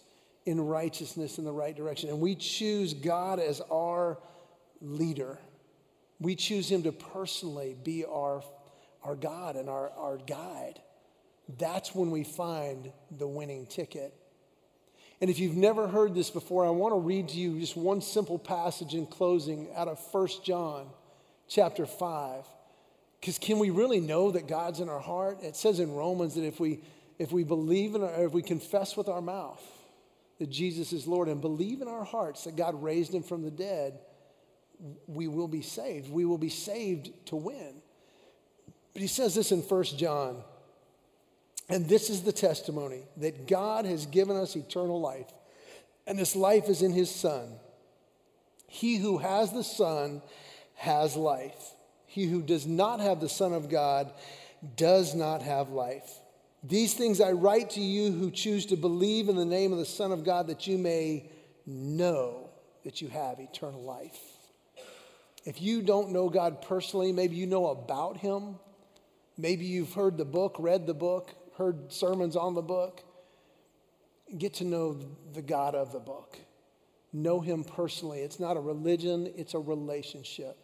in 0.47 0.61
righteousness 0.61 1.39
in 1.39 1.45
the 1.45 1.53
right 1.53 1.77
direction, 1.77 2.09
and 2.11 2.21
we 2.21 2.35
choose 2.35 2.95
God 2.95 3.41
as 3.41 3.61
our 3.71 4.19
leader, 4.81 5.39
we 6.21 6.37
choose 6.37 6.71
Him 6.71 6.85
to 6.85 6.93
personally 6.93 7.77
be 7.83 8.05
our, 8.05 8.43
our 9.03 9.17
God 9.17 9.57
and 9.57 9.69
our, 9.69 9.91
our 9.91 10.19
guide, 10.19 10.81
that's 11.59 11.95
when 11.95 12.11
we 12.11 12.25
find 12.25 12.93
the 13.11 13.27
winning 13.27 13.67
ticket. 13.67 14.15
And 15.21 15.31
if 15.31 15.39
you've 15.39 15.57
never 15.57 15.87
heard 15.87 16.15
this 16.15 16.31
before, 16.31 16.67
I 16.67 16.71
want 16.71 16.95
to 16.95 16.99
read 16.99 17.29
to 17.29 17.37
you 17.37 17.59
just 17.61 17.77
one 17.77 18.01
simple 18.01 18.39
passage 18.39 18.95
in 18.95 19.07
closing 19.07 19.69
out 19.75 19.87
of 19.89 20.01
1 20.13 20.29
John 20.45 20.89
chapter 21.49 21.87
5. 21.87 22.45
Because 23.23 23.39
can 23.39 23.61
we 23.61 23.71
really 23.71 24.01
know 24.01 24.33
that 24.33 24.49
God's 24.49 24.81
in 24.81 24.89
our 24.89 24.99
heart? 24.99 25.45
It 25.45 25.55
says 25.55 25.79
in 25.79 25.93
Romans 25.93 26.35
that 26.35 26.45
if 26.45 26.59
we, 26.59 26.81
if 27.21 27.31
we 27.31 27.45
believe 27.45 27.95
in, 27.95 28.03
our, 28.03 28.25
if 28.25 28.33
we 28.33 28.43
confess 28.43 28.97
with 28.97 29.09
our 29.09 29.23
mouth 29.23 29.63
that 30.41 30.51
Jesus 30.51 30.93
is 30.93 31.07
Lord 31.07 31.29
and 31.29 31.41
believe 31.41 31.83
in 31.83 31.87
our 31.87 32.03
hearts 32.03 32.43
that 32.45 32.57
God 32.57 32.83
raised 32.83 33.15
him 33.15 33.23
from 33.23 33.43
the 33.43 33.51
dead, 33.51 34.01
we 35.07 35.29
will 35.29 35.47
be 35.47 35.63
saved. 35.63 36.11
We 36.11 36.25
will 36.25 36.37
be 36.37 36.49
saved 36.49 37.13
to 37.27 37.37
win. 37.37 37.75
But 38.93 39.03
he 39.03 39.09
says 39.09 39.37
this 39.37 39.53
in 39.53 39.61
1 39.61 39.85
John. 39.85 40.43
And 41.69 41.89
this 41.89 42.11
is 42.11 42.23
the 42.23 42.33
testimony 42.33 43.05
that 43.19 43.47
God 43.47 43.85
has 43.85 44.05
given 44.07 44.37
us 44.37 44.57
eternal 44.57 45.01
life, 45.01 45.31
and 46.09 46.19
this 46.19 46.35
life 46.35 46.69
is 46.69 46.83
in 46.83 46.91
his 46.91 47.09
Son. 47.09 47.53
He 48.67 48.97
who 48.97 49.19
has 49.19 49.53
the 49.53 49.63
Son 49.63 50.23
has 50.75 51.15
life. 51.15 51.77
He 52.13 52.27
who 52.27 52.43
does 52.43 52.67
not 52.67 53.01
have 53.01 53.21
the 53.21 53.29
Son 53.31 53.55
of 53.55 53.71
God 53.71 54.13
does 54.77 55.15
not 55.15 55.41
have 55.41 55.71
life. 55.71 56.19
These 56.63 56.93
things 56.93 57.23
I 57.23 57.33
write 57.33 57.71
to 57.71 57.81
you 57.81 58.13
who 58.13 58.31
choose 58.31 58.67
to 58.67 58.77
believe 58.77 59.31
in 59.31 59.37
the 59.37 59.47
name 59.47 59.73
of 59.73 59.79
the 59.79 59.87
Son 59.87 60.13
of 60.13 60.23
God 60.23 60.49
that 60.49 60.67
you 60.67 60.77
may 60.77 61.31
know 61.65 62.51
that 62.85 63.01
you 63.01 63.09
have 63.09 63.41
eternal 63.41 63.83
life. 63.83 64.21
If 65.47 65.63
you 65.63 65.81
don't 65.81 66.13
know 66.13 66.29
God 66.29 66.61
personally, 66.61 67.13
maybe 67.13 67.37
you 67.37 67.47
know 67.47 67.69
about 67.69 68.19
Him. 68.19 68.57
Maybe 69.39 69.65
you've 69.65 69.95
heard 69.95 70.19
the 70.19 70.27
book, 70.27 70.57
read 70.59 70.87
the 70.87 70.93
book, 70.93 71.35
heard 71.57 71.91
sermons 71.91 72.37
on 72.37 72.55
the 72.55 72.61
book. 72.61 73.03
Get 74.37 74.53
to 74.57 74.65
know 74.65 74.99
the 75.33 75.41
God 75.41 75.75
of 75.75 75.93
the 75.93 75.99
book. 75.99 76.37
Know 77.11 77.41
Him 77.41 77.65
personally. 77.65 78.21
It's 78.21 78.39
not 78.39 78.59
a 78.59 78.61
religion, 78.61 79.33
it's 79.35 79.55
a 79.55 79.59
relationship. 79.59 80.62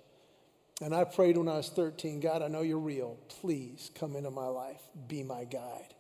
And 0.80 0.94
I 0.94 1.04
prayed 1.04 1.36
when 1.36 1.48
I 1.48 1.56
was 1.56 1.68
13 1.70 2.20
God, 2.20 2.42
I 2.42 2.48
know 2.48 2.62
you're 2.62 2.78
real. 2.78 3.18
Please 3.40 3.90
come 3.98 4.14
into 4.14 4.30
my 4.30 4.46
life, 4.46 4.80
be 5.08 5.22
my 5.22 5.44
guide. 5.44 5.94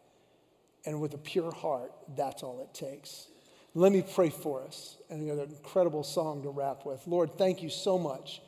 And 0.86 1.00
with 1.00 1.14
a 1.14 1.18
pure 1.18 1.50
heart, 1.50 1.92
that's 2.16 2.42
all 2.42 2.60
it 2.62 2.72
takes. 2.72 3.26
Let 3.74 3.92
me 3.92 4.02
pray 4.02 4.30
for 4.30 4.62
us. 4.62 4.96
And 5.10 5.22
we 5.22 5.28
have 5.28 5.38
an 5.38 5.50
incredible 5.50 6.04
song 6.04 6.42
to 6.42 6.50
wrap 6.50 6.86
with. 6.86 7.06
Lord, 7.06 7.36
thank 7.36 7.62
you 7.62 7.70
so 7.70 7.98
much 7.98 8.40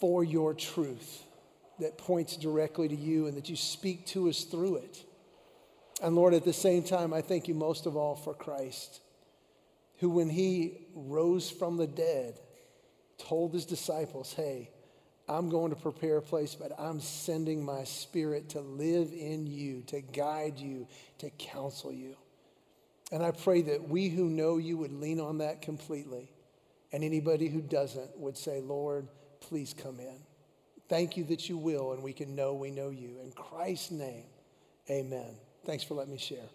for 0.00 0.24
your 0.24 0.54
truth 0.54 1.22
that 1.78 1.98
points 1.98 2.36
directly 2.36 2.88
to 2.88 2.96
you 2.96 3.26
and 3.26 3.36
that 3.36 3.48
you 3.48 3.56
speak 3.56 4.06
to 4.06 4.28
us 4.28 4.44
through 4.44 4.76
it. 4.76 5.04
And 6.02 6.16
Lord, 6.16 6.34
at 6.34 6.44
the 6.44 6.52
same 6.52 6.82
time, 6.82 7.12
I 7.12 7.20
thank 7.20 7.46
you 7.46 7.54
most 7.54 7.86
of 7.86 7.96
all 7.96 8.16
for 8.16 8.34
Christ, 8.34 9.00
who, 9.98 10.10
when 10.10 10.28
he 10.28 10.86
rose 10.94 11.48
from 11.48 11.76
the 11.76 11.86
dead, 11.86 12.40
told 13.18 13.54
his 13.54 13.64
disciples, 13.64 14.32
hey, 14.32 14.71
I'm 15.32 15.48
going 15.48 15.70
to 15.70 15.76
prepare 15.76 16.18
a 16.18 16.22
place, 16.22 16.54
but 16.54 16.72
I'm 16.78 17.00
sending 17.00 17.64
my 17.64 17.84
spirit 17.84 18.50
to 18.50 18.60
live 18.60 19.12
in 19.12 19.46
you, 19.46 19.82
to 19.86 20.00
guide 20.00 20.58
you, 20.58 20.86
to 21.18 21.30
counsel 21.30 21.92
you. 21.92 22.16
And 23.10 23.22
I 23.22 23.30
pray 23.30 23.62
that 23.62 23.88
we 23.88 24.08
who 24.08 24.28
know 24.28 24.58
you 24.58 24.76
would 24.78 24.92
lean 24.92 25.20
on 25.20 25.38
that 25.38 25.62
completely. 25.62 26.30
And 26.92 27.02
anybody 27.02 27.48
who 27.48 27.60
doesn't 27.60 28.18
would 28.18 28.36
say, 28.36 28.60
Lord, 28.60 29.08
please 29.40 29.74
come 29.74 29.98
in. 30.00 30.16
Thank 30.88 31.16
you 31.16 31.24
that 31.24 31.48
you 31.48 31.56
will, 31.56 31.92
and 31.92 32.02
we 32.02 32.12
can 32.12 32.34
know 32.34 32.54
we 32.54 32.70
know 32.70 32.90
you. 32.90 33.18
In 33.22 33.32
Christ's 33.32 33.92
name, 33.92 34.26
amen. 34.90 35.36
Thanks 35.64 35.84
for 35.84 35.94
letting 35.94 36.12
me 36.12 36.18
share. 36.18 36.48